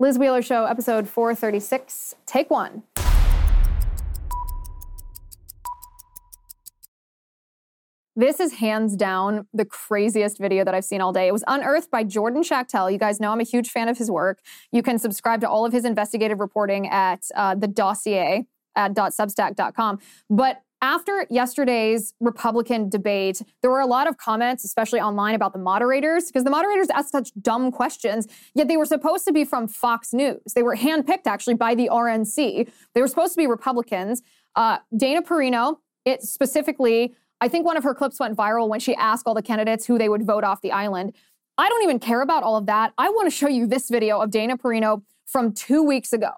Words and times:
Liz 0.00 0.16
Wheeler 0.16 0.42
Show, 0.42 0.64
episode 0.64 1.08
436, 1.08 2.14
take 2.24 2.50
one. 2.50 2.84
This 8.14 8.38
is 8.38 8.54
hands 8.54 8.94
down 8.94 9.48
the 9.52 9.64
craziest 9.64 10.38
video 10.38 10.64
that 10.64 10.72
I've 10.72 10.84
seen 10.84 11.00
all 11.00 11.12
day. 11.12 11.26
It 11.26 11.32
was 11.32 11.42
unearthed 11.48 11.90
by 11.90 12.04
Jordan 12.04 12.44
Schachtel. 12.44 12.88
You 12.92 12.98
guys 12.98 13.18
know 13.18 13.32
I'm 13.32 13.40
a 13.40 13.44
huge 13.44 13.70
fan 13.70 13.88
of 13.88 13.98
his 13.98 14.08
work. 14.08 14.38
You 14.70 14.84
can 14.84 15.00
subscribe 15.00 15.40
to 15.40 15.48
all 15.48 15.66
of 15.66 15.72
his 15.72 15.84
investigative 15.84 16.38
reporting 16.38 16.88
at 16.88 17.24
uh, 17.34 17.56
the 17.56 17.66
dossier 17.66 18.46
at 18.76 18.94
.substack.com. 18.94 19.98
But 20.30 20.62
after 20.80 21.26
yesterday's 21.28 22.14
Republican 22.20 22.88
debate, 22.88 23.42
there 23.62 23.70
were 23.70 23.80
a 23.80 23.86
lot 23.86 24.06
of 24.06 24.16
comments, 24.16 24.64
especially 24.64 25.00
online, 25.00 25.34
about 25.34 25.52
the 25.52 25.58
moderators, 25.58 26.26
because 26.26 26.44
the 26.44 26.50
moderators 26.50 26.88
asked 26.90 27.10
such 27.10 27.30
dumb 27.40 27.72
questions, 27.72 28.26
yet 28.54 28.68
they 28.68 28.76
were 28.76 28.86
supposed 28.86 29.24
to 29.26 29.32
be 29.32 29.44
from 29.44 29.66
Fox 29.66 30.12
News. 30.12 30.52
They 30.54 30.62
were 30.62 30.76
handpicked, 30.76 31.26
actually, 31.26 31.54
by 31.54 31.74
the 31.74 31.88
RNC. 31.90 32.70
They 32.94 33.00
were 33.00 33.08
supposed 33.08 33.32
to 33.32 33.38
be 33.38 33.46
Republicans. 33.46 34.22
Uh, 34.54 34.78
Dana 34.96 35.22
Perino, 35.22 35.78
it 36.04 36.22
specifically, 36.22 37.14
I 37.40 37.48
think 37.48 37.66
one 37.66 37.76
of 37.76 37.84
her 37.84 37.94
clips 37.94 38.20
went 38.20 38.36
viral 38.36 38.68
when 38.68 38.80
she 38.80 38.94
asked 38.94 39.26
all 39.26 39.34
the 39.34 39.42
candidates 39.42 39.86
who 39.86 39.98
they 39.98 40.08
would 40.08 40.24
vote 40.24 40.44
off 40.44 40.60
the 40.60 40.72
island. 40.72 41.14
I 41.56 41.68
don't 41.68 41.82
even 41.82 41.98
care 41.98 42.22
about 42.22 42.44
all 42.44 42.56
of 42.56 42.66
that. 42.66 42.92
I 42.98 43.08
want 43.08 43.26
to 43.26 43.36
show 43.36 43.48
you 43.48 43.66
this 43.66 43.88
video 43.88 44.20
of 44.20 44.30
Dana 44.30 44.56
Perino 44.56 45.02
from 45.26 45.52
two 45.52 45.82
weeks 45.82 46.12
ago. 46.12 46.30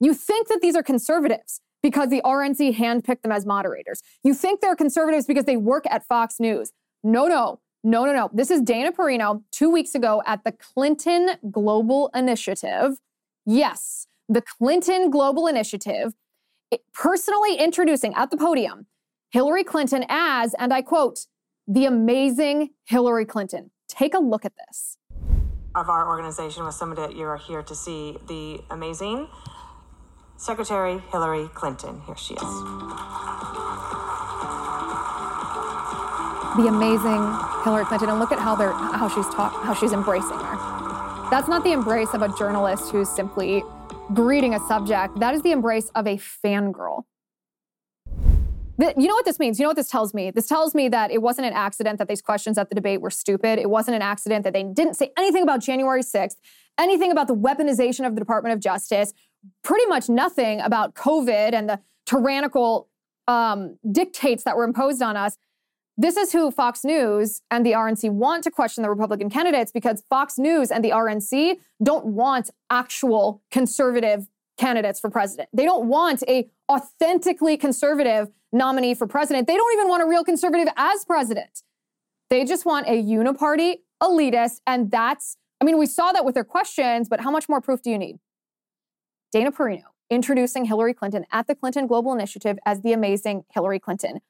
You 0.00 0.14
think 0.14 0.46
that 0.48 0.60
these 0.62 0.76
are 0.76 0.82
conservatives 0.82 1.60
because 1.82 2.10
the 2.10 2.20
RNC 2.24 2.76
handpicked 2.76 3.22
them 3.22 3.32
as 3.32 3.46
moderators. 3.46 4.02
You 4.24 4.34
think 4.34 4.60
they're 4.60 4.76
conservatives 4.76 5.26
because 5.26 5.44
they 5.44 5.56
work 5.56 5.84
at 5.90 6.06
Fox 6.06 6.40
News. 6.40 6.72
No, 7.02 7.26
no, 7.26 7.60
no, 7.84 8.04
no, 8.04 8.12
no. 8.12 8.30
This 8.32 8.50
is 8.50 8.60
Dana 8.60 8.92
Perino 8.92 9.42
two 9.52 9.70
weeks 9.70 9.94
ago 9.94 10.22
at 10.26 10.44
the 10.44 10.52
Clinton 10.52 11.30
Global 11.50 12.10
Initiative. 12.14 12.98
Yes, 13.46 14.08
the 14.28 14.42
Clinton 14.42 15.10
Global 15.10 15.46
Initiative, 15.46 16.12
personally 16.92 17.56
introducing 17.56 18.14
at 18.14 18.30
the 18.30 18.36
podium 18.36 18.86
Hillary 19.30 19.64
Clinton 19.64 20.04
as, 20.08 20.54
and 20.58 20.72
I 20.72 20.82
quote, 20.82 21.20
the 21.66 21.84
amazing 21.84 22.70
Hillary 22.86 23.26
Clinton. 23.26 23.70
Take 23.88 24.14
a 24.14 24.18
look 24.18 24.44
at 24.44 24.52
this. 24.66 24.96
Of 25.74 25.88
our 25.88 26.08
organization 26.08 26.64
was 26.64 26.76
somebody 26.76 27.02
that 27.02 27.14
you 27.14 27.26
are 27.26 27.36
here 27.36 27.62
to 27.62 27.74
see 27.74 28.16
the 28.26 28.60
amazing 28.70 29.28
Secretary 30.38 31.02
Hillary 31.10 31.48
Clinton. 31.52 32.00
Here 32.06 32.16
she 32.16 32.34
is. 32.34 32.40
The 36.56 36.66
amazing 36.68 37.36
Hillary 37.64 37.84
Clinton, 37.84 38.08
and 38.08 38.20
look 38.20 38.30
at 38.30 38.38
how 38.38 38.54
they're 38.54 38.72
how 38.72 39.08
she's 39.08 39.26
talk 39.34 39.52
how 39.64 39.74
she's 39.74 39.92
embracing 39.92 40.38
her. 40.38 41.28
That's 41.30 41.48
not 41.48 41.64
the 41.64 41.72
embrace 41.72 42.14
of 42.14 42.22
a 42.22 42.28
journalist 42.38 42.90
who's 42.90 43.08
simply 43.08 43.64
greeting 44.14 44.54
a 44.54 44.60
subject. 44.60 45.18
That 45.18 45.34
is 45.34 45.42
the 45.42 45.50
embrace 45.50 45.90
of 45.96 46.06
a 46.06 46.16
fangirl. 46.16 47.02
You 48.80 49.08
know 49.08 49.14
what 49.14 49.24
this 49.24 49.40
means? 49.40 49.58
You 49.58 49.64
know 49.64 49.70
what 49.70 49.76
this 49.76 49.90
tells 49.90 50.14
me? 50.14 50.30
This 50.30 50.46
tells 50.46 50.72
me 50.72 50.88
that 50.88 51.10
it 51.10 51.20
wasn't 51.20 51.48
an 51.48 51.52
accident 51.52 51.98
that 51.98 52.06
these 52.06 52.22
questions 52.22 52.56
at 52.58 52.68
the 52.68 52.76
debate 52.76 53.00
were 53.00 53.10
stupid. 53.10 53.58
It 53.58 53.68
wasn't 53.68 53.96
an 53.96 54.02
accident 54.02 54.44
that 54.44 54.52
they 54.52 54.62
didn't 54.62 54.94
say 54.94 55.10
anything 55.18 55.42
about 55.42 55.60
January 55.60 56.02
6th, 56.02 56.36
anything 56.78 57.10
about 57.10 57.26
the 57.26 57.34
weaponization 57.34 58.06
of 58.06 58.14
the 58.14 58.20
Department 58.20 58.54
of 58.54 58.60
Justice, 58.60 59.12
pretty 59.62 59.86
much 59.86 60.08
nothing 60.08 60.60
about 60.60 60.94
COVID 60.94 61.52
and 61.52 61.68
the 61.68 61.80
tyrannical 62.06 62.88
um, 63.26 63.78
dictates 63.90 64.44
that 64.44 64.56
were 64.56 64.64
imposed 64.64 65.02
on 65.02 65.16
us. 65.16 65.36
This 65.96 66.16
is 66.16 66.32
who 66.32 66.50
Fox 66.50 66.84
News 66.84 67.42
and 67.50 67.66
the 67.66 67.72
RNC 67.72 68.10
want 68.10 68.44
to 68.44 68.50
question 68.50 68.82
the 68.82 68.88
Republican 68.88 69.28
candidates 69.28 69.72
because 69.72 70.02
Fox 70.08 70.38
News 70.38 70.70
and 70.70 70.84
the 70.84 70.90
RNC 70.90 71.56
don't 71.82 72.06
want 72.06 72.50
actual 72.70 73.42
conservative 73.50 74.28
candidates 74.58 75.00
for 75.00 75.10
president. 75.10 75.48
They 75.52 75.64
don't 75.64 75.86
want 75.86 76.22
a 76.28 76.48
authentically 76.70 77.56
conservative 77.56 78.28
nominee 78.52 78.94
for 78.94 79.06
president. 79.06 79.46
They 79.46 79.56
don't 79.56 79.72
even 79.74 79.88
want 79.88 80.02
a 80.02 80.06
real 80.06 80.24
conservative 80.24 80.68
as 80.76 81.04
president. 81.04 81.62
They 82.30 82.44
just 82.44 82.64
want 82.64 82.86
a 82.86 83.02
uniparty 83.02 83.78
elitist 84.02 84.60
and 84.66 84.90
that's 84.90 85.36
I 85.60 85.64
mean 85.64 85.78
we 85.78 85.86
saw 85.86 86.12
that 86.12 86.24
with 86.24 86.34
their 86.34 86.44
questions, 86.44 87.08
but 87.08 87.20
how 87.20 87.30
much 87.30 87.48
more 87.48 87.60
proof 87.60 87.82
do 87.82 87.90
you 87.90 87.98
need? 87.98 88.18
Dana 89.32 89.52
Perino 89.52 89.82
introducing 90.10 90.64
Hillary 90.64 90.94
Clinton 90.94 91.24
at 91.32 91.46
the 91.46 91.54
Clinton 91.54 91.86
Global 91.86 92.12
Initiative 92.12 92.58
as 92.64 92.80
the 92.80 92.92
amazing 92.92 93.44
Hillary 93.52 93.78
Clinton. 93.78 94.20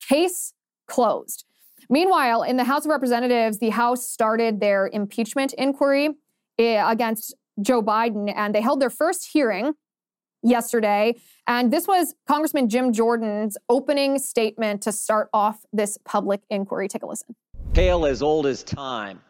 Case 0.00 0.54
closed. 0.86 1.44
Meanwhile, 1.88 2.42
in 2.42 2.56
the 2.56 2.64
House 2.64 2.84
of 2.84 2.90
Representatives, 2.90 3.58
the 3.58 3.70
House 3.70 4.08
started 4.08 4.60
their 4.60 4.88
impeachment 4.92 5.52
inquiry 5.54 6.10
eh, 6.58 6.82
against 6.84 7.34
Joe 7.60 7.82
Biden, 7.82 8.32
and 8.34 8.54
they 8.54 8.60
held 8.60 8.80
their 8.80 8.90
first 8.90 9.28
hearing 9.32 9.74
yesterday. 10.42 11.14
And 11.46 11.72
this 11.72 11.86
was 11.86 12.14
Congressman 12.26 12.68
Jim 12.68 12.92
Jordan's 12.92 13.56
opening 13.68 14.18
statement 14.18 14.82
to 14.82 14.92
start 14.92 15.28
off 15.32 15.64
this 15.72 15.98
public 16.04 16.42
inquiry. 16.50 16.88
Take 16.88 17.02
a 17.02 17.06
listen. 17.06 17.34
Tale 17.72 18.06
as 18.06 18.22
old 18.22 18.46
as 18.46 18.62
time. 18.62 19.20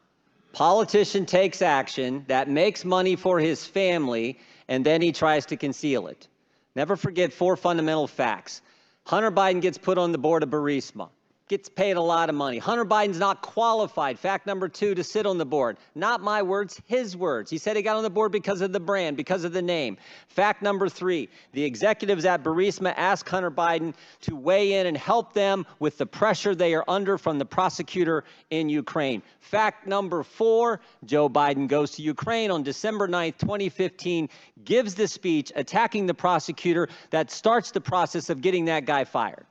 Politician 0.52 1.26
takes 1.26 1.62
action 1.62 2.24
that 2.26 2.48
makes 2.48 2.84
money 2.84 3.16
for 3.16 3.38
his 3.38 3.66
family 3.66 4.38
and 4.70 4.86
then 4.86 5.02
he 5.02 5.12
tries 5.12 5.44
to 5.46 5.56
conceal 5.56 6.06
it. 6.06 6.28
Never 6.74 6.96
forget 6.96 7.32
four 7.32 7.56
fundamental 7.56 8.06
facts. 8.06 8.62
Hunter 9.04 9.32
Biden 9.32 9.60
gets 9.60 9.76
put 9.76 9.98
on 9.98 10.12
the 10.12 10.18
board 10.18 10.42
of 10.42 10.48
Burisma 10.48 11.10
gets 11.50 11.68
paid 11.68 11.96
a 11.96 12.00
lot 12.00 12.28
of 12.28 12.36
money. 12.36 12.58
Hunter 12.58 12.84
Biden's 12.84 13.18
not 13.18 13.42
qualified. 13.42 14.20
Fact 14.20 14.46
number 14.46 14.68
two 14.68 14.94
to 14.94 15.02
sit 15.02 15.26
on 15.26 15.36
the 15.36 15.44
board. 15.44 15.78
Not 15.96 16.22
my 16.22 16.42
words, 16.42 16.80
his 16.86 17.16
words. 17.16 17.50
He 17.50 17.58
said 17.58 17.74
he 17.74 17.82
got 17.82 17.96
on 17.96 18.04
the 18.04 18.08
board 18.08 18.30
because 18.30 18.60
of 18.60 18.72
the 18.72 18.78
brand, 18.78 19.16
because 19.16 19.42
of 19.42 19.52
the 19.52 19.60
name. 19.60 19.96
Fact 20.28 20.62
number 20.62 20.88
three 20.88 21.28
the 21.52 21.64
executives 21.64 22.24
at 22.24 22.44
Burisma 22.44 22.94
asked 22.96 23.28
Hunter 23.28 23.50
Biden 23.50 23.94
to 24.20 24.36
weigh 24.36 24.74
in 24.74 24.86
and 24.86 24.96
help 24.96 25.32
them 25.32 25.66
with 25.80 25.98
the 25.98 26.06
pressure 26.06 26.54
they 26.54 26.72
are 26.72 26.84
under 26.86 27.18
from 27.18 27.36
the 27.40 27.44
prosecutor 27.44 28.22
in 28.50 28.68
Ukraine. 28.68 29.20
Fact 29.40 29.88
number 29.88 30.22
four 30.22 30.80
Joe 31.04 31.28
Biden 31.28 31.66
goes 31.66 31.90
to 31.96 32.02
Ukraine 32.02 32.52
on 32.52 32.62
December 32.62 33.08
9th, 33.08 33.38
2015, 33.38 34.28
gives 34.64 34.94
the 34.94 35.08
speech 35.08 35.50
attacking 35.56 36.06
the 36.06 36.14
prosecutor 36.14 36.88
that 37.10 37.32
starts 37.32 37.72
the 37.72 37.80
process 37.80 38.30
of 38.30 38.40
getting 38.40 38.66
that 38.66 38.84
guy 38.84 39.02
fired. 39.02 39.46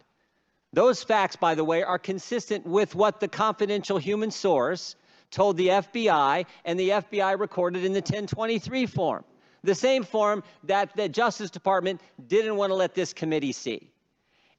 Those 0.71 1.03
facts, 1.03 1.35
by 1.35 1.55
the 1.55 1.63
way, 1.63 1.83
are 1.83 1.97
consistent 1.97 2.65
with 2.65 2.93
what 2.93 3.19
the 3.19 3.27
confidential 3.27 3.97
human 3.97 4.29
source 4.29 4.95
told 5.31 5.57
the 5.57 5.67
FBI 5.67 6.45
and 6.65 6.79
the 6.79 6.89
FBI 6.89 7.39
recorded 7.39 7.83
in 7.85 7.93
the 7.93 7.99
1023 7.99 8.85
form, 8.85 9.23
the 9.63 9.75
same 9.75 10.03
form 10.03 10.43
that 10.63 10.95
the 10.95 11.09
Justice 11.09 11.49
Department 11.49 12.01
didn't 12.27 12.55
want 12.55 12.69
to 12.69 12.75
let 12.75 12.93
this 12.93 13.13
committee 13.13 13.51
see. 13.51 13.89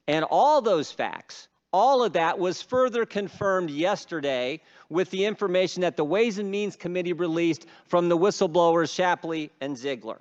And 0.07 0.25
all 0.25 0.61
those 0.61 0.91
facts, 0.91 1.47
all 1.71 2.03
of 2.03 2.13
that 2.13 2.37
was 2.37 2.61
further 2.61 3.05
confirmed 3.05 3.69
yesterday 3.69 4.59
with 4.89 5.09
the 5.11 5.25
information 5.25 5.81
that 5.81 5.95
the 5.95 6.03
Ways 6.03 6.37
and 6.37 6.51
Means 6.51 6.75
Committee 6.75 7.13
released 7.13 7.65
from 7.87 8.09
the 8.09 8.17
whistleblowers 8.17 8.93
Shapley 8.93 9.49
and 9.61 9.77
Ziegler. 9.77 10.19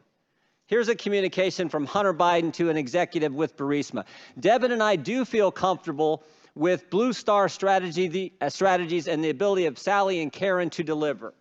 Here's 0.71 0.89
a 0.89 0.95
communication 0.95 1.69
from 1.69 1.85
Hunter 1.85 2.15
Biden 2.15 2.53
to 2.53 2.71
an 2.71 2.77
executive 2.77 3.35
with 3.35 3.57
Burisma. 3.57 4.05
Devon 4.39 4.71
and 4.71 4.81
I 4.81 4.95
do 4.95 5.25
feel 5.25 5.51
comfortable 5.51 6.23
with 6.55 6.89
Blue 6.91 7.13
Star 7.13 7.49
strategy, 7.49 8.07
the, 8.07 8.33
uh, 8.41 8.51
strategies 8.51 9.09
and 9.09 9.25
the 9.25 9.31
ability 9.31 9.67
of 9.67 9.81
Sally 9.81 10.23
and 10.23 10.33
Karen 10.33 10.71
to 10.71 10.85
deliver. 10.85 11.35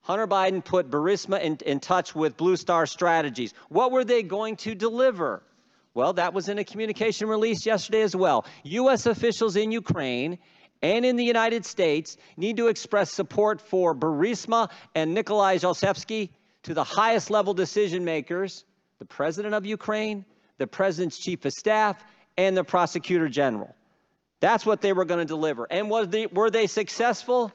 Hunter 0.00 0.26
Biden 0.26 0.64
put 0.64 0.90
Burisma 0.90 1.40
in, 1.40 1.56
in 1.66 1.78
touch 1.78 2.16
with 2.16 2.36
Blue 2.36 2.56
Star 2.56 2.84
Strategies. 2.86 3.54
What 3.68 3.92
were 3.92 4.02
they 4.02 4.24
going 4.24 4.56
to 4.56 4.74
deliver? 4.74 5.44
Well, 5.94 6.14
that 6.14 6.34
was 6.34 6.48
in 6.48 6.58
a 6.58 6.64
communication 6.64 7.28
release 7.28 7.64
yesterday 7.64 8.02
as 8.02 8.16
well. 8.16 8.44
U.S. 8.64 9.06
officials 9.06 9.54
in 9.54 9.70
Ukraine 9.70 10.36
and 10.82 11.06
in 11.06 11.14
the 11.14 11.24
United 11.24 11.64
States 11.64 12.16
need 12.36 12.56
to 12.56 12.66
express 12.66 13.12
support 13.12 13.60
for 13.60 13.94
Burisma 13.94 14.68
and 14.96 15.14
Nikolai 15.14 15.58
Zlochevsky 15.58 16.30
to 16.64 16.74
the 16.74 16.84
highest 16.84 17.30
level 17.30 17.54
decision 17.54 18.04
makers 18.04 18.64
the 18.98 19.04
president 19.04 19.54
of 19.54 19.64
Ukraine, 19.64 20.24
the 20.58 20.66
president's 20.66 21.18
chief 21.18 21.44
of 21.44 21.52
staff, 21.52 22.02
and 22.36 22.56
the 22.56 22.64
prosecutor 22.64 23.28
general. 23.28 23.74
That's 24.40 24.64
what 24.66 24.80
they 24.80 24.92
were 24.92 25.04
going 25.04 25.20
to 25.20 25.24
deliver. 25.24 25.66
And 25.70 25.90
was 25.90 26.08
they, 26.08 26.26
were 26.26 26.50
they 26.50 26.66
successful? 26.66 27.52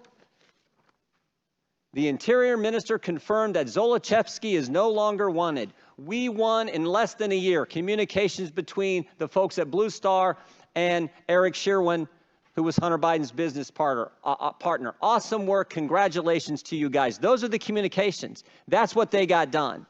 The 1.93 2.07
interior 2.07 2.57
minister 2.57 2.97
confirmed 2.97 3.55
that 3.55 3.67
Zlochevsky 3.67 4.53
is 4.53 4.69
no 4.69 4.89
longer 4.89 5.29
wanted. 5.29 5.73
We 5.97 6.27
won 6.27 6.67
in 6.67 6.85
less 6.85 7.13
than 7.13 7.31
a 7.31 7.35
year 7.35 7.65
communications 7.65 8.51
between 8.51 9.05
the 9.19 9.27
folks 9.27 9.59
at 9.59 9.69
Blue 9.69 9.89
Star 9.89 10.37
and 10.75 11.09
Eric 11.29 11.53
Schwerin, 11.53 12.07
who 12.55 12.63
was 12.63 12.77
Hunter 12.77 12.99
Biden's 12.99 13.31
business 13.31 13.71
partner. 13.71 14.11
Uh, 14.23 14.35
uh, 14.39 14.51
partner. 14.51 14.95
Awesome 15.01 15.45
work. 15.45 15.69
Congratulations 15.71 16.61
to 16.63 16.75
you 16.75 16.89
guys. 16.89 17.17
Those 17.17 17.43
are 17.43 17.47
the 17.47 17.59
communications. 17.59 18.43
That's 18.67 18.95
what 18.95 19.11
they 19.11 19.25
got 19.25 19.51
done. 19.51 19.85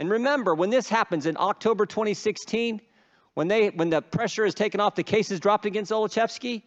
And 0.00 0.10
remember, 0.10 0.54
when 0.54 0.70
this 0.70 0.88
happens 0.88 1.26
in 1.26 1.36
October 1.38 1.86
2016, 1.86 2.80
when, 3.34 3.48
they, 3.48 3.68
when 3.70 3.90
the 3.90 4.02
pressure 4.02 4.44
is 4.44 4.54
taken 4.54 4.80
off, 4.80 4.94
the 4.94 5.02
case 5.02 5.30
is 5.30 5.38
dropped 5.40 5.66
against 5.66 5.92
Zlochevsky, 5.92 6.62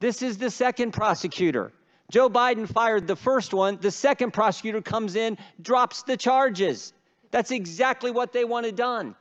this 0.00 0.22
is 0.22 0.38
the 0.38 0.50
second 0.50 0.92
prosecutor. 0.92 1.72
Joe 2.10 2.28
Biden 2.28 2.68
fired 2.68 3.06
the 3.06 3.16
first 3.16 3.54
one. 3.54 3.78
The 3.80 3.90
second 3.90 4.32
prosecutor 4.32 4.82
comes 4.82 5.16
in, 5.16 5.38
drops 5.62 6.02
the 6.02 6.16
charges. 6.16 6.92
That's 7.30 7.50
exactly 7.50 8.10
what 8.10 8.32
they 8.32 8.44
wanted 8.44 8.76
done. 8.76 9.16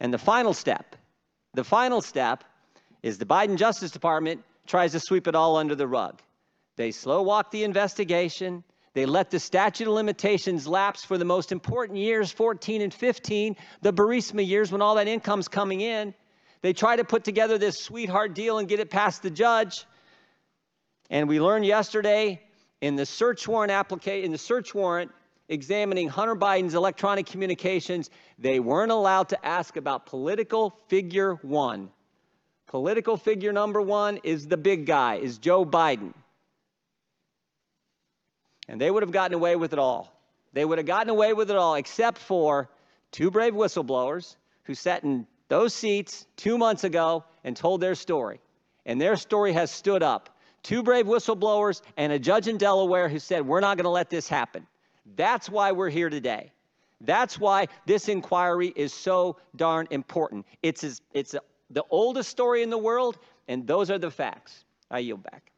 And 0.00 0.12
the 0.12 0.18
final 0.18 0.54
step, 0.54 0.96
the 1.52 1.64
final 1.64 2.00
step 2.00 2.42
is 3.04 3.18
the 3.18 3.26
Biden 3.26 3.56
Justice 3.56 3.90
Department 3.90 4.42
tries 4.66 4.92
to 4.92 4.98
sweep 4.98 5.28
it 5.28 5.34
all 5.34 5.56
under 5.56 5.74
the 5.74 5.86
rug. 5.86 6.22
They 6.76 6.90
slow 6.90 7.20
walk 7.20 7.50
the 7.50 7.62
investigation. 7.62 8.64
They 8.94 9.04
let 9.04 9.30
the 9.30 9.38
statute 9.38 9.86
of 9.86 9.92
limitations 9.92 10.66
lapse 10.66 11.04
for 11.04 11.18
the 11.18 11.24
most 11.26 11.52
important 11.52 11.98
years, 11.98 12.32
14 12.32 12.80
and 12.80 12.94
15, 12.94 13.56
the 13.82 13.92
Burisma 13.92 14.44
years 14.44 14.72
when 14.72 14.80
all 14.80 14.94
that 14.94 15.06
income's 15.06 15.48
coming 15.48 15.82
in. 15.82 16.14
They 16.62 16.72
try 16.72 16.96
to 16.96 17.04
put 17.04 17.24
together 17.24 17.58
this 17.58 17.78
sweetheart 17.78 18.34
deal 18.34 18.56
and 18.56 18.66
get 18.66 18.80
it 18.80 18.88
past 18.88 19.22
the 19.22 19.30
judge. 19.30 19.84
And 21.10 21.28
we 21.28 21.40
learned 21.40 21.66
yesterday 21.66 22.40
in 22.80 22.96
the 22.96 23.04
search 23.04 23.46
warrant 23.46 23.70
application, 23.70 24.24
in 24.24 24.32
the 24.32 24.38
search 24.38 24.74
warrant 24.74 25.10
examining 25.50 26.08
Hunter 26.08 26.36
Biden's 26.36 26.74
electronic 26.74 27.26
communications, 27.26 28.08
they 28.38 28.60
weren't 28.60 28.92
allowed 28.92 29.28
to 29.28 29.46
ask 29.46 29.76
about 29.76 30.06
political 30.06 30.74
figure 30.88 31.34
one. 31.42 31.90
Political 32.74 33.18
figure 33.18 33.52
number 33.52 33.80
one 33.80 34.18
is 34.24 34.48
the 34.48 34.56
big 34.56 34.84
guy, 34.84 35.14
is 35.14 35.38
Joe 35.38 35.64
Biden. 35.64 36.12
And 38.66 38.80
they 38.80 38.90
would 38.90 39.04
have 39.04 39.12
gotten 39.12 39.32
away 39.32 39.54
with 39.54 39.72
it 39.72 39.78
all. 39.78 40.12
They 40.54 40.64
would 40.64 40.78
have 40.78 40.86
gotten 40.88 41.08
away 41.08 41.34
with 41.34 41.52
it 41.52 41.56
all, 41.56 41.76
except 41.76 42.18
for 42.18 42.68
two 43.12 43.30
brave 43.30 43.54
whistleblowers 43.54 44.34
who 44.64 44.74
sat 44.74 45.04
in 45.04 45.24
those 45.46 45.72
seats 45.72 46.26
two 46.34 46.58
months 46.58 46.82
ago 46.82 47.22
and 47.44 47.56
told 47.56 47.80
their 47.80 47.94
story. 47.94 48.40
And 48.84 49.00
their 49.00 49.14
story 49.14 49.52
has 49.52 49.70
stood 49.70 50.02
up. 50.02 50.36
Two 50.64 50.82
brave 50.82 51.06
whistleblowers 51.06 51.80
and 51.96 52.12
a 52.12 52.18
judge 52.18 52.48
in 52.48 52.58
Delaware 52.58 53.08
who 53.08 53.20
said, 53.20 53.46
We're 53.46 53.60
not 53.60 53.76
going 53.76 53.84
to 53.84 53.90
let 53.90 54.10
this 54.10 54.26
happen. 54.28 54.66
That's 55.14 55.48
why 55.48 55.70
we're 55.70 55.90
here 55.90 56.10
today. 56.10 56.50
That's 57.00 57.38
why 57.38 57.68
this 57.86 58.08
inquiry 58.08 58.72
is 58.74 58.92
so 58.92 59.36
darn 59.54 59.86
important. 59.92 60.44
It's, 60.60 61.00
it's 61.12 61.36
the 61.70 61.84
oldest 61.90 62.30
story 62.30 62.62
in 62.62 62.70
the 62.70 62.78
world, 62.78 63.18
and 63.48 63.66
those 63.66 63.90
are 63.90 63.98
the 63.98 64.10
facts. 64.10 64.64
I 64.90 65.00
yield 65.00 65.22
back. 65.22 65.50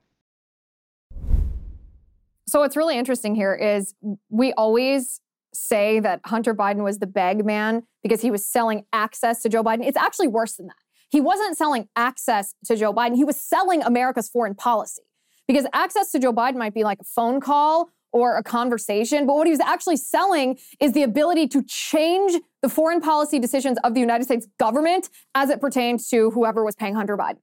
So 2.49 2.61
what's 2.61 2.77
really 2.77 2.97
interesting 2.97 3.35
here 3.35 3.55
is 3.55 3.95
we 4.31 4.53
always 4.53 5.21
say 5.53 6.01
that 6.01 6.21
Hunter 6.27 6.55
Biden 6.55 6.85
was 6.85 6.99
the 6.99 7.07
bag 7.07 7.45
man 7.45 7.83
because 8.03 8.21
he 8.23 8.31
was 8.31 8.47
selling 8.47 8.85
access 8.93 9.43
to 9.43 9.49
Joe 9.49 9.65
Biden. 9.65 9.85
It's 9.85 9.97
actually 9.97 10.29
worse 10.29 10.55
than 10.55 10.67
that. 10.67 10.77
He 11.09 11.21
wasn't 11.21 11.57
selling 11.57 11.89
access 11.97 12.55
to 12.67 12.77
Joe 12.77 12.93
Biden. 12.93 13.17
He 13.17 13.25
was 13.25 13.37
selling 13.37 13.83
America's 13.83 14.29
foreign 14.29 14.55
policy 14.55 15.03
because 15.49 15.67
access 15.73 16.11
to 16.13 16.19
Joe 16.19 16.33
Biden 16.33 16.57
might 16.57 16.75
be 16.75 16.85
like 16.85 16.99
a 17.01 17.05
phone 17.05 17.41
call 17.41 17.91
or 18.13 18.37
a 18.37 18.43
conversation. 18.43 19.27
But 19.27 19.35
what 19.35 19.47
he 19.47 19.51
was 19.51 19.61
actually 19.61 19.97
selling 19.97 20.59
is 20.81 20.93
the 20.93 21.03
ability 21.03 21.49
to 21.49 21.63
change 21.63 22.41
the 22.67 22.75
foreign 22.75 23.01
policy 23.01 23.39
decisions 23.39 23.79
of 23.85 23.95
the 23.95 24.01
United 24.01 24.25
States 24.25 24.49
government 24.59 25.09
as 25.37 25.51
it 25.51 25.61
pertains 25.61 26.09
to 26.09 26.33
whoever 26.33 26.65
was 26.65 26.75
paying 26.75 26.97
Hunter 26.97 27.17
Biden. 27.17 27.39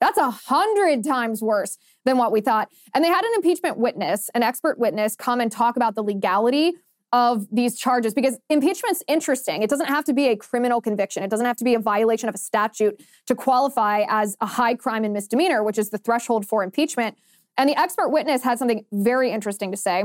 That's 0.00 0.16
a 0.16 0.30
hundred 0.30 1.04
times 1.04 1.42
worse 1.42 1.76
than 2.06 2.16
what 2.16 2.32
we 2.32 2.40
thought. 2.40 2.70
And 2.94 3.04
they 3.04 3.08
had 3.08 3.22
an 3.22 3.32
impeachment 3.34 3.76
witness, 3.76 4.30
an 4.34 4.42
expert 4.42 4.78
witness, 4.78 5.14
come 5.14 5.40
and 5.42 5.52
talk 5.52 5.76
about 5.76 5.94
the 5.94 6.02
legality 6.02 6.72
of 7.12 7.46
these 7.52 7.78
charges 7.78 8.14
because 8.14 8.38
impeachment's 8.48 9.02
interesting. 9.06 9.62
It 9.62 9.68
doesn't 9.68 9.88
have 9.88 10.04
to 10.04 10.14
be 10.14 10.28
a 10.28 10.36
criminal 10.36 10.80
conviction. 10.80 11.22
It 11.22 11.28
doesn't 11.28 11.44
have 11.44 11.58
to 11.58 11.64
be 11.64 11.74
a 11.74 11.78
violation 11.78 12.30
of 12.30 12.34
a 12.34 12.38
statute 12.38 12.98
to 13.26 13.34
qualify 13.34 14.06
as 14.08 14.38
a 14.40 14.46
high 14.46 14.74
crime 14.74 15.04
and 15.04 15.12
misdemeanor, 15.12 15.62
which 15.64 15.76
is 15.76 15.90
the 15.90 15.98
threshold 15.98 16.48
for 16.48 16.64
impeachment. 16.64 17.18
And 17.58 17.68
the 17.68 17.78
expert 17.78 18.08
witness 18.08 18.42
had 18.42 18.58
something 18.58 18.86
very 18.90 19.32
interesting 19.32 19.70
to 19.70 19.76
say. 19.76 20.04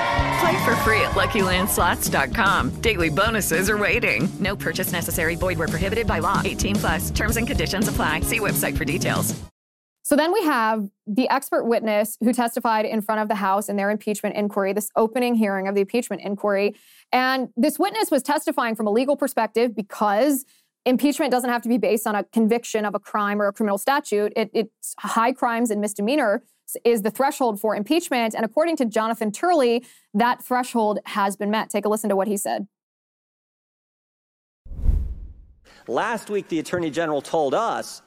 Play 0.41 0.65
for 0.65 0.75
free 0.77 1.01
at 1.01 1.11
LuckyLandSlots.com. 1.11 2.81
Daily 2.81 3.09
bonuses 3.09 3.69
are 3.69 3.77
waiting. 3.77 4.27
No 4.39 4.55
purchase 4.55 4.91
necessary. 4.91 5.35
Void 5.35 5.59
were 5.59 5.67
prohibited 5.67 6.07
by 6.07 6.17
law. 6.17 6.41
18 6.43 6.75
plus. 6.77 7.11
Terms 7.11 7.37
and 7.37 7.45
conditions 7.45 7.87
apply. 7.87 8.21
See 8.21 8.39
website 8.39 8.75
for 8.75 8.83
details. 8.83 9.39
So 10.01 10.15
then 10.15 10.33
we 10.33 10.43
have 10.43 10.89
the 11.05 11.29
expert 11.29 11.65
witness 11.65 12.17
who 12.21 12.33
testified 12.33 12.85
in 12.85 13.01
front 13.01 13.21
of 13.21 13.27
the 13.27 13.35
House 13.35 13.69
in 13.69 13.75
their 13.75 13.91
impeachment 13.91 14.35
inquiry, 14.35 14.73
this 14.73 14.89
opening 14.95 15.35
hearing 15.35 15.67
of 15.67 15.75
the 15.75 15.81
impeachment 15.81 16.23
inquiry. 16.23 16.75
And 17.11 17.49
this 17.55 17.77
witness 17.77 18.09
was 18.09 18.23
testifying 18.23 18.75
from 18.75 18.87
a 18.87 18.91
legal 18.91 19.15
perspective 19.15 19.75
because 19.75 20.43
impeachment 20.87 21.31
doesn't 21.31 21.51
have 21.51 21.61
to 21.61 21.69
be 21.69 21.77
based 21.77 22.07
on 22.07 22.15
a 22.15 22.23
conviction 22.23 22.83
of 22.83 22.95
a 22.95 22.99
crime 22.99 23.39
or 23.39 23.47
a 23.47 23.53
criminal 23.53 23.77
statute. 23.77 24.33
It, 24.35 24.49
it's 24.55 24.95
high 24.97 25.33
crimes 25.33 25.69
and 25.69 25.79
misdemeanor 25.79 26.41
is 26.83 27.01
the 27.01 27.11
threshold 27.11 27.59
for 27.59 27.75
impeachment. 27.75 28.35
And 28.35 28.45
according 28.45 28.77
to 28.77 28.85
Jonathan 28.85 29.31
Turley, 29.31 29.85
that 30.13 30.43
threshold 30.43 30.99
has 31.05 31.35
been 31.35 31.51
met. 31.51 31.69
Take 31.69 31.85
a 31.85 31.89
listen 31.89 32.09
to 32.09 32.15
what 32.15 32.27
he 32.27 32.37
said. 32.37 32.67
Last 35.87 36.29
week, 36.29 36.47
the 36.47 36.59
Attorney 36.59 36.91
General 36.91 37.21
told 37.21 37.53
us 37.53 38.01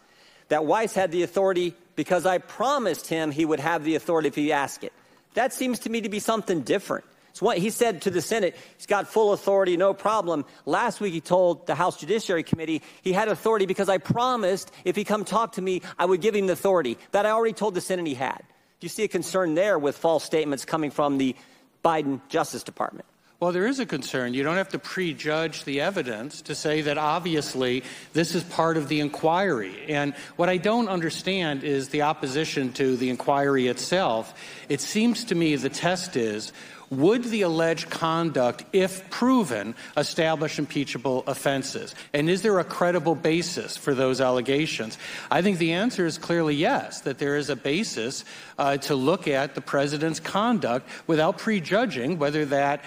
that 0.48 0.64
Weiss 0.64 0.94
had 0.94 1.10
the 1.10 1.22
authority 1.22 1.74
because 1.96 2.26
I 2.26 2.38
promised 2.38 3.08
him 3.08 3.30
he 3.30 3.44
would 3.44 3.60
have 3.60 3.84
the 3.84 3.94
authority 3.96 4.28
if 4.28 4.34
he 4.34 4.52
asked 4.52 4.84
it. 4.84 4.92
That 5.34 5.52
seems 5.52 5.80
to 5.80 5.90
me 5.90 6.00
to 6.02 6.08
be 6.08 6.20
something 6.20 6.62
different. 6.62 7.04
So 7.34 7.46
what 7.46 7.58
he 7.58 7.70
said 7.70 8.02
to 8.02 8.10
the 8.10 8.22
Senate, 8.22 8.56
he's 8.76 8.86
got 8.86 9.08
full 9.08 9.32
authority, 9.32 9.76
no 9.76 9.92
problem. 9.92 10.44
Last 10.66 11.00
week 11.00 11.12
he 11.12 11.20
told 11.20 11.66
the 11.66 11.74
House 11.74 11.96
Judiciary 11.96 12.44
Committee 12.44 12.80
he 13.02 13.12
had 13.12 13.26
authority 13.26 13.66
because 13.66 13.88
I 13.88 13.98
promised 13.98 14.70
if 14.84 14.94
he 14.94 15.02
come 15.02 15.24
talk 15.24 15.52
to 15.52 15.62
me, 15.62 15.82
I 15.98 16.04
would 16.04 16.20
give 16.20 16.36
him 16.36 16.46
the 16.46 16.52
authority 16.52 16.96
that 17.10 17.26
I 17.26 17.30
already 17.30 17.52
told 17.52 17.74
the 17.74 17.80
Senate 17.80 18.06
he 18.06 18.14
had. 18.14 18.44
You 18.84 18.90
see 18.90 19.04
a 19.04 19.08
concern 19.08 19.54
there 19.54 19.78
with 19.78 19.96
false 19.96 20.24
statements 20.24 20.66
coming 20.66 20.90
from 20.90 21.16
the 21.16 21.34
Biden 21.82 22.20
Justice 22.28 22.62
Department? 22.62 23.06
Well, 23.40 23.50
there 23.50 23.66
is 23.66 23.80
a 23.80 23.86
concern. 23.86 24.34
You 24.34 24.42
don't 24.42 24.58
have 24.58 24.68
to 24.68 24.78
prejudge 24.78 25.64
the 25.64 25.80
evidence 25.80 26.42
to 26.42 26.54
say 26.54 26.82
that 26.82 26.98
obviously 26.98 27.82
this 28.12 28.34
is 28.34 28.44
part 28.44 28.76
of 28.76 28.88
the 28.88 29.00
inquiry. 29.00 29.86
And 29.88 30.12
what 30.36 30.50
I 30.50 30.58
don't 30.58 30.88
understand 30.88 31.64
is 31.64 31.88
the 31.88 32.02
opposition 32.02 32.74
to 32.74 32.94
the 32.98 33.08
inquiry 33.08 33.68
itself. 33.68 34.34
It 34.68 34.82
seems 34.82 35.24
to 35.24 35.34
me 35.34 35.56
the 35.56 35.70
test 35.70 36.14
is 36.14 36.52
would 36.98 37.24
the 37.24 37.42
alleged 37.42 37.90
conduct, 37.90 38.64
if 38.72 39.08
proven, 39.10 39.74
establish 39.96 40.58
impeachable 40.58 41.24
offenses? 41.26 41.94
And 42.12 42.28
is 42.28 42.42
there 42.42 42.58
a 42.58 42.64
credible 42.64 43.14
basis 43.14 43.76
for 43.76 43.94
those 43.94 44.20
allegations? 44.20 44.98
I 45.30 45.42
think 45.42 45.58
the 45.58 45.72
answer 45.72 46.06
is 46.06 46.18
clearly 46.18 46.54
yes, 46.54 47.00
that 47.02 47.18
there 47.18 47.36
is 47.36 47.50
a 47.50 47.56
basis 47.56 48.24
uh, 48.58 48.76
to 48.78 48.94
look 48.94 49.28
at 49.28 49.54
the 49.54 49.60
president's 49.60 50.20
conduct 50.20 50.88
without 51.06 51.38
prejudging 51.38 52.18
whether 52.18 52.44
that 52.46 52.84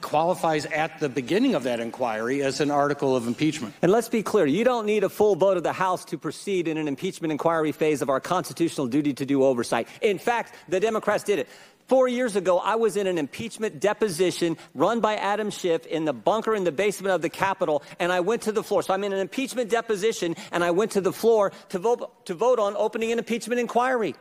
qualifies 0.00 0.66
at 0.66 1.00
the 1.00 1.08
beginning 1.08 1.54
of 1.54 1.64
that 1.64 1.80
inquiry 1.80 2.42
as 2.42 2.60
an 2.60 2.70
article 2.70 3.16
of 3.16 3.26
impeachment. 3.26 3.74
And 3.82 3.92
let's 3.92 4.08
be 4.08 4.22
clear 4.22 4.46
you 4.46 4.64
don't 4.64 4.86
need 4.86 5.04
a 5.04 5.08
full 5.08 5.36
vote 5.36 5.56
of 5.56 5.62
the 5.62 5.72
House 5.72 6.04
to 6.06 6.18
proceed 6.18 6.68
in 6.68 6.76
an 6.76 6.88
impeachment 6.88 7.32
inquiry 7.32 7.72
phase 7.72 8.02
of 8.02 8.10
our 8.10 8.20
constitutional 8.20 8.86
duty 8.86 9.12
to 9.14 9.26
do 9.26 9.44
oversight. 9.44 9.88
In 10.00 10.18
fact, 10.18 10.54
the 10.68 10.80
Democrats 10.80 11.24
did 11.24 11.38
it. 11.38 11.48
Four 11.90 12.06
years 12.06 12.36
ago, 12.36 12.60
I 12.60 12.76
was 12.76 12.96
in 12.96 13.08
an 13.08 13.18
impeachment 13.18 13.80
deposition 13.80 14.56
run 14.76 15.00
by 15.00 15.16
Adam 15.16 15.50
Schiff 15.50 15.84
in 15.86 16.04
the 16.04 16.12
bunker 16.12 16.54
in 16.54 16.62
the 16.62 16.70
basement 16.70 17.16
of 17.16 17.20
the 17.20 17.28
Capitol, 17.28 17.82
and 17.98 18.12
I 18.12 18.20
went 18.20 18.42
to 18.42 18.52
the 18.52 18.62
floor. 18.62 18.84
So 18.84 18.94
I'm 18.94 19.02
in 19.02 19.12
an 19.12 19.18
impeachment 19.18 19.70
deposition, 19.70 20.36
and 20.52 20.62
I 20.62 20.70
went 20.70 20.92
to 20.92 21.00
the 21.00 21.12
floor 21.12 21.50
to 21.70 21.80
vote, 21.80 22.26
to 22.26 22.34
vote 22.34 22.60
on 22.60 22.76
opening 22.76 23.10
an 23.10 23.18
impeachment 23.18 23.58
inquiry. 23.58 24.14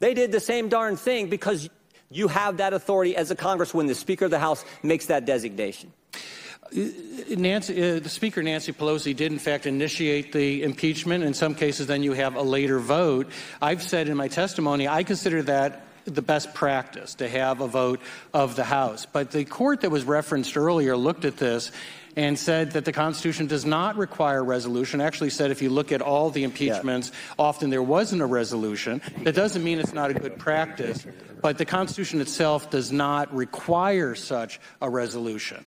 They 0.00 0.12
did 0.12 0.30
the 0.30 0.40
same 0.40 0.68
darn 0.68 0.96
thing 0.96 1.30
because 1.30 1.70
you 2.10 2.28
have 2.28 2.58
that 2.58 2.74
authority 2.74 3.16
as 3.16 3.30
a 3.30 3.34
Congress 3.34 3.72
when 3.72 3.86
the 3.86 3.94
Speaker 3.94 4.26
of 4.26 4.30
the 4.30 4.38
House 4.38 4.62
makes 4.82 5.06
that 5.06 5.24
designation. 5.24 5.90
Uh, 6.64 6.90
Nancy, 7.30 7.82
uh, 7.82 7.98
the 7.98 8.10
Speaker 8.10 8.42
Nancy 8.42 8.74
Pelosi 8.74 9.16
did, 9.16 9.32
in 9.32 9.38
fact, 9.38 9.64
initiate 9.64 10.34
the 10.34 10.62
impeachment. 10.62 11.24
In 11.24 11.32
some 11.32 11.54
cases, 11.54 11.86
then 11.86 12.02
you 12.02 12.12
have 12.12 12.36
a 12.36 12.42
later 12.42 12.78
vote. 12.78 13.30
I've 13.62 13.82
said 13.82 14.06
in 14.06 14.18
my 14.18 14.28
testimony, 14.28 14.86
I 14.86 15.02
consider 15.02 15.42
that 15.44 15.83
the 16.04 16.22
best 16.22 16.54
practice 16.54 17.14
to 17.16 17.28
have 17.28 17.60
a 17.60 17.68
vote 17.68 18.00
of 18.32 18.56
the 18.56 18.64
House. 18.64 19.06
But 19.10 19.30
the 19.30 19.44
court 19.44 19.82
that 19.82 19.90
was 19.90 20.04
referenced 20.04 20.56
earlier 20.56 20.96
looked 20.96 21.24
at 21.24 21.36
this 21.36 21.72
and 22.16 22.38
said 22.38 22.72
that 22.72 22.84
the 22.84 22.92
Constitution 22.92 23.46
does 23.46 23.64
not 23.64 23.96
require 23.96 24.42
resolution. 24.42 25.00
Actually, 25.00 25.30
said 25.30 25.50
if 25.50 25.62
you 25.62 25.70
look 25.70 25.92
at 25.92 26.00
all 26.00 26.30
the 26.30 26.44
impeachments, 26.44 27.10
yeah. 27.10 27.34
often 27.38 27.70
there 27.70 27.82
wasn't 27.82 28.22
a 28.22 28.26
resolution. 28.26 29.02
That 29.22 29.34
doesn't 29.34 29.64
mean 29.64 29.78
it's 29.78 29.92
not 29.92 30.10
a 30.10 30.14
good 30.14 30.38
practice, 30.38 31.06
but 31.42 31.58
the 31.58 31.64
Constitution 31.64 32.20
itself 32.20 32.70
does 32.70 32.92
not 32.92 33.34
require 33.34 34.14
such 34.14 34.60
a 34.80 34.88
resolution. 34.88 35.63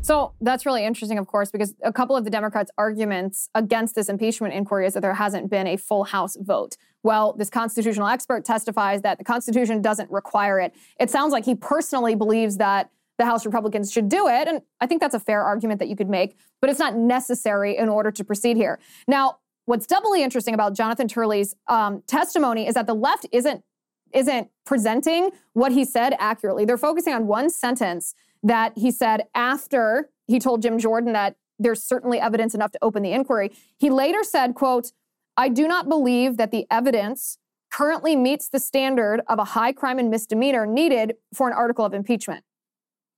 So 0.00 0.32
that's 0.40 0.64
really 0.64 0.84
interesting, 0.84 1.18
of 1.18 1.26
course, 1.26 1.50
because 1.50 1.74
a 1.82 1.92
couple 1.92 2.16
of 2.16 2.24
the 2.24 2.30
Democrats' 2.30 2.70
arguments 2.78 3.48
against 3.54 3.94
this 3.94 4.08
impeachment 4.08 4.54
inquiry 4.54 4.86
is 4.86 4.94
that 4.94 5.00
there 5.00 5.14
hasn't 5.14 5.50
been 5.50 5.66
a 5.66 5.76
full 5.76 6.04
House 6.04 6.36
vote. 6.40 6.76
Well, 7.02 7.34
this 7.34 7.50
constitutional 7.50 8.08
expert 8.08 8.44
testifies 8.44 9.02
that 9.02 9.18
the 9.18 9.24
Constitution 9.24 9.82
doesn't 9.82 10.10
require 10.10 10.60
it. 10.60 10.74
It 10.98 11.10
sounds 11.10 11.32
like 11.32 11.44
he 11.44 11.54
personally 11.54 12.14
believes 12.14 12.56
that 12.56 12.90
the 13.18 13.24
House 13.24 13.44
Republicans 13.44 13.92
should 13.92 14.08
do 14.08 14.28
it. 14.28 14.48
And 14.48 14.62
I 14.80 14.86
think 14.86 15.00
that's 15.00 15.14
a 15.14 15.20
fair 15.20 15.42
argument 15.42 15.80
that 15.80 15.88
you 15.88 15.96
could 15.96 16.08
make, 16.08 16.36
but 16.60 16.70
it's 16.70 16.78
not 16.78 16.96
necessary 16.96 17.76
in 17.76 17.88
order 17.88 18.10
to 18.12 18.24
proceed 18.24 18.56
here. 18.56 18.78
Now, 19.06 19.38
what's 19.66 19.86
doubly 19.86 20.22
interesting 20.22 20.54
about 20.54 20.74
Jonathan 20.74 21.08
Turley's 21.08 21.54
um, 21.66 22.02
testimony 22.06 22.66
is 22.66 22.74
that 22.74 22.86
the 22.86 22.94
left 22.94 23.26
isn't 23.32 23.62
isn't 24.14 24.48
presenting 24.64 25.30
what 25.52 25.70
he 25.70 25.84
said 25.84 26.14
accurately. 26.18 26.64
They're 26.64 26.78
focusing 26.78 27.12
on 27.12 27.26
one 27.26 27.50
sentence 27.50 28.14
that 28.42 28.72
he 28.76 28.90
said 28.90 29.24
after 29.34 30.10
he 30.26 30.38
told 30.38 30.62
Jim 30.62 30.78
Jordan 30.78 31.12
that 31.12 31.36
there's 31.58 31.82
certainly 31.82 32.20
evidence 32.20 32.54
enough 32.54 32.70
to 32.72 32.78
open 32.82 33.02
the 33.02 33.12
inquiry. 33.12 33.52
He 33.78 33.90
later 33.90 34.22
said, 34.22 34.54
quote, 34.54 34.92
I 35.36 35.48
do 35.48 35.66
not 35.66 35.88
believe 35.88 36.36
that 36.36 36.50
the 36.50 36.66
evidence 36.70 37.38
currently 37.70 38.16
meets 38.16 38.48
the 38.48 38.58
standard 38.58 39.20
of 39.28 39.38
a 39.38 39.44
high 39.44 39.72
crime 39.72 39.98
and 39.98 40.10
misdemeanor 40.10 40.66
needed 40.66 41.14
for 41.34 41.48
an 41.48 41.54
article 41.54 41.84
of 41.84 41.94
impeachment. 41.94 42.44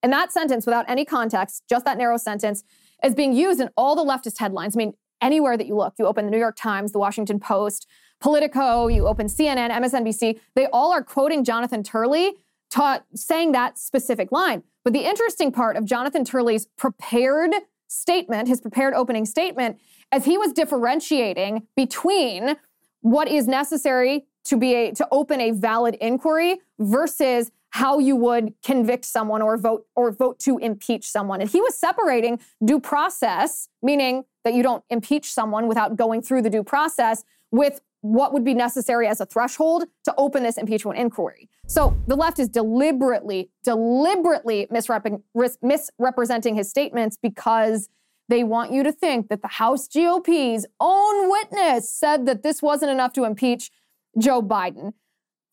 And 0.02 0.12
that 0.12 0.32
sentence, 0.32 0.66
without 0.66 0.86
any 0.88 1.04
context, 1.04 1.64
just 1.68 1.84
that 1.84 1.98
narrow 1.98 2.16
sentence, 2.16 2.64
is 3.04 3.14
being 3.14 3.32
used 3.32 3.60
in 3.60 3.68
all 3.76 3.94
the 3.94 4.04
leftist 4.04 4.38
headlines. 4.38 4.74
I 4.74 4.78
mean, 4.78 4.94
anywhere 5.20 5.56
that 5.56 5.66
you 5.66 5.76
look, 5.76 5.94
you 5.98 6.06
open 6.06 6.24
the 6.24 6.30
New 6.30 6.38
York 6.38 6.56
Times, 6.56 6.92
the 6.92 6.98
Washington 6.98 7.38
Post, 7.38 7.86
Politico, 8.20 8.88
you 8.88 9.06
open 9.06 9.26
CNN, 9.26 9.70
MSNBC, 9.70 10.38
they 10.54 10.66
all 10.66 10.92
are 10.92 11.02
quoting 11.02 11.44
Jonathan 11.44 11.82
Turley 11.82 12.34
taught, 12.70 13.04
saying 13.14 13.52
that 13.52 13.78
specific 13.78 14.32
line. 14.32 14.62
But 14.84 14.92
the 14.92 15.06
interesting 15.06 15.52
part 15.52 15.76
of 15.76 15.84
Jonathan 15.84 16.24
Turley's 16.24 16.66
prepared 16.76 17.52
statement, 17.88 18.48
his 18.48 18.60
prepared 18.60 18.94
opening 18.94 19.26
statement, 19.26 19.78
as 20.12 20.24
he 20.24 20.38
was 20.38 20.52
differentiating 20.52 21.66
between 21.76 22.56
what 23.00 23.28
is 23.28 23.46
necessary 23.46 24.26
to 24.44 24.56
be 24.56 24.74
a, 24.74 24.92
to 24.92 25.06
open 25.10 25.40
a 25.40 25.50
valid 25.50 25.96
inquiry 26.00 26.60
versus 26.78 27.50
how 27.70 27.98
you 27.98 28.16
would 28.16 28.52
convict 28.62 29.04
someone 29.04 29.42
or 29.42 29.56
vote 29.56 29.86
or 29.94 30.10
vote 30.10 30.38
to 30.40 30.58
impeach 30.58 31.04
someone. 31.04 31.40
And 31.40 31.48
he 31.48 31.60
was 31.60 31.76
separating 31.76 32.40
due 32.64 32.80
process, 32.80 33.68
meaning 33.82 34.24
that 34.44 34.54
you 34.54 34.62
don't 34.62 34.82
impeach 34.90 35.32
someone 35.32 35.68
without 35.68 35.96
going 35.96 36.22
through 36.22 36.42
the 36.42 36.50
due 36.50 36.64
process 36.64 37.24
with 37.50 37.80
what 38.02 38.32
would 38.32 38.44
be 38.44 38.54
necessary 38.54 39.06
as 39.06 39.20
a 39.20 39.26
threshold 39.26 39.84
to 40.04 40.14
open 40.16 40.42
this 40.42 40.56
impeachment 40.56 40.98
inquiry. 40.98 41.48
So 41.66 41.96
the 42.06 42.16
left 42.16 42.38
is 42.38 42.48
deliberately, 42.48 43.50
deliberately 43.62 44.66
misrep- 44.72 45.22
misrepresenting 45.62 46.54
his 46.54 46.70
statements 46.70 47.18
because 47.20 47.88
they 48.28 48.44
want 48.44 48.72
you 48.72 48.82
to 48.82 48.92
think 48.92 49.28
that 49.28 49.42
the 49.42 49.48
House 49.48 49.88
GOP's 49.88 50.64
own 50.80 51.30
witness 51.30 51.90
said 51.90 52.26
that 52.26 52.42
this 52.42 52.62
wasn't 52.62 52.90
enough 52.90 53.12
to 53.14 53.24
impeach 53.24 53.70
Joe 54.18 54.40
Biden. 54.40 54.92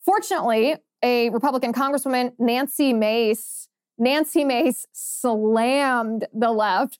Fortunately, 0.06 0.76
a 1.04 1.30
Republican 1.30 1.74
Congresswoman, 1.74 2.34
Nancy 2.40 2.94
Mace, 2.94 3.68
Nancy 3.98 4.44
Mace 4.44 4.86
slammed 4.94 6.28
the 6.34 6.52
left. 6.52 7.00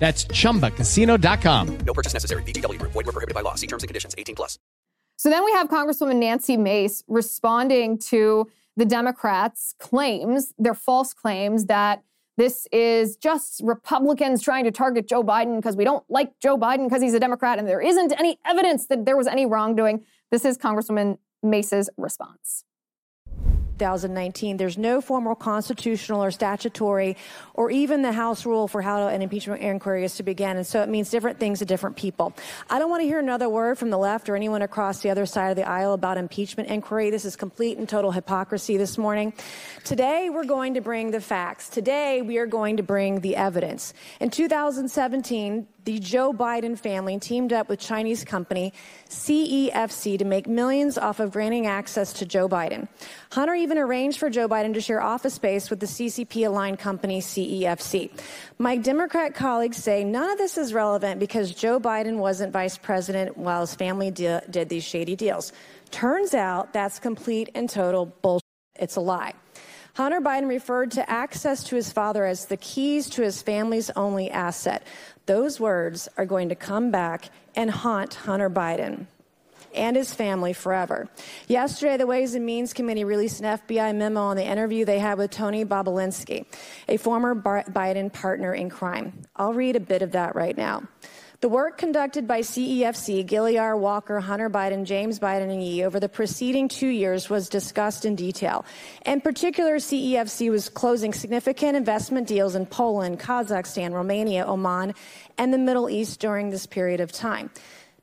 That's 0.00 0.24
ChumbaCasino.com. 0.24 1.78
No 1.86 1.92
purchase 1.92 2.14
necessary. 2.14 2.42
VGW. 2.42 2.80
Void 2.82 2.94
were 2.94 3.12
prohibited 3.12 3.34
by 3.34 3.42
law. 3.42 3.54
See 3.54 3.68
terms 3.68 3.84
and 3.84 3.88
conditions. 3.88 4.14
18 4.18 4.34
plus. 4.34 4.58
So 5.16 5.28
then 5.28 5.44
we 5.44 5.52
have 5.52 5.68
Congresswoman 5.68 6.16
Nancy 6.16 6.56
Mace 6.56 7.04
responding 7.06 7.98
to 7.98 8.48
the 8.78 8.86
Democrats' 8.86 9.74
claims, 9.78 10.54
their 10.58 10.72
false 10.72 11.12
claims 11.12 11.66
that 11.66 12.02
this 12.38 12.66
is 12.72 13.16
just 13.16 13.60
Republicans 13.62 14.42
trying 14.42 14.64
to 14.64 14.70
target 14.70 15.06
Joe 15.06 15.22
Biden 15.22 15.56
because 15.56 15.76
we 15.76 15.84
don't 15.84 16.02
like 16.08 16.32
Joe 16.40 16.56
Biden 16.56 16.88
because 16.88 17.02
he's 17.02 17.12
a 17.12 17.20
Democrat 17.20 17.58
and 17.58 17.68
there 17.68 17.82
isn't 17.82 18.18
any 18.18 18.38
evidence 18.46 18.86
that 18.86 19.04
there 19.04 19.18
was 19.18 19.26
any 19.26 19.44
wrongdoing. 19.44 20.02
This 20.30 20.46
is 20.46 20.56
Congresswoman 20.56 21.18
Mace's 21.42 21.90
response. 21.98 22.64
2019. 23.80 24.58
There's 24.58 24.76
no 24.76 25.00
formal 25.00 25.34
constitutional 25.34 26.22
or 26.22 26.30
statutory 26.30 27.16
or 27.54 27.70
even 27.70 28.02
the 28.02 28.12
House 28.12 28.44
rule 28.44 28.68
for 28.68 28.82
how 28.82 29.08
an 29.08 29.22
impeachment 29.22 29.62
inquiry 29.62 30.04
is 30.04 30.16
to 30.16 30.22
begin. 30.22 30.58
And 30.58 30.66
so 30.66 30.82
it 30.82 30.88
means 30.90 31.08
different 31.08 31.40
things 31.40 31.60
to 31.60 31.64
different 31.64 31.96
people. 31.96 32.34
I 32.68 32.78
don't 32.78 32.90
want 32.90 33.00
to 33.00 33.06
hear 33.06 33.18
another 33.18 33.48
word 33.48 33.78
from 33.78 33.88
the 33.88 33.96
left 33.96 34.28
or 34.28 34.36
anyone 34.36 34.60
across 34.60 35.00
the 35.00 35.08
other 35.08 35.24
side 35.24 35.48
of 35.48 35.56
the 35.56 35.66
aisle 35.66 35.94
about 35.94 36.18
impeachment 36.18 36.68
inquiry. 36.68 37.08
This 37.10 37.24
is 37.24 37.36
complete 37.36 37.78
and 37.78 37.88
total 37.88 38.12
hypocrisy 38.12 38.76
this 38.76 38.98
morning. 38.98 39.32
Today, 39.84 40.28
we're 40.28 40.44
going 40.44 40.74
to 40.74 40.82
bring 40.82 41.10
the 41.10 41.20
facts. 41.20 41.70
Today, 41.70 42.20
we 42.20 42.36
are 42.36 42.46
going 42.46 42.76
to 42.76 42.82
bring 42.82 43.20
the 43.20 43.34
evidence. 43.36 43.94
In 44.20 44.28
2017, 44.28 45.66
the 45.84 45.98
Joe 45.98 46.32
Biden 46.32 46.78
family 46.78 47.18
teamed 47.18 47.52
up 47.52 47.68
with 47.68 47.80
Chinese 47.80 48.24
company 48.24 48.72
CEFC 49.08 50.18
to 50.18 50.24
make 50.24 50.46
millions 50.46 50.98
off 50.98 51.20
of 51.20 51.32
granting 51.32 51.66
access 51.66 52.12
to 52.14 52.26
Joe 52.26 52.48
Biden. 52.48 52.88
Hunter 53.32 53.54
even 53.54 53.78
arranged 53.78 54.18
for 54.18 54.30
Joe 54.30 54.48
Biden 54.48 54.74
to 54.74 54.80
share 54.80 55.02
office 55.02 55.34
space 55.34 55.70
with 55.70 55.80
the 55.80 55.86
CCP 55.86 56.46
aligned 56.46 56.78
company 56.78 57.20
CEFC. 57.20 58.10
My 58.58 58.76
Democrat 58.76 59.34
colleagues 59.34 59.76
say 59.76 60.04
none 60.04 60.30
of 60.30 60.38
this 60.38 60.58
is 60.58 60.74
relevant 60.74 61.20
because 61.20 61.52
Joe 61.52 61.80
Biden 61.80 62.16
wasn't 62.16 62.52
vice 62.52 62.76
president 62.76 63.36
while 63.36 63.62
his 63.62 63.74
family 63.74 64.10
di- 64.10 64.40
did 64.50 64.68
these 64.68 64.84
shady 64.84 65.16
deals. 65.16 65.52
Turns 65.90 66.34
out 66.34 66.72
that's 66.72 66.98
complete 66.98 67.50
and 67.54 67.68
total 67.68 68.06
bullshit. 68.22 68.44
It's 68.76 68.96
a 68.96 69.00
lie. 69.00 69.34
Hunter 70.00 70.22
Biden 70.22 70.48
referred 70.48 70.92
to 70.92 71.10
access 71.10 71.62
to 71.64 71.76
his 71.76 71.92
father 71.92 72.24
as 72.24 72.46
the 72.46 72.56
keys 72.56 73.10
to 73.10 73.20
his 73.20 73.42
family's 73.42 73.90
only 73.90 74.30
asset. 74.30 74.82
Those 75.26 75.60
words 75.60 76.08
are 76.16 76.24
going 76.24 76.48
to 76.48 76.54
come 76.54 76.90
back 76.90 77.28
and 77.54 77.70
haunt 77.70 78.14
Hunter 78.14 78.48
Biden 78.48 79.08
and 79.74 79.96
his 79.96 80.14
family 80.14 80.54
forever. 80.54 81.10
Yesterday, 81.48 81.98
the 81.98 82.06
Ways 82.06 82.34
and 82.34 82.46
Means 82.46 82.72
Committee 82.72 83.04
released 83.04 83.42
an 83.42 83.58
FBI 83.58 83.94
memo 83.94 84.22
on 84.22 84.38
the 84.38 84.42
interview 84.42 84.86
they 84.86 85.00
had 85.00 85.18
with 85.18 85.32
Tony 85.32 85.66
Bobulinski, 85.66 86.46
a 86.88 86.96
former 86.96 87.34
Biden 87.34 88.10
partner 88.10 88.54
in 88.54 88.70
crime. 88.70 89.12
I'll 89.36 89.52
read 89.52 89.76
a 89.76 89.80
bit 89.80 90.00
of 90.00 90.12
that 90.12 90.34
right 90.34 90.56
now. 90.56 90.84
The 91.40 91.48
work 91.48 91.78
conducted 91.78 92.28
by 92.28 92.40
CEFC, 92.40 93.24
Gilliar, 93.24 93.74
Walker, 93.74 94.20
Hunter 94.20 94.50
Biden, 94.50 94.84
James 94.84 95.18
Biden, 95.18 95.50
and 95.50 95.64
Yi 95.64 95.84
over 95.84 95.98
the 95.98 96.06
preceding 96.06 96.68
two 96.68 96.88
years 96.88 97.30
was 97.30 97.48
discussed 97.48 98.04
in 98.04 98.14
detail. 98.14 98.66
In 99.06 99.22
particular, 99.22 99.76
CEFC 99.76 100.50
was 100.50 100.68
closing 100.68 101.14
significant 101.14 101.78
investment 101.78 102.28
deals 102.28 102.54
in 102.54 102.66
Poland, 102.66 103.20
Kazakhstan, 103.20 103.94
Romania, 103.94 104.44
Oman, 104.44 104.92
and 105.38 105.50
the 105.50 105.56
Middle 105.56 105.88
East 105.88 106.20
during 106.20 106.50
this 106.50 106.66
period 106.66 107.00
of 107.00 107.10
time. 107.10 107.48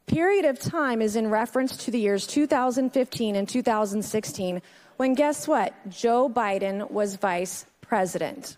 Period 0.08 0.46
of 0.46 0.58
time 0.58 1.00
is 1.00 1.16
in 1.16 1.30
reference 1.30 1.78
to 1.86 1.92
the 1.92 2.00
years 2.00 2.26
2015 2.26 3.36
and 3.36 3.48
2016, 3.48 4.64
when 4.96 5.14
guess 5.14 5.48
what? 5.48 5.76
Joe 5.90 6.28
Biden 6.28 6.90
was 6.90 7.18
vice 7.18 7.68
president. 7.82 8.58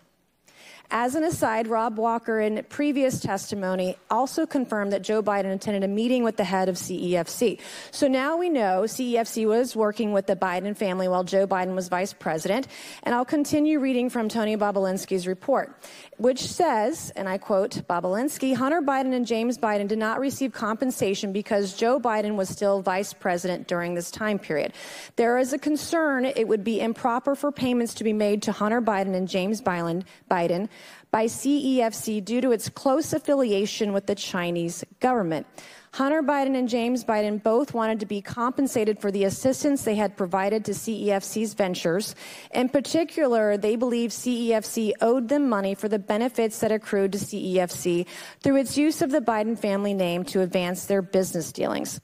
As 0.92 1.14
an 1.14 1.22
aside, 1.22 1.68
Rob 1.68 1.98
Walker, 1.98 2.40
in 2.40 2.64
previous 2.68 3.20
testimony, 3.20 3.96
also 4.10 4.44
confirmed 4.44 4.92
that 4.92 5.02
Joe 5.02 5.22
Biden 5.22 5.54
attended 5.54 5.84
a 5.84 5.88
meeting 5.88 6.24
with 6.24 6.36
the 6.36 6.42
head 6.42 6.68
of 6.68 6.74
CEFC. 6.74 7.60
So 7.92 8.08
now 8.08 8.36
we 8.36 8.48
know 8.48 8.82
CEFC 8.86 9.46
was 9.46 9.76
working 9.76 10.12
with 10.12 10.26
the 10.26 10.34
Biden 10.34 10.76
family 10.76 11.06
while 11.06 11.22
Joe 11.22 11.46
Biden 11.46 11.76
was 11.76 11.86
vice 11.86 12.12
president. 12.12 12.66
And 13.04 13.14
I'll 13.14 13.24
continue 13.24 13.78
reading 13.78 14.10
from 14.10 14.28
Tony 14.28 14.56
Bobulinski's 14.56 15.28
report, 15.28 15.80
which 16.20 16.46
says, 16.46 17.10
and 17.16 17.26
I 17.26 17.38
quote 17.38 17.70
Bobulinski 17.88 18.54
Hunter 18.54 18.82
Biden 18.82 19.14
and 19.14 19.26
James 19.26 19.56
Biden 19.56 19.88
did 19.88 19.98
not 19.98 20.20
receive 20.20 20.52
compensation 20.52 21.32
because 21.32 21.72
Joe 21.72 21.98
Biden 21.98 22.36
was 22.36 22.50
still 22.50 22.82
vice 22.82 23.14
president 23.14 23.66
during 23.66 23.94
this 23.94 24.10
time 24.10 24.38
period. 24.38 24.74
There 25.16 25.38
is 25.38 25.54
a 25.54 25.58
concern 25.58 26.26
it 26.26 26.46
would 26.46 26.62
be 26.62 26.78
improper 26.78 27.34
for 27.34 27.50
payments 27.50 27.94
to 27.94 28.04
be 28.04 28.12
made 28.12 28.42
to 28.42 28.52
Hunter 28.52 28.82
Biden 28.82 29.14
and 29.14 29.26
James 29.26 29.62
Biden 29.62 30.04
by 30.28 31.24
CEFC 31.24 32.22
due 32.22 32.42
to 32.42 32.52
its 32.52 32.68
close 32.68 33.14
affiliation 33.14 33.94
with 33.94 34.04
the 34.04 34.14
Chinese 34.14 34.84
government. 35.00 35.46
Hunter 35.92 36.22
Biden 36.22 36.56
and 36.56 36.68
James 36.68 37.04
Biden 37.04 37.42
both 37.42 37.74
wanted 37.74 38.00
to 38.00 38.06
be 38.06 38.22
compensated 38.22 39.00
for 39.00 39.10
the 39.10 39.24
assistance 39.24 39.82
they 39.82 39.96
had 39.96 40.16
provided 40.16 40.64
to 40.64 40.72
CEFC's 40.72 41.54
ventures. 41.54 42.14
In 42.52 42.68
particular, 42.68 43.56
they 43.56 43.74
believe 43.74 44.10
CEFC 44.10 44.92
owed 45.00 45.28
them 45.28 45.48
money 45.48 45.74
for 45.74 45.88
the 45.88 45.98
benefits 45.98 46.60
that 46.60 46.70
accrued 46.70 47.12
to 47.12 47.18
CEFC 47.18 48.06
through 48.40 48.56
its 48.56 48.78
use 48.78 49.02
of 49.02 49.10
the 49.10 49.20
Biden 49.20 49.58
family 49.58 49.92
name 49.92 50.24
to 50.26 50.42
advance 50.42 50.86
their 50.86 51.02
business 51.02 51.50
dealings. 51.50 52.00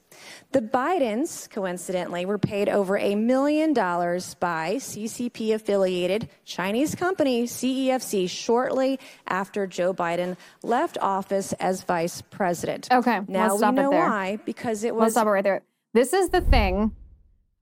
The 0.51 0.61
Bidens, 0.61 1.49
coincidentally, 1.49 2.25
were 2.25 2.37
paid 2.37 2.69
over 2.69 2.97
a 2.97 3.15
million 3.15 3.73
dollars 3.73 4.33
by 4.35 4.75
CCP 4.75 5.53
affiliated 5.53 6.29
Chinese 6.45 6.95
company 6.95 7.43
CEFC 7.43 8.29
shortly 8.29 8.99
after 9.27 9.67
Joe 9.67 9.93
Biden 9.93 10.37
left 10.63 10.97
office 10.99 11.53
as 11.53 11.83
vice 11.83 12.21
president. 12.21 12.87
Okay. 12.91 13.19
Now 13.27 13.55
we 13.55 13.71
know 13.71 13.91
why 13.91 14.39
because 14.45 14.83
it 14.83 14.95
was. 14.95 15.01
Let's 15.01 15.13
stop 15.15 15.27
it 15.27 15.31
right 15.31 15.43
there. 15.43 15.63
This 15.93 16.13
is 16.13 16.29
the 16.29 16.41
thing 16.41 16.95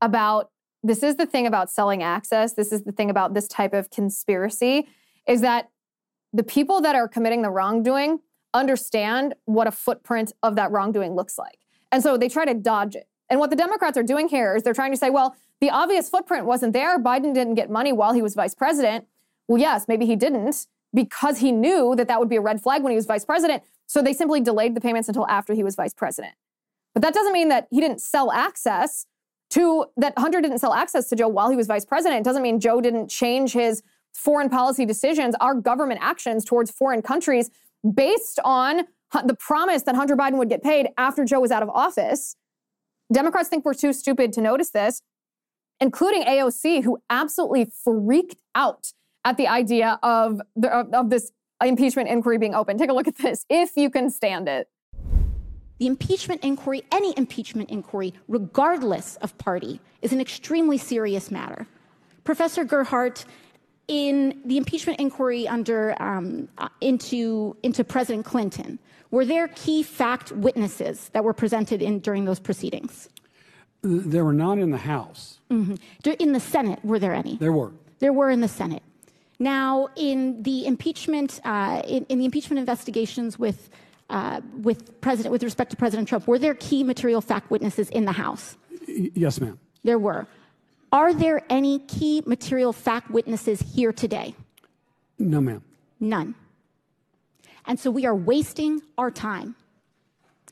about 0.02 0.52
this 0.84 1.02
is 1.02 1.16
the 1.16 1.26
thing 1.26 1.48
about 1.48 1.72
selling 1.72 2.04
access. 2.04 2.54
This 2.54 2.72
is 2.72 2.84
the 2.84 2.92
thing 2.92 3.10
about 3.10 3.34
this 3.34 3.48
type 3.48 3.74
of 3.74 3.90
conspiracy 3.90 4.88
is 5.28 5.42
that 5.42 5.70
the 6.32 6.44
people 6.44 6.82
that 6.82 6.96
are 6.96 7.08
committing 7.08 7.42
the 7.42 7.50
wrongdoing 7.50 8.20
understand 8.54 9.34
what 9.46 9.68
a 9.68 9.72
footprint 9.72 10.32
of 10.44 10.56
that 10.58 10.72
wrongdoing 10.72 11.16
looks 11.16 11.38
like. 11.38 11.60
And 11.92 12.04
so 12.04 12.18
they 12.18 12.30
try 12.30 12.46
to 12.46 12.54
dodge 12.54 12.96
it. 12.96 13.08
And 13.30 13.40
what 13.40 13.50
the 13.50 13.56
Democrats 13.56 13.98
are 13.98 14.04
doing 14.04 14.28
here 14.28 14.56
is 14.56 14.64
they're 14.64 14.74
trying 14.74 14.92
to 14.92 14.98
say, 14.98 15.10
well, 15.10 15.36
the 15.62 15.70
obvious 15.70 16.10
footprint 16.10 16.46
wasn't 16.46 16.74
there. 16.74 17.00
Biden 17.00 17.34
didn't 17.34 17.56
get 17.56 17.70
money 17.70 17.92
while 17.92 18.14
he 18.14 18.22
was 18.22 18.36
vice 18.36 18.54
president. 18.54 19.08
Well, 19.48 19.60
yes, 19.60 19.88
maybe 19.88 20.06
he 20.06 20.16
didn't 20.16 20.68
because 20.94 21.40
he 21.40 21.52
knew 21.52 21.96
that 21.96 22.08
that 22.08 22.20
would 22.20 22.30
be 22.30 22.36
a 22.36 22.42
red 22.42 22.62
flag 22.62 22.84
when 22.84 22.92
he 22.92 22.96
was 22.96 23.06
vice 23.06 23.26
president. 23.26 23.64
So 23.88 24.02
they 24.02 24.14
simply 24.14 24.42
delayed 24.42 24.76
the 24.76 24.82
payments 24.82 25.08
until 25.08 25.28
after 25.28 25.54
he 25.54 25.64
was 25.64 25.76
vice 25.76 25.94
president. 25.94 26.34
But 26.94 27.02
that 27.04 27.14
doesn't 27.14 27.34
mean 27.34 27.50
that 27.50 27.68
he 27.72 27.82
didn't 27.82 28.02
sell 28.02 28.32
access 28.32 29.06
to, 29.52 29.86
that 29.98 30.14
Hunter 30.18 30.42
didn't 30.42 30.60
sell 30.60 30.74
access 30.74 31.08
to 31.10 31.16
Joe 31.16 31.28
while 31.28 31.50
he 31.50 31.56
was 31.56 31.68
vice 31.68 31.86
president. 31.86 32.22
It 32.22 32.24
doesn't 32.24 32.42
mean 32.42 32.60
Joe 32.60 32.82
didn't 32.82 33.10
change 33.10 33.54
his 33.54 33.84
foreign 34.14 34.50
policy 34.50 34.86
decisions, 34.86 35.36
our 35.42 35.54
government 35.54 36.00
actions 36.02 36.46
towards 36.46 36.72
foreign 36.72 37.02
countries 37.02 37.52
based 37.94 38.40
on 38.44 38.86
the 39.24 39.36
promise 39.36 39.84
that 39.84 39.96
Hunter 39.96 40.16
Biden 40.16 40.38
would 40.38 40.50
get 40.50 40.64
paid 40.64 40.90
after 40.98 41.26
Joe 41.26 41.40
was 41.40 41.52
out 41.52 41.64
of 41.64 41.70
office. 41.70 42.36
Democrats 43.12 43.50
think 43.50 43.66
we're 43.66 43.74
too 43.74 43.94
stupid 43.94 44.34
to 44.34 44.42
notice 44.42 44.72
this, 44.72 45.02
including 45.80 46.24
AOC, 46.24 46.84
who 46.84 46.98
absolutely 47.10 47.72
freaked 47.84 48.42
out 48.56 48.94
at 49.24 49.38
the 49.38 49.48
idea 49.48 50.00
of, 50.04 50.42
the, 50.56 50.70
of, 50.70 50.94
of 50.94 51.10
this 51.10 51.32
impeachment 51.64 52.10
inquiry 52.10 52.38
being 52.38 52.56
open. 52.56 52.78
Take 52.78 52.90
a 52.90 52.94
look 52.94 53.08
at 53.08 53.18
this, 53.18 53.46
if 53.50 53.72
you 53.76 53.90
can 53.90 54.10
stand 54.10 54.48
it. 54.48 54.68
The 55.78 55.88
impeachment 55.88 56.44
inquiry, 56.44 56.84
any 56.92 57.14
impeachment 57.18 57.70
inquiry, 57.70 58.14
regardless 58.28 59.18
of 59.18 59.38
party, 59.38 59.82
is 60.02 60.14
an 60.14 60.22
extremely 60.22 60.78
serious 60.78 61.30
matter. 61.30 61.68
Professor 62.24 62.64
Gerhardt 62.64 63.26
in 63.88 64.42
the 64.46 64.58
impeachment 64.58 65.00
inquiry 65.00 65.48
under 65.48 66.02
um, 66.02 66.48
uh, 66.58 66.70
into 66.82 67.56
into 67.64 67.84
President 67.84 68.26
Clinton, 68.26 68.80
were 69.12 69.26
there 69.26 69.48
key 69.50 69.84
fact 69.84 70.32
witnesses 70.32 71.10
that 71.10 71.24
were 71.24 71.34
presented 71.34 71.82
in 71.82 72.00
during 72.00 72.26
those 72.26 72.40
proceedings? 72.40 73.10
There 73.82 74.26
were 74.26 74.34
not 74.34 74.58
in 74.58 74.72
the 74.72 74.78
House. 74.78 75.40
Mm-hmm. 75.52 75.76
In 76.20 76.34
the 76.34 76.40
Senate, 76.40 76.84
were 76.84 76.98
there 76.98 77.14
any? 77.14 77.38
There 77.38 77.52
were. 77.52 77.72
There 78.00 78.14
were 78.14 78.32
in 78.32 78.42
the 78.42 78.48
Senate. 78.48 78.82
Now, 79.38 79.90
in 79.96 80.42
the 80.42 80.66
impeachment, 80.66 81.40
uh, 81.44 81.82
in, 81.88 82.06
in, 82.06 82.20
the 82.20 82.26
impeachment 82.26 82.60
investigations 82.60 83.38
with 83.38 83.70
uh, 84.10 84.42
with 84.62 85.02
President, 85.02 85.32
with 85.32 85.44
respect 85.44 85.72
to 85.72 85.78
President 85.78 86.08
Trump, 86.08 86.28
were 86.28 86.40
there 86.40 86.56
key 86.56 86.84
material 86.84 87.22
fact 87.22 87.52
witnesses 87.52 87.90
in 87.90 88.06
the 88.06 88.12
House? 88.12 88.58
Y- 88.88 89.12
yes, 89.14 89.40
ma'am. 89.40 89.60
There 89.84 90.00
were. 90.00 90.28
Are 90.96 91.14
there 91.14 91.42
any 91.50 91.80
key 91.80 92.24
material 92.26 92.72
fact 92.72 93.12
witnesses 93.12 93.60
here 93.60 93.92
today? 93.92 94.34
No, 95.20 95.42
ma'am. 95.42 95.62
None. 96.00 96.36
And 97.66 97.78
so 97.78 97.92
we 97.92 98.06
are 98.06 98.16
wasting 98.16 98.82
our 98.98 99.12
time. 99.12 99.58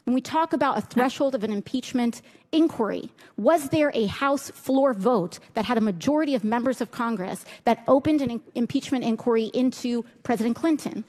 When 0.03 0.13
we 0.13 0.19
talk 0.19 0.51
about 0.51 0.77
a 0.77 0.81
threshold 0.81 1.33
of 1.33 1.45
an 1.45 1.53
impeachment 1.53 2.21
inquiry, 2.51 3.09
was 3.37 3.69
there 3.69 3.89
a 3.93 4.07
House 4.07 4.51
floor 4.51 4.93
vote 4.93 5.39
that 5.53 5.63
had 5.63 5.77
a 5.77 5.81
majority 5.81 6.35
of 6.35 6.43
members 6.43 6.81
of 6.81 6.91
Congress 6.91 7.45
that 7.63 7.81
opened 7.87 8.21
an 8.21 8.41
impeachment 8.53 9.05
inquiry 9.05 9.45
into 9.53 10.03
President 10.23 10.57
Clinton? 10.57 11.05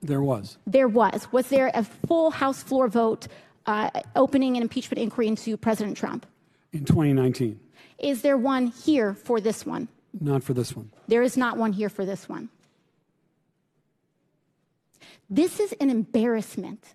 There 0.00 0.22
was. 0.22 0.58
There 0.64 0.86
was. 0.86 1.26
Was 1.32 1.48
there 1.48 1.72
a 1.74 1.82
full 1.82 2.30
House 2.30 2.62
floor 2.62 2.86
vote 2.86 3.26
uh, 3.66 3.90
opening 4.14 4.56
an 4.56 4.62
impeachment 4.62 5.02
inquiry 5.02 5.26
into 5.26 5.56
President 5.56 5.96
Trump? 5.96 6.24
In 6.72 6.84
2019. 6.84 7.58
Is 7.98 8.22
there 8.22 8.36
one 8.36 8.68
here 8.68 9.14
for 9.14 9.40
this 9.40 9.64
one? 9.64 9.88
Not 10.20 10.42
for 10.42 10.54
this 10.54 10.76
one. 10.76 10.90
There 11.08 11.22
is 11.22 11.36
not 11.36 11.56
one 11.56 11.72
here 11.72 11.88
for 11.88 12.04
this 12.04 12.28
one. 12.28 12.48
This 15.28 15.58
is 15.58 15.72
an 15.80 15.90
embarrassment. 15.90 16.94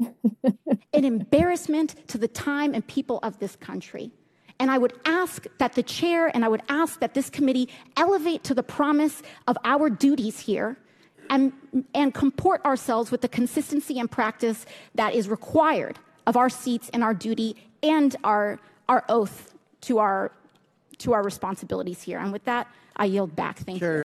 an 0.00 1.04
embarrassment 1.04 1.94
to 2.08 2.18
the 2.18 2.28
time 2.28 2.74
and 2.74 2.86
people 2.86 3.18
of 3.22 3.38
this 3.38 3.56
country. 3.56 4.12
And 4.60 4.70
I 4.70 4.78
would 4.78 4.94
ask 5.04 5.46
that 5.58 5.74
the 5.74 5.82
chair 5.82 6.34
and 6.34 6.44
I 6.44 6.48
would 6.48 6.62
ask 6.68 7.00
that 7.00 7.14
this 7.14 7.30
committee 7.30 7.68
elevate 7.96 8.44
to 8.44 8.54
the 8.54 8.62
promise 8.62 9.22
of 9.46 9.56
our 9.64 9.88
duties 9.90 10.40
here 10.40 10.76
and, 11.30 11.52
and 11.94 12.12
comport 12.12 12.64
ourselves 12.64 13.10
with 13.10 13.20
the 13.20 13.28
consistency 13.28 13.98
and 13.98 14.10
practice 14.10 14.66
that 14.94 15.14
is 15.14 15.28
required 15.28 15.98
of 16.26 16.36
our 16.36 16.48
seats 16.48 16.90
and 16.92 17.04
our 17.04 17.14
duty 17.14 17.56
and 17.82 18.16
our, 18.24 18.58
our 18.88 19.04
oath 19.08 19.47
to 19.82 19.98
our 19.98 20.32
to 20.98 21.12
our 21.12 21.22
responsibilities 21.22 22.02
here. 22.02 22.18
And 22.18 22.32
with 22.32 22.44
that, 22.44 22.66
I 22.96 23.04
yield 23.04 23.36
back. 23.36 23.58
Thank 23.58 23.78
sure. 23.78 23.98
you. 23.98 24.02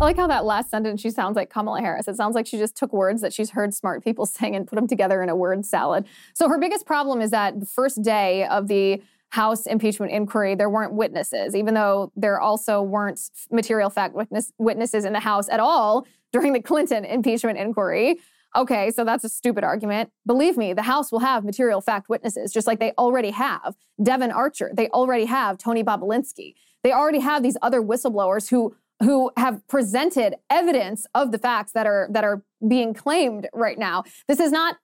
I 0.00 0.04
like 0.04 0.16
how 0.16 0.26
that 0.26 0.44
last 0.44 0.70
sentence 0.70 1.00
she 1.00 1.10
sounds 1.10 1.36
like 1.36 1.50
Kamala 1.50 1.80
Harris. 1.80 2.08
It 2.08 2.16
sounds 2.16 2.34
like 2.34 2.46
she 2.46 2.58
just 2.58 2.76
took 2.76 2.92
words 2.92 3.20
that 3.20 3.32
she's 3.32 3.50
heard 3.50 3.72
smart 3.74 4.02
people 4.02 4.26
saying 4.26 4.56
and 4.56 4.66
put 4.66 4.76
them 4.76 4.88
together 4.88 5.22
in 5.22 5.28
a 5.28 5.36
word 5.36 5.64
salad. 5.64 6.04
So 6.32 6.48
her 6.48 6.58
biggest 6.58 6.86
problem 6.86 7.20
is 7.20 7.30
that 7.30 7.60
the 7.60 7.66
first 7.66 8.02
day 8.02 8.44
of 8.46 8.68
the 8.68 9.02
House 9.30 9.66
impeachment 9.66 10.12
inquiry, 10.12 10.54
there 10.54 10.70
weren't 10.70 10.92
witnesses, 10.92 11.56
even 11.56 11.74
though 11.74 12.12
there 12.14 12.40
also 12.40 12.80
weren't 12.80 13.20
material 13.50 13.90
fact 13.90 14.14
witness, 14.14 14.52
witnesses 14.58 15.04
in 15.04 15.12
the 15.12 15.18
House 15.18 15.48
at 15.48 15.58
all 15.58 16.06
during 16.32 16.52
the 16.52 16.62
Clinton 16.62 17.04
impeachment 17.04 17.58
inquiry. 17.58 18.20
Okay, 18.56 18.90
so 18.92 19.04
that's 19.04 19.24
a 19.24 19.28
stupid 19.28 19.64
argument. 19.64 20.10
Believe 20.26 20.56
me, 20.56 20.72
the 20.72 20.82
House 20.82 21.10
will 21.10 21.18
have 21.18 21.44
material 21.44 21.80
fact 21.80 22.08
witnesses, 22.08 22.52
just 22.52 22.66
like 22.66 22.78
they 22.78 22.92
already 22.96 23.30
have 23.30 23.74
Devon 24.02 24.30
Archer. 24.30 24.70
They 24.72 24.88
already 24.88 25.24
have 25.24 25.58
Tony 25.58 25.82
Bobulinski. 25.82 26.54
They 26.84 26.92
already 26.92 27.20
have 27.20 27.42
these 27.42 27.56
other 27.62 27.82
whistleblowers 27.82 28.50
who 28.50 28.76
who 29.02 29.32
have 29.36 29.66
presented 29.66 30.36
evidence 30.48 31.04
of 31.14 31.32
the 31.32 31.38
facts 31.38 31.72
that 31.72 31.86
are 31.86 32.08
that 32.12 32.22
are 32.22 32.44
being 32.66 32.94
claimed 32.94 33.48
right 33.52 33.78
now. 33.78 34.04
This 34.28 34.38
is 34.38 34.52
not 34.52 34.76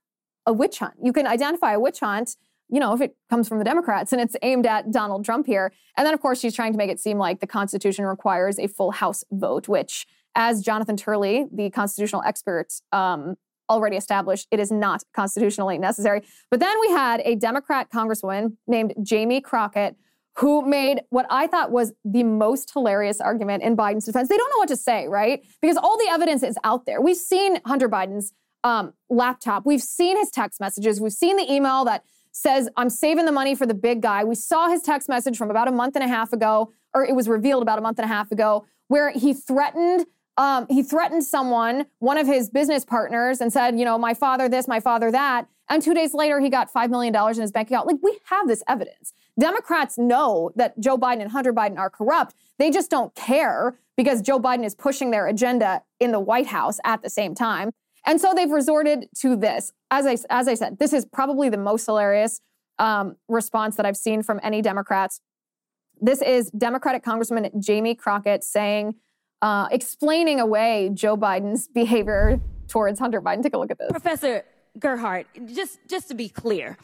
a 0.46 0.52
witch 0.52 0.78
hunt. 0.80 0.94
You 1.02 1.12
can 1.12 1.26
identify 1.26 1.72
a 1.72 1.80
witch 1.80 2.00
hunt, 2.00 2.37
you 2.68 2.80
know, 2.80 2.92
if 2.92 3.00
it 3.00 3.16
comes 3.28 3.48
from 3.48 3.59
the 3.59 3.64
Democrats 3.64 4.12
and 4.12 4.20
it's 4.20 4.35
aimed 4.42 4.66
at 4.66 4.90
Donald 4.90 5.24
Trump 5.24 5.46
here. 5.46 5.72
And 5.96 6.04
then 6.04 6.14
of 6.14 6.20
course 6.20 6.40
she's 6.40 6.54
trying 6.54 6.72
to 6.72 6.78
make 6.78 6.90
it 6.90 6.98
seem 6.98 7.18
like 7.18 7.38
the 7.38 7.46
Constitution 7.46 8.04
requires 8.04 8.59
a 8.59 8.66
full 8.66 8.90
House 8.90 9.22
vote, 9.30 9.68
which, 9.68 10.06
as 10.35 10.62
Jonathan 10.62 10.96
Turley, 10.96 11.46
the 11.52 11.70
constitutional 11.70 12.22
expert, 12.24 12.68
um, 12.92 13.37
already 13.70 13.96
established, 13.96 14.46
it 14.50 14.61
is 14.61 14.70
not 14.70 15.02
constitutionally 15.14 15.78
necessary. 15.78 16.22
But 16.50 16.61
then 16.61 16.78
we 16.80 16.90
had 16.90 17.22
a 17.24 17.37
Democrat 17.37 17.90
congresswoman 17.90 18.56
named 18.66 18.94
Jamie 19.02 19.40
Crockett 19.40 19.96
who 20.37 20.62
made 20.62 21.02
what 21.11 21.26
I 21.28 21.46
thought 21.46 21.70
was 21.70 21.92
the 22.04 22.22
most 22.22 22.72
hilarious 22.72 23.20
argument 23.20 23.62
in 23.62 23.76
Biden's 23.76 24.04
defense. 24.04 24.28
They 24.28 24.37
don't 24.37 24.50
know 24.50 24.59
what 24.59 24.68
to 24.68 24.76
say, 24.76 25.09
right? 25.09 25.42
Because 25.61 25.76
all 25.76 25.98
the 25.98 26.09
evidence 26.11 26.42
is 26.42 26.56
out 26.64 26.87
there. 26.87 27.00
We've 27.00 27.16
seen 27.16 27.61
Hunter 27.66 27.88
Biden's 27.88 28.33
um, 28.62 28.92
laptop, 29.09 29.64
we've 29.64 29.83
seen 29.83 30.18
his 30.18 30.30
text 30.30 30.61
messages, 30.61 31.00
we've 31.00 31.12
seen 31.12 31.37
the 31.37 31.50
email 31.50 31.85
that 31.87 32.04
says, 32.33 32.68
I'm 32.76 32.90
saving 32.90 33.24
the 33.24 33.33
money 33.33 33.54
for 33.54 33.66
the 33.66 33.74
big 33.74 34.02
guy. 34.02 34.22
We 34.22 34.35
saw 34.35 34.68
his 34.68 34.83
text 34.83 35.09
message 35.09 35.37
from 35.37 35.50
about 35.50 35.66
a 35.66 35.72
month 35.72 35.96
and 35.96 36.04
a 36.04 36.09
half 36.09 36.33
ago, 36.33 36.70
or 36.94 37.04
it 37.04 37.14
was 37.14 37.28
revealed 37.28 37.62
about 37.62 37.78
a 37.78 37.83
month 37.83 37.98
and 37.98 38.04
a 38.04 38.09
half 38.09 38.30
ago, 38.30 38.66
where 38.88 39.11
he 39.11 39.35
threatened. 39.35 40.06
Um, 40.36 40.66
he 40.70 40.82
threatened 40.82 41.24
someone, 41.24 41.86
one 41.98 42.16
of 42.16 42.26
his 42.26 42.48
business 42.48 42.84
partners, 42.84 43.40
and 43.40 43.52
said, 43.52 43.78
you 43.78 43.84
know, 43.84 43.98
my 43.98 44.14
father 44.14 44.48
this, 44.48 44.66
my 44.66 44.80
father 44.80 45.10
that. 45.10 45.46
And 45.68 45.82
two 45.82 45.94
days 45.94 46.14
later, 46.14 46.40
he 46.40 46.48
got 46.48 46.72
$5 46.72 46.90
million 46.90 47.14
in 47.14 47.40
his 47.40 47.52
bank 47.52 47.70
account. 47.70 47.86
Like, 47.86 47.98
we 48.02 48.18
have 48.24 48.48
this 48.48 48.62
evidence. 48.66 49.12
Democrats 49.38 49.96
know 49.98 50.50
that 50.56 50.78
Joe 50.80 50.98
Biden 50.98 51.20
and 51.20 51.30
Hunter 51.30 51.52
Biden 51.52 51.78
are 51.78 51.90
corrupt. 51.90 52.34
They 52.58 52.70
just 52.70 52.90
don't 52.90 53.14
care 53.14 53.78
because 53.96 54.20
Joe 54.22 54.40
Biden 54.40 54.64
is 54.64 54.74
pushing 54.74 55.10
their 55.10 55.26
agenda 55.26 55.82
in 56.00 56.10
the 56.10 56.20
White 56.20 56.48
House 56.48 56.80
at 56.84 57.02
the 57.02 57.10
same 57.10 57.34
time. 57.34 57.70
And 58.06 58.20
so 58.20 58.32
they've 58.34 58.50
resorted 58.50 59.08
to 59.18 59.36
this. 59.36 59.72
As 59.90 60.06
I, 60.06 60.16
as 60.30 60.48
I 60.48 60.54
said, 60.54 60.78
this 60.78 60.92
is 60.92 61.04
probably 61.04 61.48
the 61.48 61.58
most 61.58 61.86
hilarious 61.86 62.40
um, 62.78 63.16
response 63.28 63.76
that 63.76 63.86
I've 63.86 63.96
seen 63.96 64.22
from 64.22 64.40
any 64.42 64.62
Democrats. 64.62 65.20
This 66.00 66.22
is 66.22 66.50
Democratic 66.50 67.04
Congressman 67.04 67.50
Jamie 67.60 67.94
Crockett 67.94 68.42
saying, 68.42 68.94
uh, 69.42 69.68
explaining 69.70 70.40
away 70.40 70.90
Joe 70.94 71.16
Biden's 71.16 71.68
behavior 71.74 72.40
towards 72.68 72.98
Hunter 72.98 73.20
Biden. 73.20 73.42
Take 73.42 73.55
a 73.55 73.59
look 73.59 73.70
at 73.70 73.79
this. 73.79 73.90
Professor 73.90 74.44
Gerhardt, 74.79 75.26
just, 75.46 75.79
just 75.88 76.09
to 76.09 76.14
be 76.14 76.29
clear, 76.29 76.79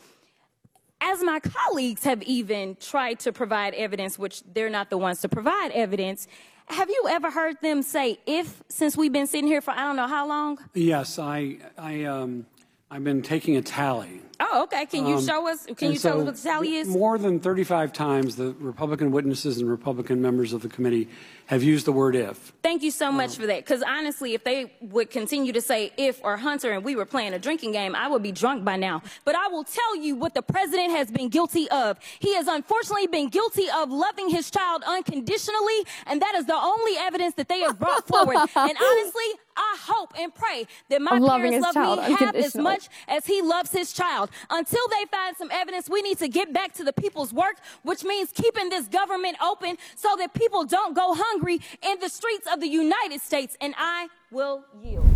as 1.01 1.23
my 1.23 1.40
colleagues 1.40 2.05
have 2.05 2.23
even 2.23 2.77
tried 2.77 3.21
to 3.21 3.33
provide 3.33 3.75
evidence, 3.75 4.19
which 4.19 4.42
they're 4.55 4.71
not 4.71 4.90
the 4.90 4.99
ones 4.99 5.21
to 5.21 5.29
provide 5.29 5.71
evidence, 5.73 6.27
have 6.69 6.88
you 6.88 7.07
ever 7.09 7.31
heard 7.31 7.57
them 7.62 7.83
say 7.83 8.19
if 8.27 8.62
since 8.69 8.97
we've 8.97 9.12
been 9.12 9.27
sitting 9.27 9.47
here 9.47 9.61
for 9.61 9.71
I 9.71 9.81
don't 9.87 9.97
know 9.97 10.09
how 10.09 10.27
long? 10.27 10.59
Yes, 10.75 11.19
I, 11.19 11.59
I, 11.79 12.05
um, 12.05 12.47
I've 12.90 13.05
been 13.05 13.23
taking 13.23 13.57
a 13.57 13.62
tally. 13.62 14.21
Oh, 14.38 14.64
okay. 14.64 14.85
Can 14.87 15.07
you 15.07 15.16
Um, 15.16 15.25
show 15.25 15.49
us? 15.49 15.64
Can 15.66 15.77
and 15.81 15.92
you 15.94 15.99
tell 15.99 16.20
us 16.20 16.27
what 16.27 16.37
the 16.37 16.42
tally 16.42 16.77
is? 16.77 16.88
More 16.88 17.16
than 17.18 17.40
35 17.40 17.92
times, 17.92 18.37
the 18.37 18.55
Republican 18.61 19.11
witnesses 19.11 19.59
and 19.59 19.68
Republican 19.70 20.20
members 20.20 20.53
of 20.53 20.61
the 20.62 20.68
committee 20.68 21.09
have 21.46 21.62
used 21.62 21.87
the 21.87 21.92
word 21.92 22.14
if. 22.16 22.53
Thank 22.62 22.83
you 22.83 22.90
so 22.90 23.11
much 23.12 23.37
for 23.37 23.46
that. 23.46 23.64
Because 23.64 23.83
honestly, 23.83 24.35
if 24.35 24.42
they 24.44 24.72
would 24.81 25.11
continue 25.11 25.53
to 25.53 25.61
say 25.61 25.92
if 25.96 26.20
or 26.25 26.37
Hunter 26.37 26.72
and 26.72 26.85
we 26.85 26.96
were 26.96 27.07
playing 27.07 27.35
a 27.35 27.38
drinking 27.38 27.72
game, 27.72 27.94
I 27.94 28.09
would 28.09 28.22
be 28.22 28.33
drunk 28.33 28.64
by 28.64 28.77
now. 28.77 29.03
But 29.25 29.37
I 29.37 29.46
will 29.49 29.64
tell 29.64 29.96
you 29.96 30.16
what 30.16 30.35
the 30.35 30.42
president 30.42 30.90
has 30.90 31.11
been 31.11 31.29
guilty 31.29 31.70
of. 31.70 31.99
He 32.18 32.35
has 32.35 32.46
unfortunately 32.49 33.07
been 33.07 33.29
guilty 33.29 33.66
of 33.75 33.90
loving 33.90 34.29
his 34.29 34.51
child 34.51 34.83
unconditionally, 34.87 35.87
and 36.07 36.20
that 36.20 36.35
is 36.35 36.46
the 36.46 36.55
only 36.57 36.96
evidence 36.99 37.35
that 37.37 37.49
they 37.49 37.61
have 37.61 37.79
brought 37.79 38.07
forward. 38.07 38.37
And 38.57 38.77
honestly, 38.77 39.25
I 39.57 39.77
hope 39.81 40.12
and 40.18 40.35
pray 40.35 40.66
that 40.90 41.01
my 41.01 41.16
Of 41.16 41.22
loving 41.22 41.51
parents 41.53 41.77
love 41.77 41.99
me 42.09 42.14
half 42.14 42.35
as 42.35 42.55
much 42.57 42.88
as 43.09 43.25
he 43.27 43.40
loves 43.42 43.70
his 43.70 43.92
child. 43.92 44.26
Until 44.51 44.87
they 44.89 45.05
find 45.11 45.37
some 45.37 45.51
evidence, 45.51 45.89
we 45.89 46.03
need 46.03 46.19
to 46.19 46.29
get 46.29 46.53
back 46.53 46.73
to 46.75 46.85
the 46.85 46.93
people's 46.93 47.33
work, 47.33 47.57
which 47.83 48.05
means 48.05 48.31
keeping 48.33 48.69
this 48.69 48.87
government 48.89 49.37
open 49.43 49.77
so 49.95 50.17
that 50.19 50.35
people 50.35 50.65
don't 50.65 50.95
go 50.95 51.15
hungry 51.15 51.61
in 51.83 51.99
the 52.01 52.09
streets 52.09 52.47
of 52.53 52.61
the 52.61 52.69
United 52.69 53.21
States. 53.21 53.57
And 53.61 53.75
I 53.77 54.09
will 54.31 54.65
yield. 54.83 55.15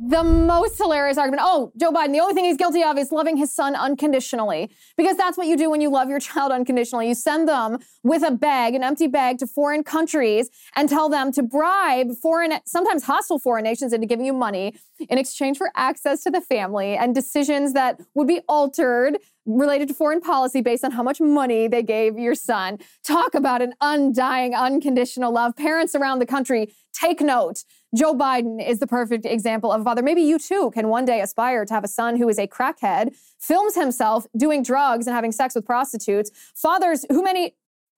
The 0.00 0.22
most 0.22 0.78
hilarious 0.78 1.18
argument. 1.18 1.42
Oh, 1.44 1.72
Joe 1.76 1.90
Biden, 1.90 2.12
the 2.12 2.20
only 2.20 2.34
thing 2.34 2.44
he's 2.44 2.56
guilty 2.56 2.82
of 2.82 2.96
is 2.98 3.10
loving 3.10 3.36
his 3.36 3.52
son 3.52 3.74
unconditionally. 3.74 4.70
Because 4.96 5.16
that's 5.16 5.36
what 5.36 5.46
you 5.46 5.56
do 5.56 5.70
when 5.70 5.80
you 5.80 5.90
love 5.90 6.08
your 6.08 6.20
child 6.20 6.52
unconditionally. 6.52 7.08
You 7.08 7.14
send 7.14 7.48
them 7.48 7.78
with 8.04 8.22
a 8.22 8.30
bag, 8.30 8.74
an 8.74 8.84
empty 8.84 9.08
bag, 9.08 9.38
to 9.38 9.46
foreign 9.46 9.82
countries 9.82 10.50
and 10.76 10.88
tell 10.88 11.08
them 11.08 11.32
to 11.32 11.42
bribe 11.42 12.12
foreign, 12.22 12.52
sometimes 12.64 13.04
hostile 13.04 13.38
foreign 13.38 13.64
nations 13.64 13.92
into 13.92 14.06
giving 14.06 14.24
you 14.24 14.32
money 14.32 14.74
in 15.08 15.18
exchange 15.18 15.58
for 15.58 15.70
access 15.74 16.22
to 16.22 16.30
the 16.30 16.40
family 16.40 16.96
and 16.96 17.14
decisions 17.14 17.72
that 17.72 18.00
would 18.14 18.28
be 18.28 18.40
altered 18.48 19.18
related 19.46 19.88
to 19.88 19.94
foreign 19.94 20.20
policy 20.20 20.60
based 20.60 20.84
on 20.84 20.92
how 20.92 21.02
much 21.02 21.20
money 21.20 21.66
they 21.66 21.82
gave 21.82 22.18
your 22.18 22.34
son. 22.34 22.78
Talk 23.02 23.34
about 23.34 23.62
an 23.62 23.72
undying, 23.80 24.54
unconditional 24.54 25.32
love. 25.32 25.56
Parents 25.56 25.94
around 25.94 26.18
the 26.18 26.26
country, 26.26 26.72
take 26.92 27.20
note. 27.20 27.64
Joe 27.96 28.14
Biden 28.14 28.66
is 28.66 28.80
the 28.80 28.86
perfect 28.86 29.24
example 29.24 29.72
of 29.72 29.80
a 29.80 29.84
father. 29.84 30.02
Maybe 30.02 30.20
you 30.20 30.38
too 30.38 30.70
can 30.74 30.88
one 30.88 31.04
day 31.04 31.22
aspire 31.22 31.64
to 31.64 31.72
have 31.72 31.84
a 31.84 31.88
son 31.88 32.16
who 32.16 32.28
is 32.28 32.38
a 32.38 32.46
crackhead, 32.46 33.16
films 33.40 33.74
himself 33.74 34.26
doing 34.36 34.62
drugs 34.62 35.06
and 35.06 35.14
having 35.14 35.32
sex 35.32 35.54
with 35.54 35.64
prostitutes, 35.64 36.30
fathers 36.54 37.06
who 37.08 37.22
many, 37.22 37.54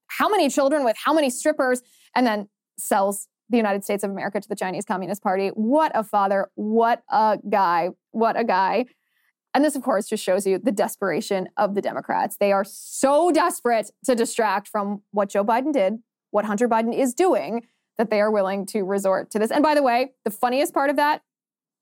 how 0.07 0.29
many 0.29 0.49
children 0.49 0.85
with 0.85 0.97
how 0.97 1.13
many 1.13 1.29
strippers, 1.29 1.83
and 2.15 2.27
then 2.27 2.49
sells 2.79 3.27
the 3.49 3.57
United 3.57 3.83
States 3.83 4.05
of 4.05 4.11
America 4.11 4.41
to 4.41 4.49
the 4.49 4.55
Chinese 4.55 4.85
Communist 4.85 5.23
Party. 5.23 5.49
What 5.49 5.91
a 5.95 6.05
father. 6.05 6.51
What 6.55 7.03
a 7.11 7.39
guy. 7.49 7.91
What 8.13 8.39
a 8.39 8.45
guy. 8.45 8.87
And 9.53 9.65
this, 9.65 9.75
of 9.75 9.83
course, 9.83 10.09
just 10.09 10.23
shows 10.23 10.47
you 10.47 10.59
the 10.59 10.71
desperation 10.71 11.49
of 11.57 11.75
the 11.75 11.83
Democrats. 11.83 12.37
They 12.39 12.53
are 12.53 12.65
so 12.65 13.33
desperate 13.33 13.91
to 14.05 14.15
distract 14.15 14.69
from 14.69 15.03
what 15.11 15.31
Joe 15.31 15.45
Biden 15.45 15.73
did, 15.73 15.95
what 16.31 16.45
Hunter 16.45 16.69
Biden 16.69 16.97
is 16.97 17.13
doing, 17.13 17.67
that 18.01 18.09
they 18.09 18.19
are 18.19 18.31
willing 18.31 18.65
to 18.65 18.83
resort 18.83 19.31
to 19.31 19.39
this. 19.39 19.51
And 19.51 19.63
by 19.63 19.75
the 19.75 19.83
way, 19.83 20.13
the 20.25 20.31
funniest 20.31 20.73
part 20.73 20.89
of 20.89 20.97
that 20.97 21.21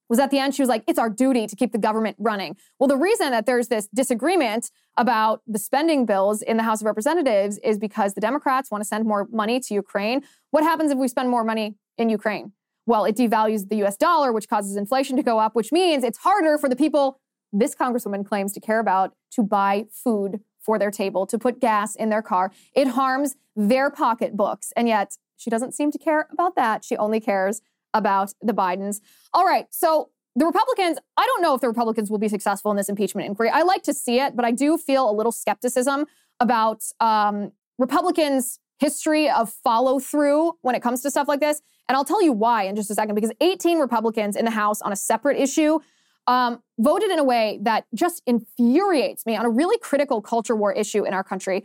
was 0.09 0.19
at 0.19 0.33
the 0.33 0.39
end, 0.41 0.53
she 0.53 0.63
was 0.63 0.69
like, 0.69 0.83
it's 0.89 0.99
our 0.99 1.09
duty 1.09 1.47
to 1.47 1.55
keep 1.55 1.71
the 1.71 1.79
government 1.79 2.17
running. 2.19 2.57
Well, 2.81 2.89
the 2.89 2.97
reason 2.97 3.31
that 3.31 3.47
there's 3.47 3.69
this 3.69 3.87
disagreement 3.95 4.73
about 4.97 5.43
the 5.47 5.61
spending 5.61 6.07
bills 6.07 6.43
in 6.43 6.57
the 6.57 6.65
House 6.65 6.81
of 6.81 6.87
Representatives 6.87 7.59
is 7.59 7.79
because 7.79 8.15
the 8.15 8.21
Democrats 8.21 8.69
want 8.69 8.83
to 8.83 8.89
send 8.89 9.07
more 9.07 9.29
money 9.31 9.61
to 9.61 9.75
Ukraine. 9.75 10.25
What 10.51 10.65
happens 10.65 10.91
if 10.91 10.99
we 10.99 11.07
spend 11.07 11.31
more 11.31 11.45
money 11.45 11.77
in 11.97 12.09
Ukraine? 12.09 12.51
Well, 12.85 13.05
it 13.05 13.17
devalues 13.17 13.69
the 13.69 13.85
US 13.85 13.97
dollar, 13.97 14.33
which 14.33 14.49
causes 14.49 14.75
inflation 14.77 15.17
to 15.19 15.23
go 15.23 15.39
up, 15.39 15.55
which 15.55 15.71
means 15.71 16.03
it's 16.03 16.19
harder 16.19 16.59
for 16.59 16.69
the 16.69 16.77
people 16.77 17.21
this 17.53 17.77
Congresswoman 17.77 18.27
claims 18.27 18.53
to 18.55 18.61
care 18.61 18.81
about 18.81 19.15
to 19.31 19.43
buy 19.45 19.87
food 19.93 20.41
for 20.59 20.79
their 20.79 20.91
table, 20.91 21.27
to 21.27 21.39
put 21.39 21.61
gas 21.61 21.95
in 21.95 22.11
their 22.11 22.23
car. 22.23 22.51
It 22.75 22.89
harms 22.89 23.37
their 23.57 23.91
pocketbooks. 23.91 24.73
And 24.77 24.87
yet 24.89 25.17
she 25.38 25.51
doesn't 25.51 25.72
seem 25.72 25.90
to 25.92 25.98
care 25.98 26.29
about 26.31 26.57
that. 26.57 26.85
She 26.85 26.96
only 26.96 27.20
cares 27.20 27.62
about 27.94 28.35
the 28.42 28.53
Bidens. 28.53 29.01
All 29.33 29.46
right. 29.46 29.66
So 29.70 30.11
the 30.37 30.44
Republicans, 30.44 30.98
I 31.16 31.24
don't 31.24 31.42
know 31.42 31.55
if 31.55 31.61
the 31.61 31.68
Republicans 31.68 32.11
will 32.11 32.18
be 32.18 32.29
successful 32.29 32.70
in 32.70 32.77
this 32.77 32.88
impeachment 32.88 33.27
inquiry. 33.27 33.51
I 33.51 33.62
like 33.62 33.83
to 33.85 33.94
see 33.94 34.20
it, 34.20 34.37
but 34.37 34.44
I 34.44 34.53
do 34.53 34.77
feel 34.77 35.11
a 35.11 35.12
little 35.12 35.33
skepticism 35.33 36.07
about 36.38 36.83
um, 37.01 37.53
Republicans' 37.79 38.61
history 38.79 39.29
of 39.29 39.51
follow 39.51 39.98
through 39.98 40.53
when 40.62 40.74
it 40.74 40.83
comes 40.83 41.03
to 41.03 41.11
stuff 41.11 41.27
like 41.27 41.40
this. 41.40 41.61
And 41.88 41.96
I'll 41.96 42.05
tell 42.05 42.22
you 42.22 42.33
why 42.33 42.64
in 42.64 42.77
just 42.77 42.90
a 42.90 42.94
second, 42.94 43.14
because 43.14 43.33
18 43.40 43.79
Republicans 43.79 44.37
in 44.37 44.44
the 44.44 44.51
House 44.51 44.83
on 44.83 44.92
a 44.92 44.96
separate 44.96 45.38
issue 45.38 45.81
um, 46.29 46.62
voted 46.79 47.11
in 47.11 47.18
a 47.18 47.24
way 47.24 47.59
that 47.62 47.87
just 47.94 48.22
infuriates 48.27 49.24
me 49.24 49.35
on 49.35 49.46
a 49.46 49.51
really 49.51 49.79
critical 49.79 50.20
culture 50.20 50.55
war 50.55 50.72
issue 50.72 51.05
in 51.05 51.14
our 51.14 51.24
country. 51.24 51.64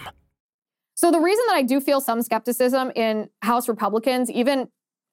So 1.01 1.09
the 1.09 1.19
reason 1.19 1.43
that 1.47 1.55
I 1.55 1.63
do 1.63 1.81
feel 1.81 1.99
some 1.99 2.21
skepticism 2.21 2.91
in 2.95 3.27
House 3.41 3.67
Republicans, 3.67 4.29
even 4.29 4.67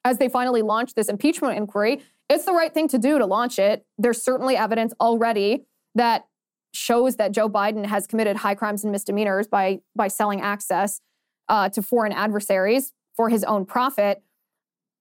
as 0.05 0.19
they 0.19 0.29
finally 0.29 0.61
launch 0.61 0.93
this 0.93 1.09
impeachment 1.09 1.57
inquiry, 1.57 2.03
it's 2.29 2.45
the 2.45 2.53
right 2.53 2.75
thing 2.75 2.89
to 2.89 2.99
do 2.99 3.19
to 3.19 3.25
launch 3.25 3.59
it. 3.59 3.87
There's 3.97 4.23
certainly 4.23 4.55
evidence 4.55 4.93
already 5.01 5.65
that 5.95 6.27
shows 6.75 7.17
that 7.17 7.33
Joe 7.33 7.49
Biden 7.49 7.87
has 7.87 8.07
committed 8.07 8.37
high 8.37 8.55
crimes 8.55 8.85
and 8.85 8.93
misdemeanors 8.93 9.47
by 9.47 9.81
by 9.97 10.09
selling 10.09 10.43
access 10.43 11.01
uh, 11.49 11.71
to 11.71 11.81
foreign 11.81 12.13
adversaries 12.13 12.93
for 13.17 13.31
his 13.31 13.43
own 13.45 13.65
profit. 13.65 14.23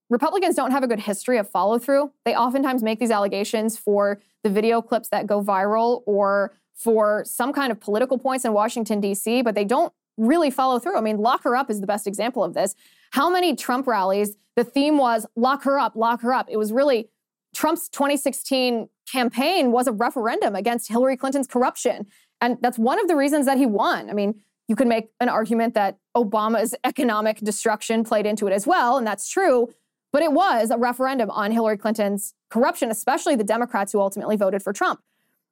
Republicans 0.08 0.54
don't 0.54 0.70
have 0.70 0.82
a 0.82 0.86
good 0.86 1.00
history 1.00 1.36
of 1.36 1.50
follow 1.50 1.78
through. 1.78 2.12
They 2.24 2.34
oftentimes 2.34 2.82
make 2.82 2.98
these 2.98 3.10
allegations 3.10 3.76
for 3.76 4.22
the 4.42 4.48
video 4.48 4.80
clips 4.80 5.10
that 5.10 5.26
go 5.26 5.42
viral 5.42 6.00
or 6.06 6.54
for 6.74 7.24
some 7.26 7.52
kind 7.52 7.70
of 7.70 7.78
political 7.78 8.16
points 8.16 8.46
in 8.46 8.54
Washington, 8.54 9.02
D.C., 9.02 9.42
but 9.42 9.54
they 9.54 9.66
don't 9.66 9.92
really 10.18 10.50
follow 10.50 10.78
through. 10.78 10.96
I 10.96 11.00
mean, 11.00 11.18
lock 11.18 11.44
her 11.44 11.56
up 11.56 11.70
is 11.70 11.80
the 11.80 11.86
best 11.86 12.06
example 12.06 12.44
of 12.44 12.54
this. 12.54 12.74
How 13.12 13.30
many 13.30 13.56
Trump 13.56 13.86
rallies, 13.86 14.36
the 14.56 14.64
theme 14.64 14.98
was 14.98 15.26
lock 15.36 15.64
her 15.64 15.78
up, 15.78 15.96
lock 15.96 16.20
her 16.22 16.32
up? 16.32 16.48
It 16.50 16.56
was 16.56 16.72
really 16.72 17.08
Trump's 17.54 17.88
2016 17.88 18.88
campaign 19.10 19.72
was 19.72 19.86
a 19.86 19.92
referendum 19.92 20.54
against 20.54 20.88
Hillary 20.88 21.16
Clinton's 21.16 21.46
corruption. 21.46 22.06
And 22.40 22.58
that's 22.60 22.78
one 22.78 23.00
of 23.00 23.08
the 23.08 23.16
reasons 23.16 23.46
that 23.46 23.58
he 23.58 23.66
won. 23.66 24.10
I 24.10 24.12
mean, 24.12 24.40
you 24.68 24.76
could 24.76 24.86
make 24.86 25.10
an 25.18 25.28
argument 25.28 25.74
that 25.74 25.98
Obama's 26.16 26.74
economic 26.84 27.38
destruction 27.38 28.04
played 28.04 28.26
into 28.26 28.46
it 28.46 28.52
as 28.52 28.66
well, 28.66 28.98
and 28.98 29.06
that's 29.06 29.28
true. 29.28 29.68
But 30.12 30.22
it 30.22 30.32
was 30.32 30.70
a 30.70 30.78
referendum 30.78 31.30
on 31.30 31.50
Hillary 31.50 31.78
Clinton's 31.78 32.34
corruption, 32.50 32.90
especially 32.90 33.34
the 33.34 33.44
Democrats 33.44 33.92
who 33.92 34.00
ultimately 34.00 34.36
voted 34.36 34.62
for 34.62 34.72
Trump. 34.72 35.00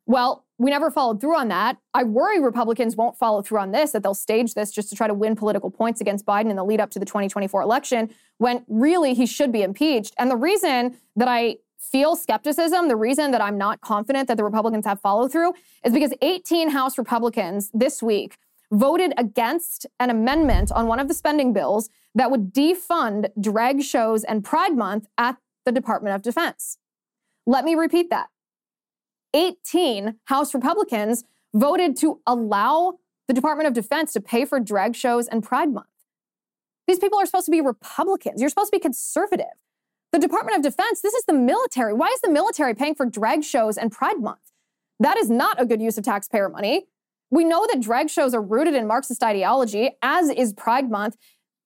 Well, 0.07 0.46
we 0.59 0.71
never 0.71 0.91
followed 0.91 1.21
through 1.21 1.37
on 1.37 1.49
that. 1.49 1.77
I 1.93 2.05
worry 2.05 2.41
Republicans 2.41 2.97
won't 2.97 3.19
follow 3.19 3.43
through 3.43 3.59
on 3.59 3.73
this, 3.73 3.93
that 3.93 4.03
they'll 4.03 4.15
stage 4.15 4.55
this 4.55 4.71
just 4.71 4.89
to 4.91 4.97
try 4.97 5.07
to 5.07 5.15
win 5.15 5.37
political 5.37 5.71
points 5.71 6.01
against 6.01 6.25
Biden 6.25 6.51
in 6.51 6.57
the 6.57 6.65
lead 6.65 6.81
up 6.81 6.91
to 6.91 6.99
the 6.99 7.05
2024 7.05 7.61
election, 7.61 8.11
when 8.39 8.65
really 8.69 9.15
he 9.15 9.27
should 9.27 9.53
be 9.53 9.63
impeached. 9.63 10.15
And 10.19 10.31
the 10.31 10.37
reason 10.37 10.97
that 11.15 11.29
I 11.29 11.57
feel 11.79 12.17
skepticism, 12.17 12.89
the 12.89 12.97
reason 12.97 13.31
that 13.31 13.41
I'm 13.41 13.59
not 13.59 13.81
confident 13.81 14.29
that 14.29 14.37
the 14.37 14.45
Republicans 14.45 14.87
have 14.87 15.01
follow 15.01 15.29
through 15.29 15.53
is 15.85 15.93
because 15.93 16.13
18 16.23 16.71
House 16.71 16.99
Republicans 16.99 17.71
this 17.75 18.03
week 18.03 18.39
voted 18.73 19.13
against 19.17 19.87
an 20.01 20.11
amendment 20.11 20.73
on 20.73 20.87
one 20.87 20.99
of 20.99 21.07
the 21.07 21.15
spending 21.15 21.53
bills 21.53 21.89
that 22.15 22.31
would 22.31 22.53
defund 22.53 23.29
drag 23.41 23.83
shows 23.83 24.25
and 24.25 24.43
Pride 24.43 24.75
Month 24.75 25.07
at 25.19 25.37
the 25.65 25.73
Department 25.73 26.15
of 26.15 26.23
Defense. 26.23 26.79
Let 27.47 27.65
me 27.65 27.75
repeat 27.75 28.11
that. 28.11 28.29
18 29.37 30.19
House 30.25 30.55
Republicans 30.55 31.25
voted 31.55 31.97
to 31.99 32.21
allow 32.27 32.95
the 33.29 33.35
Department 33.35 33.69
of 33.69 33.75
Defense 33.75 34.13
to 34.15 34.21
pay 34.21 34.45
for 34.45 34.59
drag 34.59 34.97
shows 34.97 35.29
and 35.29 35.43
Pride 35.43 35.71
Month. 35.73 35.87
These 36.89 36.99
people 36.99 37.19
are 37.19 37.27
supposed 37.27 37.47
to 37.47 37.51
be 37.51 37.61
Republicans. 37.61 38.41
You're 38.41 38.49
supposed 38.49 38.73
to 38.73 38.77
be 38.77 38.81
conservative. 38.81 39.47
The 40.13 40.19
Department 40.19 40.57
of 40.57 40.63
Defense, 40.63 41.03
this 41.03 41.15
is 41.15 41.25
the 41.27 41.35
military. 41.35 41.93
Why 41.93 42.09
is 42.09 42.21
the 42.23 42.31
military 42.31 42.75
paying 42.75 42.95
for 42.95 43.05
drag 43.05 43.45
shows 43.45 43.77
and 43.77 43.93
Pride 43.93 44.21
Month? 44.21 44.53
That 45.01 45.19
is 45.19 45.29
not 45.29 45.61
a 45.61 45.67
good 45.67 45.83
use 45.83 45.99
of 45.99 46.05
taxpayer 46.05 46.49
money. 46.49 46.87
We 47.31 47.45
know 47.45 47.67
that 47.71 47.83
drag 47.83 48.09
shows 48.09 48.33
are 48.33 48.41
rooted 48.41 48.75
in 48.75 48.87
Marxist 48.87 49.23
ideology, 49.23 49.91
as 50.01 50.31
is 50.31 50.55
Pride 50.55 50.91
Month. 50.91 51.17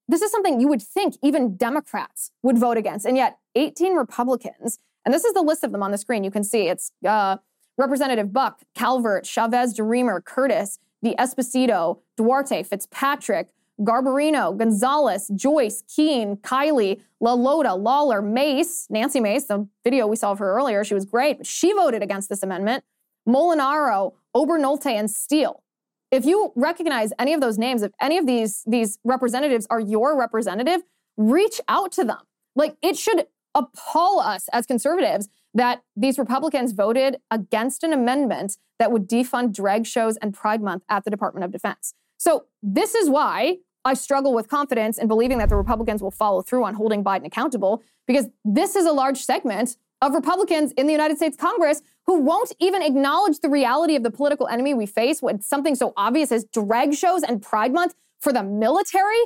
This 0.08 0.22
is 0.22 0.32
something 0.32 0.60
you 0.60 0.66
would 0.66 0.82
think 0.82 1.16
even 1.22 1.56
Democrats 1.56 2.32
would 2.42 2.58
vote 2.58 2.76
against. 2.76 3.06
And 3.06 3.16
yet, 3.16 3.38
18 3.54 3.94
Republicans, 3.94 4.78
and 5.04 5.14
this 5.14 5.24
is 5.24 5.34
the 5.34 5.42
list 5.42 5.62
of 5.62 5.70
them 5.70 5.82
on 5.82 5.92
the 5.92 5.98
screen. 5.98 6.24
You 6.24 6.30
can 6.30 6.42
see 6.42 6.68
it's 6.68 6.92
uh, 7.06 7.36
Representative 7.80 8.30
Buck, 8.30 8.60
Calvert, 8.74 9.24
Chavez 9.24 9.74
DeRemer, 9.74 10.22
Curtis, 10.22 10.78
D'Esposito, 11.02 12.00
Duarte, 12.14 12.62
Fitzpatrick, 12.62 13.48
Garbarino, 13.80 14.54
Gonzales, 14.54 15.28
Joyce, 15.34 15.82
Kean, 15.94 16.36
Kiley, 16.36 17.00
LaLota, 17.22 17.82
Lawler, 17.82 18.20
Mace, 18.20 18.86
Nancy 18.90 19.18
Mace, 19.18 19.46
the 19.46 19.66
video 19.82 20.06
we 20.06 20.16
saw 20.16 20.32
of 20.32 20.38
her 20.40 20.54
earlier, 20.54 20.84
she 20.84 20.92
was 20.92 21.06
great, 21.06 21.38
but 21.38 21.46
she 21.46 21.72
voted 21.72 22.02
against 22.02 22.28
this 22.28 22.42
amendment. 22.42 22.84
Molinaro, 23.26 24.12
Obernolte, 24.36 24.92
and 24.92 25.10
Steele. 25.10 25.62
If 26.10 26.26
you 26.26 26.52
recognize 26.56 27.14
any 27.18 27.32
of 27.32 27.40
those 27.40 27.56
names, 27.56 27.82
if 27.82 27.92
any 27.98 28.18
of 28.18 28.26
these, 28.26 28.62
these 28.66 28.98
representatives 29.04 29.66
are 29.70 29.80
your 29.80 30.18
representative, 30.18 30.82
reach 31.16 31.62
out 31.66 31.92
to 31.92 32.04
them. 32.04 32.20
Like 32.54 32.76
it 32.82 32.98
should 32.98 33.26
appall 33.54 34.20
us 34.20 34.48
as 34.52 34.66
conservatives 34.66 35.28
that 35.54 35.82
these 35.96 36.18
Republicans 36.18 36.72
voted 36.72 37.16
against 37.30 37.82
an 37.82 37.92
amendment 37.92 38.56
that 38.78 38.92
would 38.92 39.08
defund 39.08 39.54
drag 39.54 39.86
shows 39.86 40.16
and 40.18 40.32
Pride 40.32 40.62
Month 40.62 40.84
at 40.88 41.04
the 41.04 41.10
Department 41.10 41.44
of 41.44 41.50
Defense. 41.50 41.94
So, 42.18 42.44
this 42.62 42.94
is 42.94 43.08
why 43.08 43.58
I 43.84 43.94
struggle 43.94 44.34
with 44.34 44.48
confidence 44.48 44.98
in 44.98 45.08
believing 45.08 45.38
that 45.38 45.48
the 45.48 45.56
Republicans 45.56 46.02
will 46.02 46.10
follow 46.10 46.42
through 46.42 46.64
on 46.64 46.74
holding 46.74 47.02
Biden 47.02 47.26
accountable, 47.26 47.82
because 48.06 48.26
this 48.44 48.76
is 48.76 48.86
a 48.86 48.92
large 48.92 49.18
segment 49.18 49.76
of 50.02 50.14
Republicans 50.14 50.72
in 50.72 50.86
the 50.86 50.92
United 50.92 51.16
States 51.16 51.36
Congress 51.36 51.82
who 52.06 52.20
won't 52.20 52.52
even 52.58 52.82
acknowledge 52.82 53.40
the 53.40 53.48
reality 53.48 53.96
of 53.96 54.02
the 54.02 54.10
political 54.10 54.48
enemy 54.48 54.74
we 54.74 54.86
face 54.86 55.22
with 55.22 55.42
something 55.42 55.74
so 55.74 55.92
obvious 55.96 56.32
as 56.32 56.44
drag 56.44 56.94
shows 56.94 57.22
and 57.22 57.42
Pride 57.42 57.72
Month 57.72 57.94
for 58.20 58.32
the 58.32 58.42
military. 58.42 59.20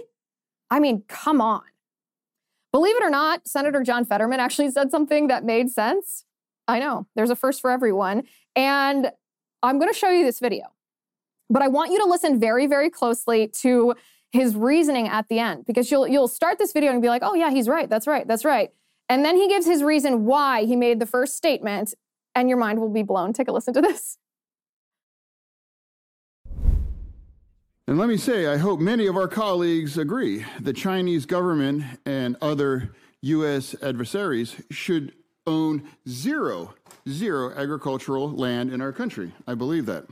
I 0.71 0.81
mean, 0.81 1.05
come 1.09 1.41
on. 1.41 1.63
Believe 2.75 2.97
it 2.97 3.05
or 3.05 3.11
not, 3.11 3.47
Senator 3.47 3.85
John 3.85 4.05
Fetterman 4.05 4.41
actually 4.41 4.69
said 4.73 4.91
something 4.91 5.29
that 5.29 5.45
made 5.45 5.71
sense. 5.71 6.25
I 6.67 6.81
know, 6.81 7.07
there's 7.15 7.31
a 7.31 7.37
first 7.37 7.61
for 7.61 7.71
everyone. 7.71 8.25
And 8.57 9.13
I'm 9.63 9.79
going 9.79 9.93
to 9.93 9.97
show 9.97 10.11
you 10.11 10.25
this 10.25 10.41
video. 10.41 10.65
But 11.49 11.63
I 11.63 11.69
want 11.69 11.93
you 11.93 12.01
to 12.01 12.05
listen 12.05 12.41
very, 12.41 12.67
very 12.67 12.91
closely 12.91 13.47
to 13.61 13.95
his 14.33 14.57
reasoning 14.57 15.07
at 15.07 15.29
the 15.29 15.39
end 15.39 15.67
because 15.67 15.89
you'll 15.93 16.09
you'll 16.09 16.27
start 16.27 16.59
this 16.59 16.73
video 16.73 16.91
and 16.91 17.01
be 17.01 17.07
like, 17.07 17.23
"Oh 17.25 17.35
yeah, 17.35 17.53
he's 17.53 17.69
right. 17.69 17.89
That's 17.89 18.09
right. 18.09 18.27
That's 18.27 18.45
right." 18.45 18.71
And 19.09 19.25
then 19.25 19.37
he 19.37 19.47
gives 19.47 19.67
his 19.67 19.85
reason 19.85 20.25
why 20.25 20.65
he 20.65 20.75
made 20.75 20.99
the 20.99 21.07
first 21.07 21.37
statement 21.37 21.95
and 22.35 22.49
your 22.49 22.59
mind 22.59 22.81
will 22.81 22.89
be 22.89 23.05
blown. 23.05 23.33
Take 23.33 23.47
a 23.47 23.53
listen 23.53 23.73
to 23.75 23.83
this. 23.83 24.19
And 27.87 27.99
let 27.99 28.09
me 28.09 28.17
say, 28.17 28.47
I 28.47 28.57
hope 28.57 28.81
many 28.81 29.07
of 29.07 29.17
our 29.17 29.29
colleagues 29.29 29.99
agree 29.99 30.47
the 30.59 30.73
Chinese 30.73 31.27
government 31.27 31.85
and 32.07 32.35
other 32.41 32.95
U.S. 33.21 33.75
adversaries 33.83 34.57
should 34.71 35.13
own 35.47 35.83
zero, 36.09 36.75
zero 37.07 37.53
agricultural 37.55 38.31
land 38.31 38.73
in 38.73 38.81
our 38.81 38.93
country. 38.93 39.33
I 39.47 39.55
believe 39.55 39.85
that. 39.85 40.07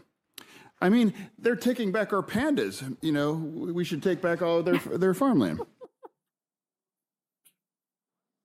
I 0.82 0.90
mean, 0.90 1.14
they're 1.38 1.56
taking 1.56 1.92
back 1.92 2.12
our 2.12 2.22
pandas. 2.22 2.94
You 3.00 3.12
know, 3.12 3.32
we 3.32 3.84
should 3.84 4.02
take 4.02 4.20
back 4.20 4.42
all 4.42 4.62
their, 4.62 4.76
their 4.98 5.14
farmland. 5.14 5.58
Wait 5.58 5.66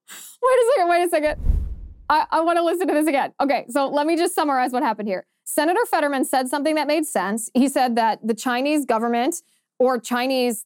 a 0.10 0.72
second, 0.76 0.90
wait 0.90 1.04
a 1.04 1.10
second. 1.10 1.68
I, 2.10 2.26
I 2.32 2.42
want 2.42 2.58
to 2.58 2.64
listen 2.64 2.88
to 2.88 2.94
this 2.94 3.08
again. 3.08 3.34
Okay, 3.42 3.66
so 3.70 3.90
let 3.90 4.08
me 4.08 4.16
just 4.16 4.34
summarize 4.36 4.72
what 4.72 4.84
happened 4.84 5.10
here. 5.10 5.26
Senator 5.50 5.86
Fetterman 5.86 6.26
said 6.26 6.50
something 6.50 6.76
that 6.76 6.88
made 6.88 7.06
sense. 7.06 7.50
He 7.54 7.70
said 7.70 7.96
that 7.96 8.20
the 8.22 8.34
Chinese 8.34 8.86
government 8.86 9.42
or 9.80 9.98
Chinese 9.98 10.66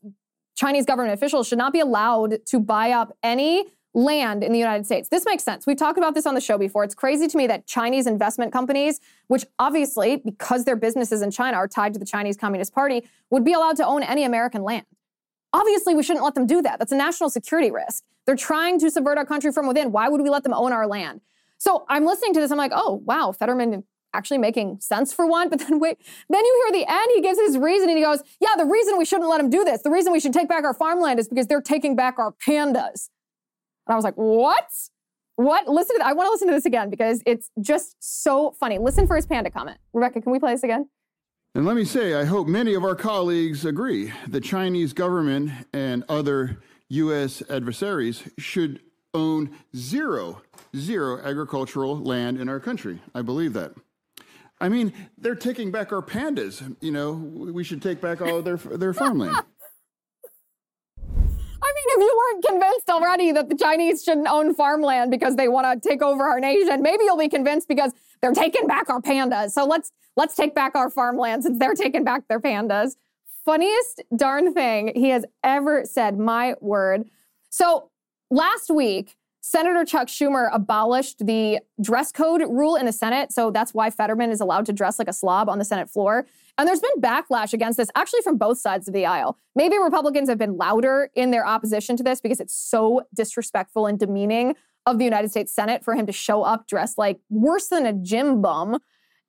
Chinese 0.56 0.86
government 0.88 1.14
officials 1.14 1.48
should 1.48 1.60
not 1.60 1.72
be 1.72 1.80
allowed 1.80 2.44
to 2.48 2.60
buy 2.60 2.90
up 2.90 3.16
any 3.22 3.66
land 3.94 4.44
in 4.44 4.52
the 4.52 4.58
United 4.58 4.88
States. 4.88 5.08
This 5.08 5.24
makes 5.24 5.44
sense. 5.44 5.68
We've 5.68 5.78
talked 5.78 6.00
about 6.00 6.16
this 6.16 6.26
on 6.26 6.34
the 6.34 6.42
show 6.42 6.58
before. 6.58 6.84
It's 6.84 6.96
crazy 6.96 7.28
to 7.28 7.38
me 7.38 7.46
that 7.46 7.68
Chinese 7.68 8.08
investment 8.08 8.52
companies, 8.52 9.00
which 9.28 9.46
obviously, 9.60 10.18
because 10.18 10.66
their 10.66 10.76
businesses 10.76 11.22
in 11.22 11.30
China 11.30 11.58
are 11.58 11.68
tied 11.68 11.94
to 11.94 12.00
the 12.00 12.06
Chinese 12.06 12.36
Communist 12.36 12.74
Party, 12.74 13.08
would 13.30 13.46
be 13.46 13.54
allowed 13.54 13.78
to 13.78 13.86
own 13.86 14.02
any 14.02 14.24
American 14.24 14.64
land. 14.64 14.86
Obviously, 15.54 15.94
we 15.94 16.02
shouldn't 16.02 16.26
let 16.26 16.34
them 16.34 16.48
do 16.48 16.60
that. 16.64 16.80
That's 16.80 16.92
a 16.92 16.98
national 16.98 17.30
security 17.30 17.70
risk. 17.70 18.04
They're 18.26 18.36
trying 18.36 18.80
to 18.80 18.90
subvert 18.90 19.20
our 19.20 19.26
country 19.26 19.52
from 19.52 19.68
within. 19.68 19.92
Why 19.92 20.10
would 20.10 20.22
we 20.22 20.30
let 20.32 20.42
them 20.42 20.54
own 20.54 20.74
our 20.74 20.88
land? 20.88 21.22
So 21.60 21.86
I'm 21.88 22.06
listening 22.06 22.34
to 22.34 22.40
this. 22.40 22.50
I'm 22.50 22.58
like, 22.58 22.72
oh, 22.74 23.04
wow, 23.06 23.32
Fetterman 23.32 23.84
actually 24.14 24.38
making 24.38 24.80
sense 24.80 25.14
for 25.14 25.28
one. 25.28 25.50
But 25.50 25.60
then 25.60 25.80
wait, 25.80 25.98
then 26.30 26.44
you 26.44 26.64
hear 26.66 26.82
the 26.82 26.92
end, 26.92 27.08
he 27.16 27.22
gives 27.22 27.40
his 27.40 27.58
reason 27.58 27.90
and 27.90 27.98
he 27.98 28.04
goes, 28.04 28.22
yeah, 28.40 28.56
the 28.58 28.66
reason 28.66 28.98
we 28.98 29.06
shouldn't 29.06 29.30
let 29.30 29.38
them 29.38 29.50
do 29.50 29.64
this, 29.64 29.82
the 29.82 29.92
reason 29.92 30.12
we 30.12 30.20
should 30.20 30.34
take 30.34 30.50
back 30.50 30.64
our 30.64 30.74
farmland 30.74 31.20
is 31.20 31.28
because 31.28 31.48
they're 31.48 31.62
taking 31.62 31.96
back 31.96 32.20
our 32.20 32.34
pandas. 32.48 33.10
And 33.88 33.94
I 33.94 33.96
was 33.96 34.04
like, 34.04 34.16
what? 34.16 34.70
What? 35.36 35.68
Listen 35.68 35.98
to. 35.98 36.06
I 36.06 36.14
want 36.14 36.28
to 36.28 36.32
listen 36.32 36.48
to 36.48 36.54
this 36.54 36.66
again 36.66 36.90
because 36.90 37.22
it's 37.26 37.50
just 37.62 37.96
so 38.00 38.52
funny. 38.60 38.78
Listen 38.78 39.08
for 39.08 39.16
his 39.16 39.26
panda 39.26 39.50
comment. 39.50 39.78
Rebecca, 39.94 40.22
can 40.22 40.32
we 40.32 40.40
play 40.40 40.54
this 40.54 40.64
again? 40.64 40.90
And 41.56 41.66
let 41.66 41.76
me 41.76 41.84
say, 41.84 42.14
I 42.14 42.24
hope 42.24 42.48
many 42.48 42.76
of 42.76 42.84
our 42.84 42.96
colleagues 42.96 43.66
agree 43.66 44.14
the 44.28 44.40
Chinese 44.40 44.94
government 44.94 45.52
and 45.74 46.06
other 46.08 46.62
U.S. 46.90 47.44
adversaries 47.50 48.24
should 48.38 48.82
own 49.14 49.52
zero, 49.76 50.42
zero 50.76 51.20
agricultural 51.22 51.98
land 51.98 52.40
in 52.40 52.48
our 52.48 52.60
country. 52.60 53.02
I 53.14 53.22
believe 53.22 53.54
that. 53.54 53.74
I 54.62 54.70
mean, 54.70 54.94
they're 55.18 55.36
taking 55.36 55.72
back 55.72 55.92
our 55.92 56.04
pandas. 56.04 56.76
You 56.82 56.92
know, 56.92 57.14
we 57.14 57.64
should 57.64 57.82
take 57.82 58.00
back 58.00 58.22
all 58.22 58.38
of 58.38 58.46
their, 58.46 58.58
their 58.58 58.94
farmland. 58.94 59.36
I 61.64 61.74
mean, 61.74 61.86
if 61.88 62.00
you 62.00 62.18
weren't 62.18 62.46
convinced 62.46 62.90
already 62.90 63.32
that 63.32 63.50
the 63.50 63.56
Chinese 63.56 64.04
shouldn't 64.04 64.28
own 64.28 64.54
farmland 64.54 65.10
because 65.10 65.36
they 65.36 65.48
want 65.48 65.82
to 65.82 65.90
take 65.90 66.04
over 66.04 66.24
our 66.24 66.40
nation, 66.40 66.82
maybe 66.82 67.04
you'll 67.04 67.18
be 67.18 67.28
convinced 67.28 67.68
because 67.68 67.92
they're 68.22 68.34
taking 68.34 68.68
back 68.68 68.90
our 68.90 69.02
pandas. 69.02 69.52
So 69.52 69.66
let's 69.66 69.92
let's 70.16 70.36
take 70.36 70.54
back 70.54 70.76
our 70.76 70.90
farmland 70.90 71.44
since 71.44 71.58
they're 71.58 71.74
taking 71.74 72.04
back 72.04 72.28
their 72.28 72.40
pandas. 72.40 72.96
Funniest 73.46 74.04
darn 74.16 74.54
thing 74.54 74.92
he 74.96 75.10
has 75.10 75.26
ever 75.44 75.86
said, 75.86 76.20
my 76.20 76.54
word. 76.62 77.10
So 77.50 77.90
last 78.30 78.70
week, 78.70 79.18
Senator 79.44 79.84
Chuck 79.84 80.08
Schumer 80.08 80.50
abolished 80.54 81.26
the 81.26 81.60
dress 81.82 82.12
code 82.12 82.42
rule 82.48 82.76
in 82.76 82.86
the 82.86 82.92
Senate. 82.92 83.32
So 83.32 83.50
that's 83.50 83.74
why 83.74 83.90
Fetterman 83.90 84.30
is 84.30 84.40
allowed 84.40 84.68
to 84.68 84.74
dress 84.74 85.00
like 85.00 85.08
a 85.08 85.14
slob 85.14 85.50
on 85.50 85.58
the 85.58 85.66
Senate 85.66 85.90
floor. 85.90 86.28
And 86.58 86.68
there's 86.68 86.80
been 86.80 87.02
backlash 87.02 87.52
against 87.52 87.78
this 87.78 87.90
actually 87.96 88.22
from 88.22 88.38
both 88.38 88.60
sides 88.60 88.88
of 88.88 88.94
the 88.94 89.06
aisle. 89.06 89.38
Maybe 89.56 89.78
Republicans 89.80 90.30
have 90.30 90.38
been 90.38 90.58
louder 90.58 91.10
in 91.16 91.32
their 91.32 91.46
opposition 91.46 91.98
to 91.98 92.04
this 92.04 92.22
because 92.22 92.40
it's 92.40 92.54
so 92.54 93.02
disrespectful 93.16 93.88
and 93.88 93.98
demeaning 93.98 94.56
of 94.86 95.00
the 95.00 95.06
United 95.06 95.32
States 95.32 95.52
Senate 95.52 95.84
for 95.84 95.96
him 95.96 96.06
to 96.06 96.14
show 96.14 96.44
up 96.44 96.68
dressed 96.68 97.00
like 97.00 97.20
worse 97.30 97.68
than 97.68 97.88
a 97.88 97.94
gym 97.94 98.42
bum. 98.42 98.78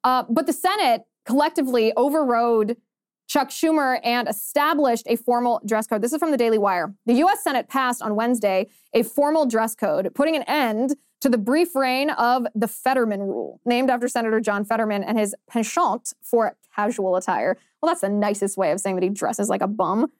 Uh, 0.04 0.24
but 0.28 0.46
the 0.46 0.52
Senate 0.52 1.02
collectively 1.24 1.92
overrode 1.96 2.76
Chuck 3.26 3.48
Schumer 3.48 3.98
and 4.04 4.28
established 4.28 5.06
a 5.06 5.16
formal 5.16 5.60
dress 5.66 5.86
code. 5.86 6.02
This 6.02 6.12
is 6.12 6.18
from 6.18 6.30
the 6.30 6.36
Daily 6.36 6.58
Wire. 6.58 6.94
The 7.06 7.14
U.S. 7.14 7.42
Senate 7.42 7.68
passed 7.68 8.02
on 8.02 8.14
Wednesday 8.14 8.68
a 8.92 9.02
formal 9.02 9.46
dress 9.46 9.74
code, 9.74 10.10
putting 10.14 10.36
an 10.36 10.42
end 10.42 10.96
to 11.22 11.28
the 11.28 11.38
brief 11.38 11.74
reign 11.74 12.10
of 12.10 12.46
the 12.54 12.66
Fetterman 12.66 13.20
Rule, 13.20 13.60
named 13.64 13.90
after 13.90 14.08
Senator 14.08 14.40
John 14.40 14.64
Fetterman 14.64 15.04
and 15.04 15.18
his 15.18 15.34
penchant 15.48 16.12
for 16.20 16.56
casual 16.74 17.16
attire. 17.16 17.56
Well, 17.80 17.90
that's 17.90 18.00
the 18.00 18.08
nicest 18.08 18.56
way 18.56 18.72
of 18.72 18.80
saying 18.80 18.96
that 18.96 19.04
he 19.04 19.08
dresses 19.08 19.48
like 19.48 19.62
a 19.62 19.68
bum. 19.68 20.10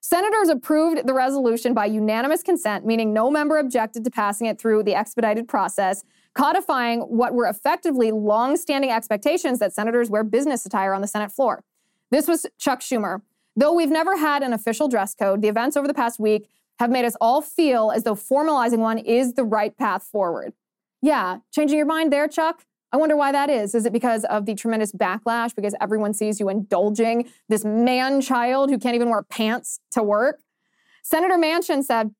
Senators 0.00 0.48
approved 0.48 1.06
the 1.06 1.14
resolution 1.14 1.74
by 1.74 1.86
unanimous 1.86 2.42
consent, 2.42 2.84
meaning 2.84 3.12
no 3.12 3.30
member 3.30 3.58
objected 3.58 4.02
to 4.04 4.10
passing 4.10 4.46
it 4.46 4.60
through 4.60 4.82
the 4.82 4.94
expedited 4.94 5.46
process, 5.46 6.04
codifying 6.34 7.00
what 7.02 7.34
were 7.34 7.46
effectively 7.46 8.10
long-standing 8.10 8.90
expectations 8.90 9.58
that 9.58 9.72
senators 9.72 10.10
wear 10.10 10.24
business 10.24 10.66
attire 10.66 10.92
on 10.92 11.02
the 11.02 11.06
Senate 11.06 11.30
floor. 11.30 11.62
This 12.12 12.28
was 12.28 12.44
Chuck 12.58 12.80
Schumer. 12.80 13.22
Though 13.56 13.72
we've 13.72 13.90
never 13.90 14.18
had 14.18 14.42
an 14.42 14.52
official 14.52 14.86
dress 14.86 15.14
code, 15.14 15.40
the 15.40 15.48
events 15.48 15.78
over 15.78 15.88
the 15.88 15.94
past 15.94 16.20
week 16.20 16.46
have 16.78 16.90
made 16.90 17.06
us 17.06 17.16
all 17.22 17.40
feel 17.40 17.90
as 17.90 18.04
though 18.04 18.14
formalizing 18.14 18.78
one 18.78 18.98
is 18.98 19.32
the 19.32 19.44
right 19.44 19.76
path 19.76 20.04
forward. 20.04 20.52
Yeah, 21.00 21.38
changing 21.52 21.78
your 21.78 21.86
mind 21.86 22.12
there, 22.12 22.28
Chuck? 22.28 22.64
I 22.92 22.98
wonder 22.98 23.16
why 23.16 23.32
that 23.32 23.48
is. 23.48 23.74
Is 23.74 23.86
it 23.86 23.94
because 23.94 24.24
of 24.26 24.44
the 24.44 24.54
tremendous 24.54 24.92
backlash 24.92 25.54
because 25.54 25.74
everyone 25.80 26.12
sees 26.12 26.38
you 26.38 26.50
indulging 26.50 27.30
this 27.48 27.64
man 27.64 28.20
child 28.20 28.68
who 28.68 28.78
can't 28.78 28.94
even 28.94 29.08
wear 29.08 29.22
pants 29.22 29.80
to 29.92 30.02
work? 30.02 30.40
Senator 31.02 31.38
Manchin 31.38 31.82
said, 31.82 32.14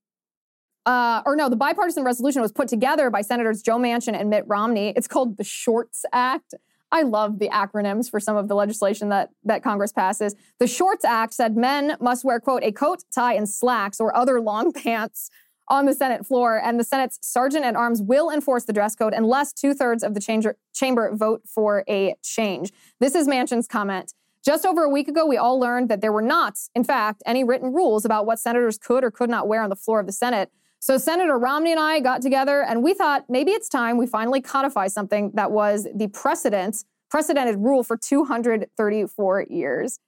uh, 0.86 1.22
or 1.26 1.36
no, 1.36 1.50
the 1.50 1.56
bipartisan 1.56 2.02
resolution 2.02 2.40
was 2.40 2.50
put 2.50 2.66
together 2.66 3.10
by 3.10 3.20
Senators 3.20 3.60
Joe 3.60 3.76
Manchin 3.76 4.18
and 4.18 4.30
Mitt 4.30 4.44
Romney. 4.46 4.94
It's 4.96 5.06
called 5.06 5.36
the 5.36 5.44
Shorts 5.44 6.06
Act. 6.12 6.54
I 6.92 7.02
love 7.02 7.38
the 7.38 7.48
acronyms 7.48 8.10
for 8.10 8.20
some 8.20 8.36
of 8.36 8.48
the 8.48 8.54
legislation 8.54 9.08
that, 9.08 9.30
that 9.44 9.64
Congress 9.64 9.92
passes. 9.92 10.36
The 10.60 10.66
Shorts 10.66 11.06
Act 11.06 11.32
said 11.32 11.56
men 11.56 11.96
must 12.00 12.22
wear, 12.22 12.38
quote, 12.38 12.62
a 12.62 12.70
coat, 12.70 13.02
tie, 13.14 13.32
and 13.32 13.48
slacks 13.48 13.98
or 13.98 14.14
other 14.14 14.40
long 14.40 14.72
pants 14.84 15.30
on 15.68 15.86
the 15.86 15.94
Senate 15.94 16.26
floor, 16.26 16.60
and 16.62 16.78
the 16.78 16.84
Senate's 16.84 17.18
sergeant 17.22 17.64
at 17.64 17.74
arms 17.74 18.02
will 18.02 18.30
enforce 18.30 18.64
the 18.64 18.74
dress 18.74 18.94
code 18.94 19.14
unless 19.14 19.54
two 19.54 19.72
thirds 19.72 20.02
of 20.02 20.12
the 20.12 20.20
chamber, 20.20 20.56
chamber 20.74 21.14
vote 21.14 21.40
for 21.46 21.82
a 21.88 22.14
change. 22.22 22.72
This 23.00 23.14
is 23.14 23.26
Manchin's 23.26 23.66
comment. 23.66 24.12
Just 24.44 24.66
over 24.66 24.82
a 24.82 24.88
week 24.90 25.08
ago, 25.08 25.24
we 25.24 25.36
all 25.36 25.58
learned 25.58 25.88
that 25.88 26.00
there 26.00 26.12
were 26.12 26.20
not, 26.20 26.58
in 26.74 26.84
fact, 26.84 27.22
any 27.24 27.42
written 27.42 27.72
rules 27.72 28.04
about 28.04 28.26
what 28.26 28.38
senators 28.38 28.76
could 28.76 29.02
or 29.02 29.10
could 29.10 29.30
not 29.30 29.48
wear 29.48 29.62
on 29.62 29.70
the 29.70 29.76
floor 29.76 30.00
of 30.00 30.06
the 30.06 30.12
Senate. 30.12 30.50
So 30.82 30.98
Senator 30.98 31.38
Romney 31.38 31.70
and 31.70 31.78
I 31.78 32.00
got 32.00 32.22
together 32.22 32.64
and 32.64 32.82
we 32.82 32.92
thought 32.92 33.26
maybe 33.28 33.52
it's 33.52 33.68
time 33.68 33.98
we 33.98 34.06
finally 34.08 34.40
codify 34.40 34.88
something 34.88 35.30
that 35.34 35.52
was 35.52 35.86
the 35.94 36.08
precedent, 36.08 36.84
precedented 37.08 37.60
rule 37.60 37.84
for 37.84 37.96
234 37.96 39.46
years. 39.48 40.00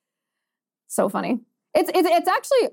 So 0.88 1.08
funny. 1.08 1.38
It's, 1.76 1.92
it's, 1.94 2.08
it's 2.10 2.26
actually, 2.26 2.70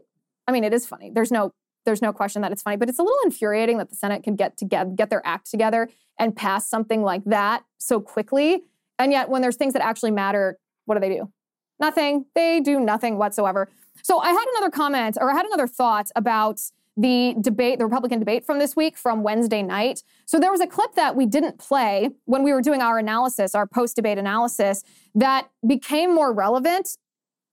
I 0.48 0.52
mean, 0.52 0.64
it 0.64 0.74
is 0.74 0.84
funny. 0.88 1.12
There's 1.14 1.30
no, 1.30 1.54
there's 1.86 2.02
no 2.02 2.12
question 2.12 2.42
that 2.42 2.52
it's 2.52 2.64
funny, 2.64 2.76
but 2.76 2.90
it's 2.90 2.98
a 2.98 3.04
little 3.04 3.20
infuriating 3.24 3.78
that 3.78 3.92
the 3.92 3.96
Senate 3.96 4.24
can 4.24 4.36
get 4.36 4.58
together, 4.58 4.90
get 4.96 5.12
their 5.12 5.22
act 5.24 5.52
together 5.52 5.88
and 6.18 6.36
pass 6.36 6.68
something 6.68 7.04
like 7.04 7.24
that 7.26 7.66
so 7.78 8.02
quickly. 8.02 8.64
And 8.98 9.12
yet 9.12 9.30
when 9.30 9.44
there's 9.44 9.58
things 9.58 9.74
that 9.74 9.84
actually 9.84 10.10
matter, 10.10 10.58
what 10.86 10.96
do 10.96 11.02
they 11.02 11.16
do? 11.16 11.32
Nothing. 11.80 12.26
They 12.34 12.62
do 12.62 12.80
nothing 12.80 13.20
whatsoever. 13.20 13.70
So 14.02 14.18
I 14.18 14.32
had 14.32 14.46
another 14.56 14.72
comment 14.72 15.20
or 15.22 15.30
I 15.30 15.36
had 15.36 15.46
another 15.46 15.68
thought 15.68 16.10
about 16.16 16.62
the 16.98 17.36
debate, 17.40 17.80
the 17.80 17.86
Republican 17.86 18.20
debate 18.20 18.46
from 18.46 18.60
this 18.60 18.76
week 18.76 18.98
from 18.98 19.24
Wednesday 19.24 19.62
night. 19.62 20.04
So 20.26 20.40
there 20.40 20.52
was 20.52 20.62
a 20.62 20.68
clip 20.68 20.94
that 20.96 21.16
we 21.16 21.26
didn't 21.26 21.58
play 21.58 22.10
when 22.26 22.44
we 22.44 22.52
were 22.54 22.62
doing 22.62 22.82
our 22.82 22.98
analysis, 23.00 23.56
our 23.56 23.66
post 23.66 23.96
debate 23.96 24.18
analysis, 24.18 24.84
that 25.16 25.50
became 25.66 26.14
more 26.14 26.34
relevant 26.34 26.98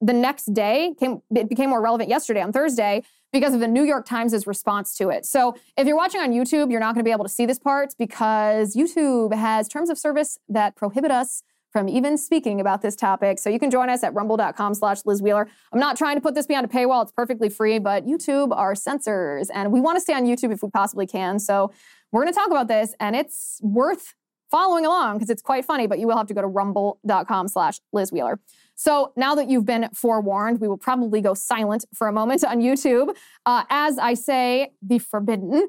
the 0.01 0.13
next 0.13 0.53
day. 0.53 0.95
Came, 0.99 1.23
it 1.35 1.49
became 1.49 1.71
more 1.71 1.83
relevant 1.83 2.09
yesterday 2.11 2.41
on 2.43 2.53
Thursday 2.53 3.03
because 3.33 3.55
of 3.55 3.61
the 3.61 3.69
New 3.69 3.85
York 3.85 4.07
Times' 4.07 4.47
response 4.47 4.97
to 4.97 5.11
it. 5.11 5.27
So 5.27 5.55
if 5.77 5.87
you're 5.87 5.97
watching 5.97 6.21
on 6.21 6.31
YouTube, 6.33 6.71
you're 6.71 6.81
not 6.81 6.95
going 6.95 7.05
to 7.05 7.09
be 7.09 7.13
able 7.13 7.25
to 7.25 7.31
see 7.31 7.47
this 7.47 7.59
part 7.59 7.95
because 7.99 8.75
YouTube 8.75 9.35
has 9.35 9.69
terms 9.69 9.91
of 9.91 9.99
service 9.99 10.39
that 10.49 10.77
prohibit 10.77 11.11
us 11.11 11.43
from 11.71 11.89
even 11.89 12.17
speaking 12.17 12.61
about 12.61 12.83
this 12.83 12.97
topic. 12.97 13.39
So 13.39 13.51
you 13.51 13.59
can 13.59 13.71
join 13.71 13.91
us 13.91 14.03
at 14.03 14.15
rumble.com 14.15 14.75
slash 14.75 14.99
Liz 15.05 15.21
Wheeler. 15.21 15.49
I'm 15.73 15.81
not 15.81 15.97
trying 15.97 16.17
to 16.17 16.21
put 16.21 16.35
this 16.35 16.47
behind 16.47 16.65
a 16.65 16.69
paywall. 16.69 17.03
It's 17.03 17.13
perfectly 17.13 17.49
free, 17.49 17.79
but 17.79 18.07
YouTube 18.07 18.57
are 18.57 18.75
censors 18.75 19.51
and 19.51 19.73
we 19.73 19.81
want 19.81 19.97
to 19.97 20.01
stay 20.01 20.15
on 20.15 20.25
YouTube 20.25 20.53
if 20.53 20.63
we 20.63 20.71
possibly 20.71 21.07
can. 21.07 21.39
So 21.39 21.73
we're 22.11 22.23
going 22.23 22.33
to 22.33 22.39
talk 22.39 22.51
about 22.51 22.69
this 22.69 22.95
and 23.01 23.15
it's 23.15 23.61
worth 23.63 24.15
following 24.51 24.87
along 24.87 25.17
because 25.17 25.31
it's 25.31 25.43
quite 25.43 25.65
funny, 25.65 25.87
but 25.87 25.99
you 25.99 26.07
will 26.07 26.17
have 26.17 26.27
to 26.27 26.35
go 26.35 26.41
to 26.41 26.47
rumble.com 26.47 27.49
slash 27.49 27.81
Liz 27.93 28.11
Wheeler. 28.11 28.41
So 28.75 29.13
now 29.17 29.35
that 29.35 29.49
you've 29.49 29.67
been 29.67 29.89
forewarned, 29.95 30.61
we 30.61 30.69
will 30.69 30.79
probably 30.79 31.21
go 31.21 31.35
silent 31.35 31.85
for 31.95 32.09
a 32.09 32.13
moment 32.13 32.45
on 32.45 32.61
YouTube. 32.61 33.15
Uh, 33.45 33.65
as 33.69 33.99
I 33.99 34.15
say, 34.15 34.73
the 34.81 34.99
forbidden. 34.99 35.69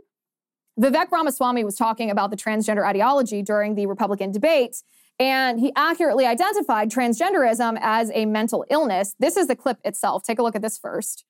Vivek 0.80 1.12
Ramaswamy 1.12 1.66
was 1.66 1.76
talking 1.76 2.10
about 2.10 2.32
the 2.32 2.38
transgender 2.38 2.86
ideology 2.86 3.42
during 3.42 3.76
the 3.76 3.86
Republican 3.86 4.32
debate. 4.32 4.78
And 5.20 5.60
he 5.60 5.74
accurately 5.76 6.26
identified 6.26 6.90
transgenderism 6.90 7.78
as 7.82 8.10
a 8.14 8.26
mental 8.26 8.66
illness. 8.70 9.16
This 9.20 9.36
is 9.36 9.48
the 9.48 9.56
clip 9.56 9.78
itself. 9.84 10.24
Take 10.24 10.40
a 10.40 10.44
look 10.44 10.56
at 10.56 10.62
this 10.62 10.78
first. 10.78 11.26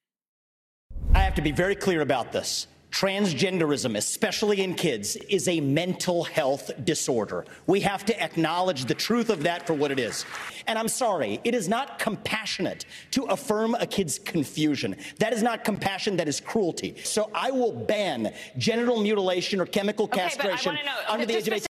I 1.15 1.19
have 1.19 1.33
to 1.35 1.41
be 1.41 1.51
very 1.51 1.75
clear 1.75 2.01
about 2.01 2.31
this. 2.31 2.67
Transgenderism, 2.91 3.95
especially 3.97 4.61
in 4.61 4.73
kids, 4.73 5.15
is 5.15 5.47
a 5.47 5.61
mental 5.61 6.23
health 6.23 6.71
disorder. 6.85 7.45
We 7.67 7.81
have 7.81 8.03
to 8.05 8.21
acknowledge 8.21 8.85
the 8.85 8.95
truth 8.95 9.29
of 9.29 9.43
that 9.43 9.67
for 9.67 9.73
what 9.73 9.91
it 9.91 9.99
is. 9.99 10.25
And 10.65 10.77
I'm 10.77 10.87
sorry, 10.87 11.39
it 11.43 11.53
is 11.53 11.67
not 11.69 11.99
compassionate 11.99 12.85
to 13.11 13.23
affirm 13.25 13.75
a 13.75 13.85
kid's 13.85 14.17
confusion. 14.17 14.95
That 15.19 15.33
is 15.33 15.43
not 15.43 15.63
compassion, 15.63 16.17
that 16.17 16.27
is 16.27 16.39
cruelty. 16.39 16.95
So 17.03 17.29
I 17.33 17.51
will 17.51 17.71
ban 17.71 18.33
genital 18.57 19.01
mutilation 19.01 19.61
or 19.61 19.65
chemical 19.65 20.05
Okay, 20.05 20.21
castration 20.21 20.75
wanna 20.75 20.85
know, 20.85 20.97
under 21.07 21.25
the 21.25 21.37
age 21.37 21.47
of 21.47 21.53
18. 21.53 21.68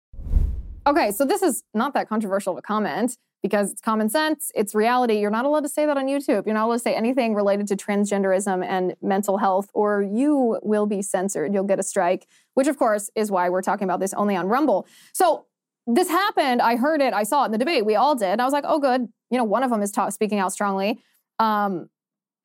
Okay, 0.88 1.12
so 1.12 1.26
this 1.26 1.42
is 1.42 1.66
not 1.74 1.94
that 1.96 2.08
controversial 2.08 2.54
of 2.54 2.60
a 2.60 2.62
comment 2.62 3.18
because 3.44 3.74
it's 3.74 3.82
common 3.82 4.08
sense, 4.08 4.52
it's 4.56 4.74
reality. 4.74 5.20
You're 5.20 5.30
not 5.30 5.44
allowed 5.44 5.64
to 5.64 5.70
say 5.70 5.86
that 5.86 5.98
on 5.98 6.06
YouTube. 6.06 6.46
You're 6.46 6.56
not 6.56 6.66
allowed 6.66 6.78
to 6.78 6.80
say 6.80 6.96
anything 6.96 7.36
related 7.36 7.68
to 7.68 7.76
transgenderism 7.76 8.66
and 8.66 8.96
mental 9.02 9.38
health, 9.38 9.70
or 9.74 10.02
you 10.02 10.60
will 10.64 10.86
be 10.86 11.02
censored. 11.02 11.54
You'll 11.54 11.66
get 11.66 11.78
a 11.78 11.84
strike, 11.84 12.26
which 12.54 12.68
of 12.68 12.78
course 12.78 13.10
is 13.16 13.30
why 13.30 13.50
we're 13.50 13.62
talking 13.62 13.84
about 13.84 14.00
this 14.00 14.14
only 14.14 14.38
on 14.38 14.48
Rumble. 14.48 14.88
So 15.14 15.46
this 15.86 16.08
happened. 16.08 16.62
I 16.62 16.78
heard 16.78 17.02
it. 17.02 17.14
I 17.14 17.24
saw 17.24 17.44
it 17.44 17.48
in 17.48 17.52
the 17.52 17.58
debate. 17.58 17.86
We 17.86 17.96
all 17.96 18.16
did. 18.16 18.40
I 18.40 18.46
was 18.46 18.54
like, 18.54 18.66
oh, 18.66 18.80
good. 18.80 19.10
You 19.30 19.38
know, 19.38 19.44
one 19.44 19.64
of 19.64 19.70
them 19.70 19.82
is 19.82 19.92
ta- 19.92 20.10
speaking 20.10 20.40
out 20.40 20.54
strongly. 20.54 21.00
Um, 21.38 21.90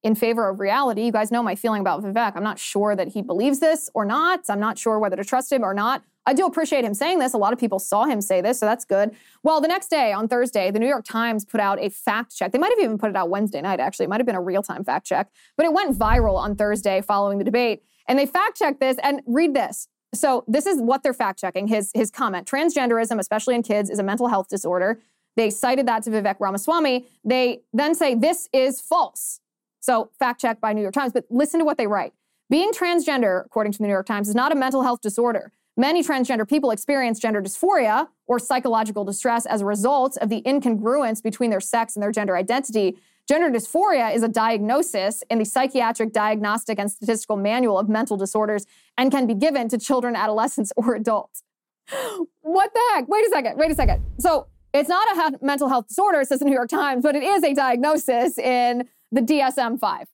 in 0.02 0.16
favor 0.16 0.48
of 0.48 0.58
reality. 0.58 1.04
You 1.04 1.12
guys 1.12 1.30
know 1.30 1.44
my 1.44 1.54
feeling 1.54 1.80
about 1.80 2.02
Vivek. 2.02 2.32
I'm 2.34 2.42
not 2.42 2.58
sure 2.58 2.96
that 2.96 3.08
he 3.08 3.22
believes 3.22 3.60
this 3.60 3.88
or 3.94 4.04
not. 4.04 4.40
I'm 4.48 4.58
not 4.58 4.76
sure 4.76 4.98
whether 4.98 5.14
to 5.14 5.24
trust 5.24 5.52
him 5.52 5.62
or 5.62 5.74
not. 5.74 6.02
I 6.24 6.34
do 6.34 6.46
appreciate 6.46 6.84
him 6.84 6.94
saying 6.94 7.18
this. 7.18 7.34
A 7.34 7.38
lot 7.38 7.52
of 7.52 7.58
people 7.58 7.78
saw 7.78 8.04
him 8.04 8.20
say 8.20 8.40
this, 8.40 8.60
so 8.60 8.66
that's 8.66 8.84
good. 8.84 9.10
Well, 9.42 9.60
the 9.60 9.68
next 9.68 9.88
day, 9.88 10.12
on 10.12 10.28
Thursday, 10.28 10.70
the 10.70 10.78
New 10.78 10.86
York 10.86 11.04
Times 11.04 11.44
put 11.44 11.60
out 11.60 11.80
a 11.80 11.88
fact 11.88 12.34
check. 12.34 12.52
They 12.52 12.58
might 12.58 12.70
have 12.70 12.78
even 12.78 12.96
put 12.96 13.10
it 13.10 13.16
out 13.16 13.28
Wednesday 13.28 13.60
night, 13.60 13.80
actually. 13.80 14.04
It 14.04 14.08
might 14.08 14.20
have 14.20 14.26
been 14.26 14.36
a 14.36 14.42
real 14.42 14.62
time 14.62 14.84
fact 14.84 15.06
check, 15.06 15.30
but 15.56 15.66
it 15.66 15.72
went 15.72 15.98
viral 15.98 16.36
on 16.36 16.54
Thursday 16.54 17.00
following 17.00 17.38
the 17.38 17.44
debate. 17.44 17.82
And 18.06 18.18
they 18.18 18.26
fact 18.26 18.58
checked 18.58 18.80
this 18.80 18.98
and 19.02 19.20
read 19.26 19.54
this. 19.54 19.88
So 20.14 20.44
this 20.46 20.66
is 20.66 20.80
what 20.80 21.02
they're 21.02 21.14
fact 21.14 21.40
checking. 21.40 21.66
His 21.66 21.90
his 21.94 22.10
comment: 22.10 22.46
transgenderism, 22.46 23.18
especially 23.18 23.54
in 23.54 23.62
kids, 23.62 23.90
is 23.90 23.98
a 23.98 24.02
mental 24.02 24.28
health 24.28 24.48
disorder. 24.48 25.00
They 25.36 25.50
cited 25.50 25.86
that 25.88 26.02
to 26.04 26.10
Vivek 26.10 26.36
Ramaswamy. 26.38 27.06
They 27.24 27.62
then 27.72 27.94
say 27.94 28.14
this 28.14 28.48
is 28.52 28.80
false. 28.80 29.40
So 29.80 30.10
fact 30.18 30.40
check 30.40 30.60
by 30.60 30.72
New 30.72 30.82
York 30.82 30.94
Times. 30.94 31.12
But 31.12 31.24
listen 31.30 31.58
to 31.58 31.64
what 31.64 31.78
they 31.78 31.86
write. 31.86 32.12
Being 32.50 32.72
transgender, 32.72 33.44
according 33.46 33.72
to 33.72 33.78
the 33.78 33.84
New 33.84 33.92
York 33.92 34.06
Times, 34.06 34.28
is 34.28 34.34
not 34.34 34.52
a 34.52 34.54
mental 34.54 34.82
health 34.82 35.00
disorder. 35.00 35.52
Many 35.76 36.02
transgender 36.02 36.46
people 36.46 36.70
experience 36.70 37.18
gender 37.18 37.40
dysphoria 37.40 38.08
or 38.26 38.38
psychological 38.38 39.04
distress 39.04 39.46
as 39.46 39.62
a 39.62 39.66
result 39.66 40.18
of 40.18 40.28
the 40.28 40.42
incongruence 40.42 41.22
between 41.22 41.50
their 41.50 41.60
sex 41.60 41.96
and 41.96 42.02
their 42.02 42.12
gender 42.12 42.36
identity. 42.36 42.98
Gender 43.26 43.48
dysphoria 43.50 44.14
is 44.14 44.22
a 44.22 44.28
diagnosis 44.28 45.22
in 45.30 45.38
the 45.38 45.44
Psychiatric 45.44 46.12
Diagnostic 46.12 46.78
and 46.78 46.90
Statistical 46.90 47.36
Manual 47.36 47.78
of 47.78 47.88
Mental 47.88 48.18
Disorders 48.18 48.66
and 48.98 49.10
can 49.10 49.26
be 49.26 49.34
given 49.34 49.68
to 49.68 49.78
children, 49.78 50.14
adolescents, 50.14 50.72
or 50.76 50.94
adults. 50.94 51.42
What 52.42 52.72
the 52.74 52.80
heck? 52.92 53.08
Wait 53.08 53.24
a 53.26 53.30
second. 53.30 53.56
Wait 53.56 53.70
a 53.70 53.74
second. 53.74 54.04
So 54.18 54.48
it's 54.74 54.88
not 54.88 55.34
a 55.34 55.44
mental 55.44 55.68
health 55.68 55.88
disorder, 55.88 56.22
says 56.24 56.40
the 56.40 56.44
New 56.44 56.52
York 56.52 56.68
Times, 56.68 57.02
but 57.02 57.16
it 57.16 57.22
is 57.22 57.42
a 57.44 57.54
diagnosis 57.54 58.38
in 58.38 58.88
the 59.10 59.20
DSM 59.20 59.78
5. 59.78 60.06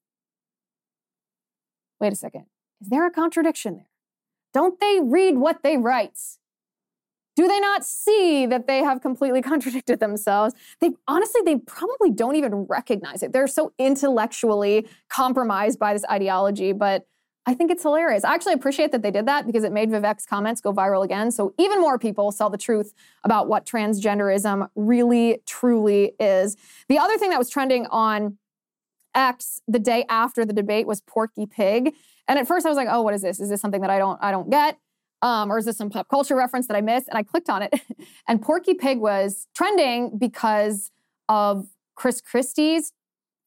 Wait 2.00 2.12
a 2.12 2.16
second. 2.16 2.46
Is 2.80 2.88
there 2.88 3.06
a 3.06 3.10
contradiction 3.10 3.76
there? 3.76 3.87
Don't 4.58 4.80
they 4.80 4.98
read 5.00 5.38
what 5.38 5.62
they 5.62 5.76
write? 5.76 6.18
Do 7.36 7.46
they 7.46 7.60
not 7.60 7.84
see 7.84 8.44
that 8.46 8.66
they 8.66 8.78
have 8.78 9.00
completely 9.00 9.40
contradicted 9.52 10.00
themselves? 10.00 10.52
They 10.80 10.90
honestly, 11.06 11.42
they 11.44 11.58
probably 11.58 12.10
don't 12.10 12.34
even 12.34 12.64
recognize 12.64 13.22
it. 13.22 13.32
They're 13.32 13.46
so 13.46 13.72
intellectually 13.78 14.88
compromised 15.08 15.78
by 15.78 15.92
this 15.94 16.04
ideology, 16.10 16.72
but 16.72 17.06
I 17.46 17.54
think 17.54 17.70
it's 17.70 17.84
hilarious. 17.84 18.24
I 18.24 18.34
actually 18.34 18.54
appreciate 18.54 18.90
that 18.90 19.02
they 19.02 19.12
did 19.12 19.26
that 19.26 19.46
because 19.46 19.62
it 19.62 19.70
made 19.70 19.90
Vivek's 19.90 20.26
comments 20.26 20.60
go 20.60 20.72
viral 20.72 21.04
again. 21.04 21.30
So 21.30 21.54
even 21.56 21.80
more 21.80 21.96
people 21.96 22.32
saw 22.32 22.48
the 22.48 22.58
truth 22.58 22.92
about 23.22 23.46
what 23.46 23.64
transgenderism 23.64 24.68
really, 24.74 25.40
truly 25.46 26.14
is. 26.18 26.56
The 26.88 26.98
other 26.98 27.16
thing 27.16 27.30
that 27.30 27.38
was 27.38 27.48
trending 27.48 27.86
on 27.92 28.38
X 29.14 29.60
the 29.68 29.78
day 29.78 30.04
after 30.08 30.44
the 30.44 30.52
debate 30.52 30.88
was 30.88 31.00
Porky 31.00 31.46
Pig. 31.46 31.94
And 32.28 32.38
at 32.38 32.46
first 32.46 32.66
I 32.66 32.68
was 32.68 32.76
like, 32.76 32.88
oh, 32.90 33.02
what 33.02 33.14
is 33.14 33.22
this? 33.22 33.40
Is 33.40 33.48
this 33.48 33.60
something 33.60 33.80
that 33.80 33.90
I 33.90 33.98
don't 33.98 34.18
I 34.22 34.30
don't 34.30 34.50
get? 34.50 34.78
Um, 35.20 35.50
or 35.50 35.58
is 35.58 35.64
this 35.64 35.76
some 35.76 35.90
pop 35.90 36.08
culture 36.08 36.36
reference 36.36 36.68
that 36.68 36.76
I 36.76 36.80
missed? 36.80 37.08
And 37.08 37.18
I 37.18 37.22
clicked 37.22 37.50
on 37.50 37.62
it. 37.62 37.74
and 38.28 38.40
Porky 38.40 38.74
Pig 38.74 38.98
was 38.98 39.48
trending 39.54 40.16
because 40.16 40.92
of 41.28 41.66
Chris 41.96 42.20
Christie's 42.20 42.92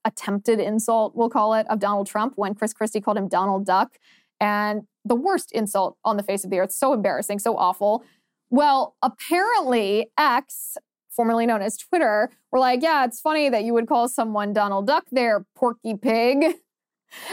attempted 0.03 0.59
insult, 0.59 1.15
we'll 1.15 1.29
call 1.29 1.53
it, 1.53 1.65
of 1.69 1.79
Donald 1.79 2.07
Trump 2.07 2.33
when 2.35 2.55
Chris 2.55 2.73
Christie 2.73 2.99
called 2.99 3.17
him 3.17 3.29
Donald 3.29 3.65
Duck. 3.65 3.97
And 4.41 4.81
the 5.05 5.15
worst 5.15 5.51
insult 5.53 5.97
on 6.03 6.17
the 6.17 6.23
face 6.23 6.43
of 6.43 6.49
the 6.49 6.59
earth. 6.59 6.71
So 6.71 6.91
embarrassing, 6.91 7.39
so 7.39 7.55
awful. 7.55 8.03
Well, 8.49 8.95
apparently, 9.01 10.07
X 10.17 10.77
formerly 11.11 11.45
known 11.45 11.61
as 11.61 11.77
Twitter, 11.77 12.31
were 12.51 12.59
like, 12.59 12.81
yeah, 12.81 13.05
it's 13.05 13.19
funny 13.19 13.49
that 13.49 13.63
you 13.63 13.73
would 13.73 13.87
call 13.87 14.07
someone 14.07 14.53
Donald 14.53 14.87
Duck 14.87 15.05
there, 15.11 15.45
Porky 15.55 15.95
Pig. 15.95 16.55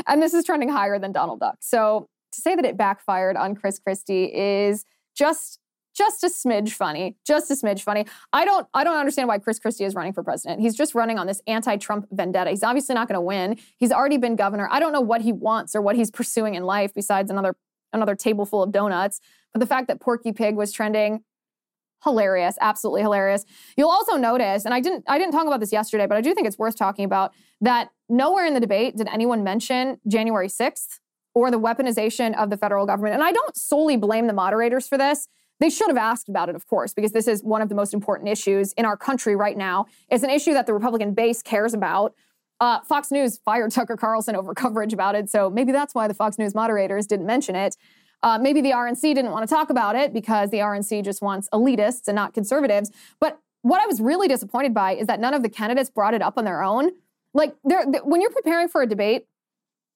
And 0.06 0.22
this 0.22 0.34
is 0.34 0.44
trending 0.44 0.68
higher 0.68 0.98
than 0.98 1.12
Donald 1.12 1.40
Duck. 1.40 1.58
So 1.60 2.08
to 2.32 2.40
say 2.40 2.54
that 2.54 2.64
it 2.64 2.76
backfired 2.76 3.36
on 3.36 3.54
Chris 3.54 3.78
Christie 3.78 4.24
is 4.34 4.84
just 5.16 5.60
just 5.96 6.22
a 6.22 6.28
smidge 6.28 6.70
funny 6.70 7.16
just 7.26 7.50
a 7.50 7.54
smidge 7.54 7.80
funny. 7.80 8.06
I 8.32 8.44
don't 8.44 8.68
i 8.72 8.84
don't 8.84 8.96
understand 8.96 9.26
why 9.26 9.38
chris 9.38 9.58
christie 9.58 9.84
is 9.84 9.96
running 9.96 10.12
for 10.12 10.22
president. 10.22 10.60
He's 10.60 10.76
just 10.76 10.94
running 10.94 11.18
on 11.18 11.26
this 11.26 11.42
anti-trump 11.48 12.06
vendetta. 12.12 12.50
He's 12.50 12.62
obviously 12.62 12.94
not 12.94 13.08
going 13.08 13.16
to 13.16 13.20
win. 13.20 13.58
He's 13.78 13.90
already 13.90 14.16
been 14.16 14.36
governor. 14.36 14.68
I 14.70 14.78
don't 14.78 14.92
know 14.92 15.00
what 15.00 15.22
he 15.22 15.32
wants 15.32 15.74
or 15.74 15.82
what 15.82 15.96
he's 15.96 16.10
pursuing 16.10 16.54
in 16.54 16.62
life 16.62 16.94
besides 16.94 17.30
another 17.30 17.56
another 17.92 18.14
table 18.14 18.46
full 18.46 18.62
of 18.62 18.70
donuts. 18.70 19.20
But 19.52 19.60
the 19.60 19.66
fact 19.66 19.88
that 19.88 20.00
porky 20.00 20.32
pig 20.32 20.54
was 20.54 20.72
trending 20.72 21.24
hilarious 22.04 22.56
absolutely 22.60 23.02
hilarious. 23.02 23.44
You'll 23.76 23.90
also 23.90 24.16
notice 24.16 24.64
and 24.64 24.74
i 24.74 24.80
didn't 24.80 25.04
i 25.08 25.18
didn't 25.18 25.32
talk 25.32 25.46
about 25.46 25.60
this 25.60 25.72
yesterday 25.72 26.06
but 26.06 26.16
i 26.16 26.20
do 26.20 26.34
think 26.34 26.46
it's 26.46 26.58
worth 26.58 26.76
talking 26.76 27.04
about 27.04 27.32
that 27.60 27.90
nowhere 28.08 28.46
in 28.46 28.54
the 28.54 28.60
debate 28.60 28.96
did 28.96 29.08
anyone 29.08 29.42
mention 29.44 29.98
january 30.06 30.48
6th 30.48 31.00
or 31.34 31.50
the 31.50 31.58
weaponization 31.58 32.36
of 32.36 32.50
the 32.50 32.56
federal 32.56 32.86
government. 32.86 33.14
And 33.14 33.22
i 33.22 33.32
don't 33.32 33.56
solely 33.56 33.96
blame 33.96 34.26
the 34.26 34.32
moderators 34.32 34.88
for 34.88 34.98
this. 34.98 35.28
They 35.60 35.70
should 35.70 35.88
have 35.88 35.96
asked 35.96 36.28
about 36.28 36.48
it 36.48 36.54
of 36.54 36.66
course 36.66 36.94
because 36.94 37.12
this 37.12 37.28
is 37.28 37.42
one 37.42 37.62
of 37.62 37.68
the 37.68 37.74
most 37.74 37.94
important 37.94 38.28
issues 38.28 38.72
in 38.74 38.84
our 38.84 38.96
country 38.96 39.34
right 39.34 39.56
now. 39.56 39.86
It's 40.08 40.22
an 40.22 40.30
issue 40.30 40.52
that 40.54 40.66
the 40.66 40.74
republican 40.74 41.14
base 41.14 41.42
cares 41.42 41.74
about. 41.74 42.14
Uh, 42.60 42.80
Fox 42.80 43.12
News 43.12 43.38
fired 43.44 43.70
Tucker 43.70 43.96
Carlson 43.96 44.34
over 44.34 44.52
coverage 44.62 44.92
about 44.92 45.14
it, 45.14 45.30
so 45.30 45.48
maybe 45.48 45.72
that's 45.72 45.94
why 45.94 46.08
the 46.08 46.14
Fox 46.14 46.38
News 46.38 46.54
moderators 46.54 47.06
didn't 47.06 47.26
mention 47.26 47.54
it. 47.54 47.76
Uh, 48.22 48.38
maybe 48.40 48.60
the 48.60 48.72
RNC 48.72 49.00
didn't 49.14 49.30
want 49.30 49.48
to 49.48 49.54
talk 49.54 49.70
about 49.70 49.94
it 49.94 50.12
because 50.12 50.50
the 50.50 50.58
RNC 50.58 51.04
just 51.04 51.22
wants 51.22 51.48
elitists 51.52 52.08
and 52.08 52.16
not 52.16 52.34
conservatives. 52.34 52.90
But 53.20 53.40
what 53.62 53.80
I 53.80 53.86
was 53.86 54.00
really 54.00 54.28
disappointed 54.28 54.74
by 54.74 54.96
is 54.96 55.06
that 55.06 55.20
none 55.20 55.34
of 55.34 55.42
the 55.42 55.48
candidates 55.48 55.90
brought 55.90 56.14
it 56.14 56.22
up 56.22 56.36
on 56.36 56.44
their 56.44 56.62
own. 56.62 56.90
Like, 57.34 57.54
when 57.62 58.20
you're 58.20 58.30
preparing 58.30 58.68
for 58.68 58.82
a 58.82 58.86
debate, 58.86 59.26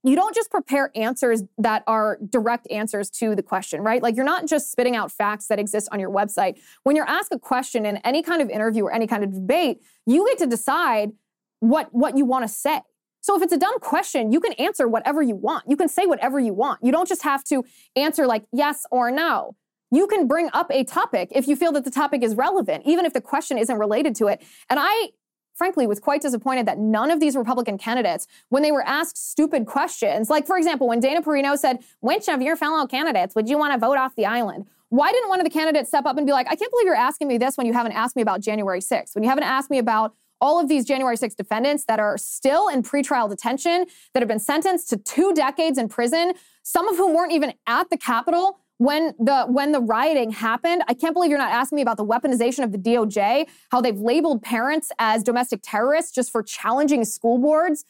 you 0.04 0.16
don't 0.16 0.34
just 0.34 0.50
prepare 0.50 0.90
answers 0.96 1.44
that 1.58 1.84
are 1.86 2.18
direct 2.28 2.70
answers 2.70 3.08
to 3.10 3.36
the 3.36 3.42
question, 3.42 3.82
right? 3.82 4.02
Like, 4.02 4.16
you're 4.16 4.24
not 4.24 4.46
just 4.46 4.70
spitting 4.70 4.96
out 4.96 5.12
facts 5.12 5.46
that 5.46 5.58
exist 5.58 5.88
on 5.92 6.00
your 6.00 6.10
website. 6.10 6.58
When 6.82 6.96
you're 6.96 7.08
asked 7.08 7.32
a 7.32 7.38
question 7.38 7.86
in 7.86 7.98
any 7.98 8.22
kind 8.22 8.42
of 8.42 8.50
interview 8.50 8.84
or 8.84 8.92
any 8.92 9.06
kind 9.06 9.22
of 9.22 9.32
debate, 9.32 9.80
you 10.06 10.26
get 10.26 10.38
to 10.38 10.46
decide 10.46 11.12
what, 11.60 11.88
what 11.92 12.16
you 12.18 12.24
want 12.24 12.44
to 12.44 12.48
say. 12.48 12.80
So 13.22 13.36
if 13.36 13.42
it's 13.42 13.52
a 13.52 13.58
dumb 13.58 13.78
question, 13.78 14.32
you 14.32 14.40
can 14.40 14.52
answer 14.54 14.86
whatever 14.88 15.22
you 15.22 15.36
want. 15.36 15.64
You 15.68 15.76
can 15.76 15.88
say 15.88 16.06
whatever 16.06 16.38
you 16.40 16.52
want. 16.52 16.80
You 16.82 16.92
don't 16.92 17.08
just 17.08 17.22
have 17.22 17.44
to 17.44 17.64
answer 17.96 18.26
like 18.26 18.44
yes 18.52 18.84
or 18.90 19.10
no. 19.10 19.56
You 19.92 20.08
can 20.08 20.26
bring 20.26 20.50
up 20.52 20.70
a 20.70 20.84
topic 20.84 21.28
if 21.32 21.46
you 21.46 21.54
feel 21.54 21.70
that 21.72 21.84
the 21.84 21.90
topic 21.90 22.22
is 22.22 22.34
relevant, 22.34 22.84
even 22.84 23.06
if 23.06 23.12
the 23.12 23.20
question 23.20 23.58
isn't 23.58 23.78
related 23.78 24.16
to 24.16 24.26
it. 24.26 24.42
And 24.68 24.80
I, 24.82 25.10
frankly, 25.54 25.86
was 25.86 26.00
quite 26.00 26.20
disappointed 26.20 26.66
that 26.66 26.78
none 26.78 27.10
of 27.10 27.20
these 27.20 27.36
Republican 27.36 27.78
candidates, 27.78 28.26
when 28.48 28.64
they 28.64 28.72
were 28.72 28.82
asked 28.82 29.16
stupid 29.16 29.66
questions, 29.66 30.28
like, 30.28 30.46
for 30.46 30.56
example, 30.56 30.88
when 30.88 30.98
Dana 30.98 31.22
Perino 31.22 31.56
said, 31.56 31.78
Which 32.00 32.28
of 32.28 32.42
your 32.42 32.56
fellow 32.56 32.86
candidates 32.86 33.36
would 33.36 33.48
you 33.48 33.56
want 33.56 33.72
to 33.74 33.78
vote 33.78 33.98
off 33.98 34.16
the 34.16 34.26
island? 34.26 34.66
Why 34.88 35.12
didn't 35.12 35.28
one 35.28 35.40
of 35.40 35.44
the 35.44 35.50
candidates 35.50 35.88
step 35.90 36.06
up 36.06 36.16
and 36.16 36.26
be 36.26 36.32
like, 36.32 36.46
I 36.50 36.56
can't 36.56 36.70
believe 36.70 36.86
you're 36.86 36.94
asking 36.94 37.28
me 37.28 37.38
this 37.38 37.56
when 37.56 37.66
you 37.66 37.72
haven't 37.72 37.92
asked 37.92 38.16
me 38.16 38.22
about 38.22 38.40
January 38.40 38.80
6th, 38.80 39.14
when 39.14 39.22
you 39.22 39.30
haven't 39.30 39.44
asked 39.44 39.70
me 39.70 39.78
about 39.78 40.14
all 40.42 40.60
of 40.60 40.68
these 40.68 40.84
January 40.84 41.16
6 41.16 41.34
defendants 41.34 41.84
that 41.86 42.00
are 42.00 42.18
still 42.18 42.68
in 42.68 42.82
pretrial 42.82 43.30
detention, 43.30 43.86
that 44.12 44.20
have 44.20 44.28
been 44.28 44.40
sentenced 44.40 44.90
to 44.90 44.98
two 44.98 45.32
decades 45.32 45.78
in 45.78 45.88
prison, 45.88 46.34
some 46.62 46.88
of 46.88 46.96
whom 46.96 47.14
weren't 47.14 47.32
even 47.32 47.54
at 47.66 47.88
the 47.88 47.96
Capitol 47.96 48.58
when 48.78 49.14
the 49.18 49.44
when 49.46 49.70
the 49.70 49.80
rioting 49.80 50.32
happened. 50.32 50.82
I 50.88 50.94
can't 50.94 51.14
believe 51.14 51.30
you're 51.30 51.38
not 51.38 51.52
asking 51.52 51.76
me 51.76 51.82
about 51.82 51.96
the 51.96 52.04
weaponization 52.04 52.64
of 52.64 52.72
the 52.72 52.78
DOJ, 52.78 53.46
how 53.70 53.80
they've 53.80 53.98
labeled 53.98 54.42
parents 54.42 54.90
as 54.98 55.22
domestic 55.22 55.60
terrorists 55.62 56.12
just 56.12 56.32
for 56.32 56.42
challenging 56.42 57.04
school 57.04 57.38
boards. 57.38 57.84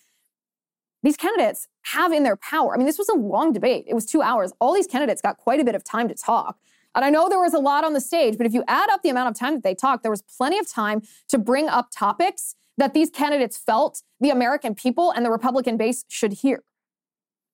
These 1.02 1.16
candidates 1.16 1.66
have 1.94 2.12
in 2.12 2.22
their 2.22 2.36
power. 2.36 2.74
I 2.74 2.76
mean, 2.76 2.86
this 2.86 2.98
was 2.98 3.08
a 3.08 3.16
long 3.16 3.52
debate. 3.52 3.86
It 3.88 3.94
was 3.94 4.06
2 4.06 4.22
hours. 4.22 4.52
All 4.60 4.72
these 4.74 4.86
candidates 4.86 5.20
got 5.20 5.36
quite 5.36 5.58
a 5.58 5.64
bit 5.64 5.74
of 5.74 5.82
time 5.82 6.06
to 6.08 6.14
talk. 6.14 6.58
And 6.94 7.04
I 7.04 7.10
know 7.10 7.28
there 7.28 7.40
was 7.40 7.54
a 7.54 7.58
lot 7.58 7.84
on 7.84 7.92
the 7.92 8.00
stage, 8.00 8.36
but 8.36 8.46
if 8.46 8.52
you 8.52 8.64
add 8.68 8.90
up 8.90 9.02
the 9.02 9.08
amount 9.08 9.30
of 9.30 9.38
time 9.38 9.54
that 9.54 9.62
they 9.62 9.74
talked, 9.74 10.02
there 10.02 10.10
was 10.10 10.22
plenty 10.22 10.58
of 10.58 10.70
time 10.70 11.02
to 11.28 11.38
bring 11.38 11.68
up 11.68 11.88
topics 11.90 12.54
that 12.76 12.94
these 12.94 13.10
candidates 13.10 13.56
felt 13.56 14.02
the 14.20 14.30
American 14.30 14.74
people 14.74 15.10
and 15.10 15.24
the 15.24 15.30
Republican 15.30 15.76
base 15.76 16.04
should 16.08 16.32
hear. 16.34 16.64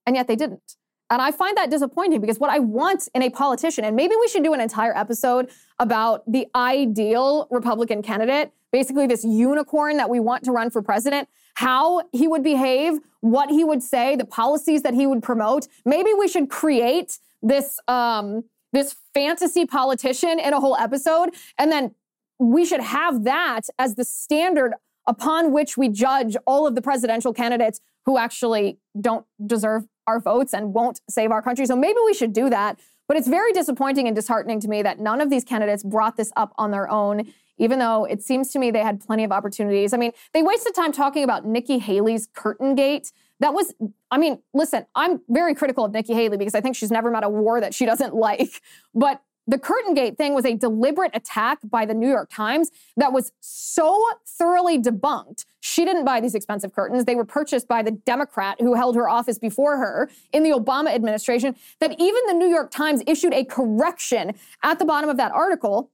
And 0.06 0.16
yet 0.16 0.26
they 0.26 0.36
didn't. 0.36 0.76
And 1.10 1.22
I 1.22 1.30
find 1.30 1.56
that 1.56 1.70
disappointing 1.70 2.20
because 2.20 2.38
what 2.38 2.50
I 2.50 2.58
want 2.58 3.08
in 3.14 3.22
a 3.22 3.30
politician, 3.30 3.84
and 3.84 3.96
maybe 3.96 4.14
we 4.20 4.28
should 4.28 4.44
do 4.44 4.52
an 4.52 4.60
entire 4.60 4.96
episode 4.96 5.50
about 5.78 6.30
the 6.30 6.46
ideal 6.54 7.48
Republican 7.50 8.02
candidate, 8.02 8.52
basically 8.72 9.06
this 9.06 9.24
unicorn 9.24 9.96
that 9.96 10.10
we 10.10 10.20
want 10.20 10.44
to 10.44 10.52
run 10.52 10.70
for 10.70 10.82
president, 10.82 11.28
how 11.54 12.02
he 12.12 12.28
would 12.28 12.42
behave, 12.42 12.98
what 13.20 13.48
he 13.48 13.64
would 13.64 13.82
say, 13.82 14.16
the 14.16 14.26
policies 14.26 14.82
that 14.82 14.92
he 14.92 15.06
would 15.06 15.22
promote. 15.22 15.66
Maybe 15.84 16.12
we 16.12 16.28
should 16.28 16.50
create 16.50 17.18
this 17.42 17.80
um, 17.88 18.44
this 18.72 18.96
fantasy 19.14 19.66
politician 19.66 20.38
in 20.38 20.52
a 20.52 20.60
whole 20.60 20.76
episode. 20.76 21.30
And 21.58 21.72
then 21.72 21.94
we 22.38 22.64
should 22.64 22.80
have 22.80 23.24
that 23.24 23.62
as 23.78 23.94
the 23.94 24.04
standard 24.04 24.74
upon 25.06 25.52
which 25.52 25.76
we 25.76 25.88
judge 25.88 26.36
all 26.46 26.66
of 26.66 26.74
the 26.74 26.82
presidential 26.82 27.32
candidates 27.32 27.80
who 28.04 28.18
actually 28.18 28.78
don't 29.00 29.26
deserve 29.44 29.86
our 30.06 30.20
votes 30.20 30.54
and 30.54 30.72
won't 30.74 31.00
save 31.08 31.30
our 31.30 31.42
country. 31.42 31.66
So 31.66 31.76
maybe 31.76 31.98
we 32.04 32.14
should 32.14 32.32
do 32.32 32.48
that. 32.50 32.78
But 33.06 33.16
it's 33.16 33.28
very 33.28 33.52
disappointing 33.52 34.06
and 34.06 34.14
disheartening 34.14 34.60
to 34.60 34.68
me 34.68 34.82
that 34.82 34.98
none 34.98 35.20
of 35.20 35.30
these 35.30 35.44
candidates 35.44 35.82
brought 35.82 36.16
this 36.16 36.30
up 36.36 36.52
on 36.58 36.70
their 36.70 36.90
own, 36.90 37.32
even 37.56 37.78
though 37.78 38.04
it 38.04 38.22
seems 38.22 38.50
to 38.50 38.58
me 38.58 38.70
they 38.70 38.82
had 38.82 39.00
plenty 39.00 39.24
of 39.24 39.32
opportunities. 39.32 39.94
I 39.94 39.96
mean, 39.96 40.12
they 40.34 40.42
wasted 40.42 40.74
time 40.74 40.92
talking 40.92 41.24
about 41.24 41.46
Nikki 41.46 41.78
Haley's 41.78 42.28
curtain 42.34 42.74
gate 42.74 43.10
That 43.40 43.54
was, 43.54 43.74
I 44.10 44.18
mean, 44.18 44.40
listen, 44.52 44.86
I'm 44.94 45.20
very 45.28 45.54
critical 45.54 45.84
of 45.84 45.92
Nikki 45.92 46.14
Haley 46.14 46.36
because 46.36 46.54
I 46.54 46.60
think 46.60 46.76
she's 46.76 46.90
never 46.90 47.10
met 47.10 47.24
a 47.24 47.28
war 47.28 47.60
that 47.60 47.74
she 47.74 47.86
doesn't 47.86 48.14
like. 48.28 48.62
But 48.94 49.22
the 49.48 49.58
Curtain 49.58 49.94
Gate 49.94 50.18
thing 50.18 50.34
was 50.34 50.44
a 50.44 50.54
deliberate 50.54 51.12
attack 51.14 51.58
by 51.64 51.86
the 51.86 51.94
New 51.94 52.08
York 52.08 52.28
Times 52.30 52.70
that 52.98 53.14
was 53.14 53.32
so 53.40 54.04
thoroughly 54.26 54.78
debunked. 54.78 55.46
She 55.60 55.86
didn't 55.86 56.04
buy 56.04 56.20
these 56.20 56.34
expensive 56.34 56.74
curtains. 56.74 57.06
They 57.06 57.14
were 57.14 57.24
purchased 57.24 57.66
by 57.66 57.82
the 57.82 57.92
Democrat 57.92 58.60
who 58.60 58.74
held 58.74 58.94
her 58.96 59.08
office 59.08 59.38
before 59.38 59.78
her 59.78 60.10
in 60.34 60.42
the 60.42 60.50
Obama 60.50 60.94
administration 60.94 61.56
that 61.80 61.92
even 61.98 62.22
the 62.26 62.34
New 62.34 62.48
York 62.48 62.70
Times 62.70 63.02
issued 63.06 63.32
a 63.32 63.42
correction 63.42 64.34
at 64.62 64.78
the 64.78 64.84
bottom 64.84 65.08
of 65.08 65.16
that 65.16 65.32
article 65.32 65.90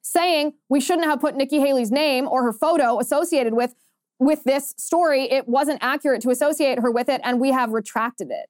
saying 0.00 0.54
we 0.70 0.80
shouldn't 0.80 1.06
have 1.06 1.20
put 1.20 1.36
Nikki 1.36 1.60
Haley's 1.60 1.90
name 1.90 2.26
or 2.26 2.42
her 2.42 2.54
photo 2.54 2.98
associated 2.98 3.52
with 3.52 3.74
with 4.18 4.44
this 4.44 4.74
story. 4.76 5.30
It 5.30 5.48
wasn't 5.48 5.78
accurate 5.82 6.22
to 6.22 6.30
associate 6.30 6.80
her 6.80 6.90
with 6.90 7.08
it 7.08 7.20
and 7.24 7.40
we 7.40 7.52
have 7.52 7.70
retracted 7.70 8.30
it. 8.30 8.48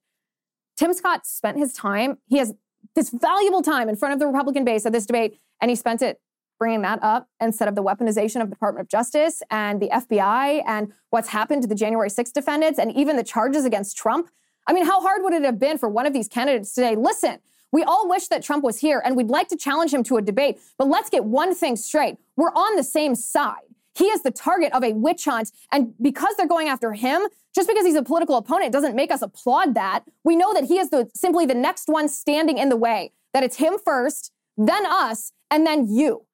Tim 0.77 0.95
Scott 0.95 1.27
spent 1.27 1.59
his 1.59 1.73
time, 1.73 2.19
he 2.27 2.39
has 2.39 2.55
this 2.95 3.11
valuable 3.11 3.62
time 3.62 3.89
in 3.89 3.97
front 3.97 4.12
of 4.12 4.21
the 4.21 4.27
Republican 4.27 4.64
base 4.64 4.87
at 4.87 4.93
this 4.93 5.07
debate, 5.07 5.39
and 5.61 5.71
he 5.71 5.75
spent 5.75 6.03
it 6.03 6.21
bringing 6.59 6.83
that 6.83 6.99
up 7.03 7.29
instead 7.41 7.69
of 7.69 7.75
the 7.75 7.83
weaponization 7.83 8.41
of 8.41 8.49
the 8.49 8.55
Department 8.55 8.85
of 8.85 8.89
Justice 8.89 9.43
and 9.51 9.81
the 9.81 9.89
FBI 9.89 10.62
and 10.66 10.93
what's 11.11 11.29
happened 11.29 11.62
to 11.62 11.69
the 11.69 11.75
January 11.75 12.11
6 12.11 12.33
defendants 12.33 12.79
and 12.79 12.93
even 12.97 13.16
the 13.16 13.23
charges 13.23 13.64
against 13.64 13.97
Trump. 13.97 14.29
I 14.66 14.73
mean, 14.73 14.85
how 14.85 15.01
hard 15.01 15.23
would 15.23 15.33
it 15.33 15.43
have 15.43 15.59
been 15.59 15.79
for 15.79 15.89
one 15.89 16.07
of 16.07 16.12
these 16.12 16.29
candidates 16.29 16.75
to 16.75 16.81
say, 16.81 16.97
listen, 16.97 17.39
we 17.71 17.83
all 17.85 18.09
wish 18.09 18.29
that 18.29 18.43
Trump 18.43 18.64
was 18.64 18.79
here 18.79 19.01
and 19.05 19.16
we'd 19.16 19.29
like 19.29 19.49
to 19.49 19.57
challenge 19.57 19.93
him 19.93 20.03
to 20.05 20.16
a 20.16 20.23
debate, 20.23 20.59
but 20.77 20.89
let's 20.89 21.11
get 21.11 21.25
one 21.25 21.55
thing 21.55 21.77
straight. 21.77 22.16
We're 22.37 22.53
on 22.53 22.77
the 22.77 22.85
same 22.85 23.14
side. 23.14 23.62
He 23.99 24.05
is 24.05 24.23
the 24.23 24.31
target 24.31 24.73
of 24.73 24.85
a 24.85 24.93
witch 24.93 25.25
hunt. 25.25 25.51
And 25.73 25.93
because 26.01 26.37
they're 26.37 26.47
going 26.47 26.69
after 26.69 26.93
him, 26.93 27.23
just 27.55 27.69
because 27.69 27.85
he's 27.85 27.97
a 27.97 28.03
political 28.03 28.37
opponent 28.37 28.73
doesn't 28.73 28.95
make 28.95 29.11
us 29.11 29.23
applaud 29.23 29.75
that. 29.75 30.05
We 30.23 30.37
know 30.37 30.55
that 30.55 30.65
he 30.65 30.79
is 30.79 30.91
the, 30.91 31.11
simply 31.15 31.47
the 31.47 31.55
next 31.55 31.89
one 31.89 32.09
standing 32.09 32.59
in 32.59 32.69
the 32.69 32.77
way, 32.77 33.13
that 33.35 33.43
it's 33.43 33.57
him 33.57 33.77
first, 33.85 34.33
then 34.57 34.87
us, 34.87 35.33
and 35.51 35.67
then 35.67 35.89
you. 35.89 36.27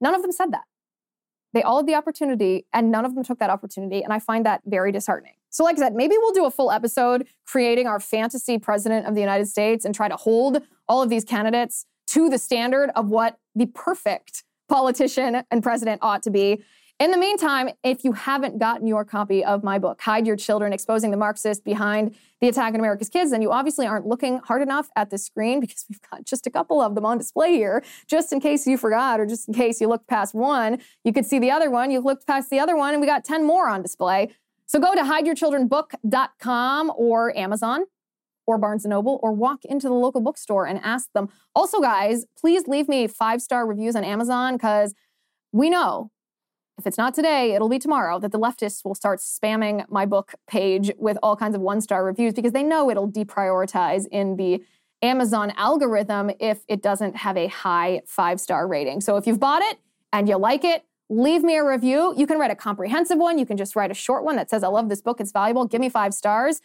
None 0.00 0.14
of 0.14 0.22
them 0.22 0.32
said 0.32 0.50
that. 0.52 0.64
They 1.52 1.62
all 1.62 1.78
had 1.78 1.86
the 1.86 1.94
opportunity, 1.94 2.66
and 2.72 2.90
none 2.90 3.04
of 3.04 3.14
them 3.14 3.24
took 3.24 3.38
that 3.38 3.50
opportunity. 3.50 4.02
And 4.02 4.12
I 4.12 4.18
find 4.18 4.44
that 4.44 4.62
very 4.66 4.92
disheartening. 4.92 5.34
So, 5.50 5.64
like 5.64 5.76
I 5.76 5.78
said, 5.78 5.94
maybe 5.94 6.14
we'll 6.18 6.34
do 6.34 6.44
a 6.44 6.50
full 6.50 6.70
episode 6.70 7.26
creating 7.46 7.86
our 7.86 8.00
fantasy 8.00 8.58
president 8.58 9.06
of 9.06 9.14
the 9.14 9.20
United 9.20 9.46
States 9.46 9.84
and 9.84 9.94
try 9.94 10.08
to 10.08 10.16
hold 10.16 10.62
all 10.88 11.02
of 11.02 11.08
these 11.08 11.24
candidates 11.24 11.86
to 12.08 12.28
the 12.28 12.38
standard 12.38 12.90
of 12.94 13.08
what 13.08 13.38
the 13.54 13.66
perfect 13.66 14.44
politician 14.68 15.42
and 15.50 15.62
president 15.62 16.00
ought 16.02 16.22
to 16.24 16.30
be. 16.30 16.62
In 17.00 17.12
the 17.12 17.16
meantime, 17.16 17.70
if 17.84 18.02
you 18.02 18.10
haven't 18.10 18.58
gotten 18.58 18.84
your 18.84 19.04
copy 19.04 19.44
of 19.44 19.62
my 19.62 19.78
book, 19.78 20.00
Hide 20.00 20.26
Your 20.26 20.34
Children 20.34 20.72
Exposing 20.72 21.12
the 21.12 21.16
Marxist 21.16 21.64
Behind 21.64 22.12
the 22.40 22.48
Attack 22.48 22.74
on 22.74 22.80
America's 22.80 23.08
Kids, 23.08 23.30
then 23.30 23.40
you 23.40 23.52
obviously 23.52 23.86
aren't 23.86 24.04
looking 24.04 24.38
hard 24.38 24.62
enough 24.62 24.90
at 24.96 25.10
the 25.10 25.16
screen 25.16 25.60
because 25.60 25.84
we've 25.88 26.00
got 26.10 26.24
just 26.24 26.44
a 26.48 26.50
couple 26.50 26.80
of 26.80 26.96
them 26.96 27.06
on 27.06 27.16
display 27.16 27.52
here. 27.52 27.84
Just 28.08 28.32
in 28.32 28.40
case 28.40 28.66
you 28.66 28.76
forgot 28.76 29.20
or 29.20 29.26
just 29.26 29.46
in 29.46 29.54
case 29.54 29.80
you 29.80 29.86
looked 29.86 30.08
past 30.08 30.34
one, 30.34 30.80
you 31.04 31.12
could 31.12 31.24
see 31.24 31.38
the 31.38 31.52
other 31.52 31.70
one. 31.70 31.92
You 31.92 32.00
looked 32.00 32.26
past 32.26 32.50
the 32.50 32.58
other 32.58 32.76
one, 32.76 32.94
and 32.94 33.00
we 33.00 33.06
got 33.06 33.24
10 33.24 33.46
more 33.46 33.68
on 33.68 33.80
display. 33.80 34.34
So 34.66 34.80
go 34.80 34.96
to 34.96 35.02
hideyourchildrenbook.com 35.02 36.92
or 36.96 37.36
Amazon 37.36 37.84
or 38.48 38.56
Barnes 38.56 38.84
& 38.84 38.86
Noble 38.86 39.20
or 39.22 39.30
walk 39.30 39.62
into 39.66 39.88
the 39.88 39.94
local 39.94 40.22
bookstore 40.22 40.66
and 40.66 40.80
ask 40.82 41.12
them. 41.12 41.28
Also, 41.54 41.80
guys, 41.82 42.24
please 42.36 42.66
leave 42.66 42.88
me 42.88 43.06
five-star 43.06 43.66
reviews 43.66 43.94
on 43.94 44.04
Amazon 44.04 44.54
because 44.54 44.94
we 45.52 45.68
know 45.68 46.10
if 46.78 46.86
it's 46.86 46.96
not 46.96 47.12
today, 47.12 47.52
it'll 47.52 47.68
be 47.68 47.78
tomorrow 47.78 48.18
that 48.20 48.32
the 48.32 48.38
leftists 48.38 48.84
will 48.86 48.94
start 48.94 49.18
spamming 49.18 49.84
my 49.90 50.06
book 50.06 50.34
page 50.48 50.90
with 50.96 51.18
all 51.22 51.36
kinds 51.36 51.54
of 51.54 51.60
one-star 51.60 52.02
reviews 52.02 52.32
because 52.32 52.52
they 52.52 52.62
know 52.62 52.88
it'll 52.88 53.10
deprioritize 53.10 54.06
in 54.10 54.36
the 54.36 54.64
Amazon 55.02 55.52
algorithm 55.56 56.30
if 56.40 56.60
it 56.68 56.80
doesn't 56.80 57.16
have 57.16 57.36
a 57.36 57.48
high 57.48 58.00
five-star 58.06 58.66
rating. 58.66 59.02
So 59.02 59.18
if 59.18 59.26
you've 59.26 59.40
bought 59.40 59.60
it 59.62 59.78
and 60.10 60.26
you 60.26 60.38
like 60.38 60.64
it, 60.64 60.84
leave 61.10 61.42
me 61.42 61.56
a 61.56 61.64
review. 61.64 62.14
You 62.16 62.26
can 62.26 62.38
write 62.38 62.50
a 62.50 62.56
comprehensive 62.56 63.18
one. 63.18 63.38
You 63.38 63.44
can 63.44 63.58
just 63.58 63.76
write 63.76 63.90
a 63.90 63.94
short 63.94 64.24
one 64.24 64.36
that 64.36 64.48
says, 64.48 64.62
I 64.62 64.68
love 64.68 64.88
this 64.88 65.02
book, 65.02 65.20
it's 65.20 65.32
valuable, 65.32 65.66
give 65.66 65.82
me 65.82 65.90
five 65.90 66.14
stars, 66.14 66.62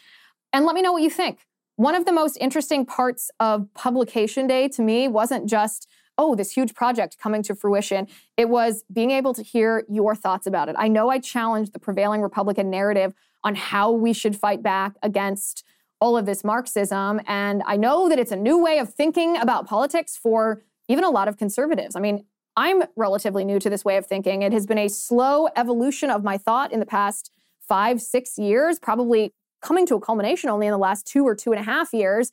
and 0.54 0.66
let 0.66 0.76
me 0.76 0.82
know 0.82 0.94
what 0.94 1.02
you 1.02 1.10
think. 1.10 1.40
One 1.76 1.96
of 1.96 2.06
the 2.06 2.12
most 2.12 2.38
interesting 2.40 2.86
parts 2.86 3.32
of 3.40 3.74
publication 3.74 4.46
day 4.46 4.68
to 4.70 4.82
me 4.82 5.08
wasn't 5.08 5.50
just, 5.50 5.88
oh, 6.18 6.36
this 6.36 6.52
huge 6.52 6.76
project 6.76 7.18
coming 7.18 7.42
to 7.44 7.56
fruition. 7.56 8.08
It 8.38 8.50
was 8.50 8.84
being 8.94 9.10
able 9.10 9.34
to 9.34 9.42
hear 9.42 9.84
your 9.90 10.14
thoughts 10.14 10.46
about 10.46 10.70
it. 10.70 10.76
I 10.78 10.88
know 10.88 11.10
I 11.10 11.18
challenged 11.18 11.74
the 11.74 11.80
prevailing 11.80 12.22
Republican 12.22 12.70
narrative 12.70 13.14
on 13.44 13.56
how 13.56 13.92
we 13.92 14.14
should 14.14 14.36
fight 14.36 14.62
back 14.62 14.94
against 15.02 15.64
all 16.00 16.16
of 16.16 16.26
this 16.26 16.44
Marxism. 16.44 17.22
And 17.28 17.64
I 17.66 17.78
know 17.78 18.08
that 18.08 18.20
it's 18.20 18.32
a 18.32 18.36
new 18.36 18.62
way 18.62 18.78
of 18.78 18.94
thinking 18.94 19.38
about 19.38 19.68
politics 19.68 20.16
for 20.16 20.64
even 20.88 21.04
a 21.04 21.10
lot 21.10 21.28
of 21.28 21.38
conservatives. 21.38 21.96
I 21.96 22.02
mean, 22.02 22.26
I'm 22.56 22.84
relatively 22.96 23.44
new 23.44 23.60
to 23.60 23.70
this 23.70 23.84
way 23.84 23.98
of 23.98 24.06
thinking. 24.06 24.44
It 24.44 24.54
has 24.54 24.68
been 24.68 24.78
a 24.78 24.90
slow 24.90 25.48
evolution 25.56 26.12
of 26.12 26.24
my 26.24 26.38
thought 26.38 26.72
in 26.72 26.80
the 26.80 26.86
past 26.86 27.32
five, 27.68 28.02
six 28.02 28.38
years, 28.38 28.78
probably 28.78 29.34
coming 29.64 29.86
to 29.88 29.96
a 29.96 30.00
culmination 30.00 30.50
only 30.50 30.68
in 30.68 30.72
the 30.72 30.78
last 30.78 31.08
two 31.08 31.26
or 31.26 31.36
two 31.36 31.52
and 31.52 31.60
a 31.60 31.64
half 31.64 31.94
years. 31.94 32.32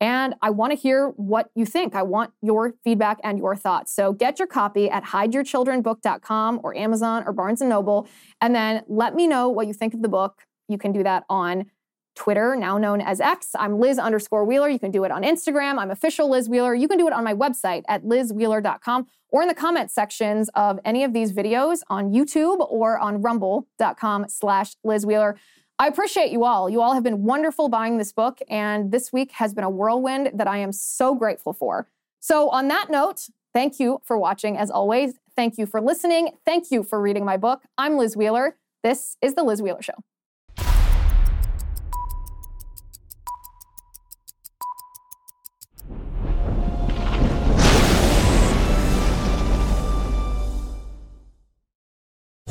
And 0.00 0.34
I 0.42 0.50
want 0.50 0.72
to 0.72 0.76
hear 0.76 1.10
what 1.10 1.50
you 1.54 1.64
think. 1.64 1.94
I 1.94 2.02
want 2.02 2.32
your 2.42 2.74
feedback 2.82 3.20
and 3.22 3.38
your 3.38 3.54
thoughts. 3.54 3.94
So 3.94 4.12
get 4.12 4.40
your 4.40 4.48
copy 4.48 4.90
at 4.90 5.04
hideyourchildrenbook.com 5.04 6.60
or 6.64 6.76
Amazon 6.76 7.22
or 7.24 7.32
Barnes 7.32 7.60
& 7.60 7.62
Noble. 7.62 8.08
And 8.40 8.52
then 8.52 8.82
let 8.88 9.14
me 9.14 9.28
know 9.28 9.48
what 9.48 9.68
you 9.68 9.72
think 9.72 9.94
of 9.94 10.02
the 10.02 10.08
book. 10.08 10.42
You 10.66 10.76
can 10.76 10.90
do 10.90 11.04
that 11.04 11.24
on 11.30 11.66
Twitter, 12.14 12.56
now 12.56 12.78
known 12.78 13.00
as 13.00 13.20
X. 13.20 13.50
I'm 13.54 13.78
Liz 13.78 13.98
underscore 13.98 14.44
Wheeler. 14.44 14.68
You 14.68 14.78
can 14.78 14.90
do 14.90 15.04
it 15.04 15.10
on 15.10 15.22
Instagram. 15.22 15.78
I'm 15.78 15.90
official 15.90 16.28
Liz 16.28 16.48
Wheeler. 16.48 16.74
You 16.74 16.88
can 16.88 16.98
do 16.98 17.06
it 17.06 17.12
on 17.12 17.24
my 17.24 17.32
website 17.32 17.84
at 17.88 18.04
lizwheeler.com 18.04 19.06
or 19.30 19.42
in 19.42 19.48
the 19.48 19.54
comment 19.54 19.90
sections 19.90 20.50
of 20.54 20.78
any 20.84 21.04
of 21.04 21.12
these 21.12 21.32
videos 21.32 21.78
on 21.88 22.12
YouTube 22.12 22.66
or 22.70 22.98
on 22.98 23.22
rumble.com 23.22 24.26
slash 24.28 24.74
Liz 24.84 25.06
Wheeler. 25.06 25.38
I 25.82 25.88
appreciate 25.88 26.30
you 26.30 26.44
all. 26.44 26.70
You 26.70 26.80
all 26.80 26.94
have 26.94 27.02
been 27.02 27.24
wonderful 27.24 27.68
buying 27.68 27.98
this 27.98 28.12
book, 28.12 28.38
and 28.48 28.92
this 28.92 29.12
week 29.12 29.32
has 29.32 29.52
been 29.52 29.64
a 29.64 29.68
whirlwind 29.68 30.30
that 30.32 30.46
I 30.46 30.58
am 30.58 30.70
so 30.70 31.12
grateful 31.12 31.52
for. 31.52 31.88
So, 32.20 32.50
on 32.50 32.68
that 32.68 32.88
note, 32.88 33.26
thank 33.52 33.80
you 33.80 34.00
for 34.04 34.16
watching 34.16 34.56
as 34.56 34.70
always. 34.70 35.14
Thank 35.34 35.58
you 35.58 35.66
for 35.66 35.80
listening. 35.80 36.36
Thank 36.46 36.70
you 36.70 36.84
for 36.84 37.02
reading 37.02 37.24
my 37.24 37.36
book. 37.36 37.64
I'm 37.76 37.96
Liz 37.96 38.16
Wheeler. 38.16 38.58
This 38.84 39.16
is 39.20 39.34
The 39.34 39.42
Liz 39.42 39.60
Wheeler 39.60 39.82
Show. 39.82 39.94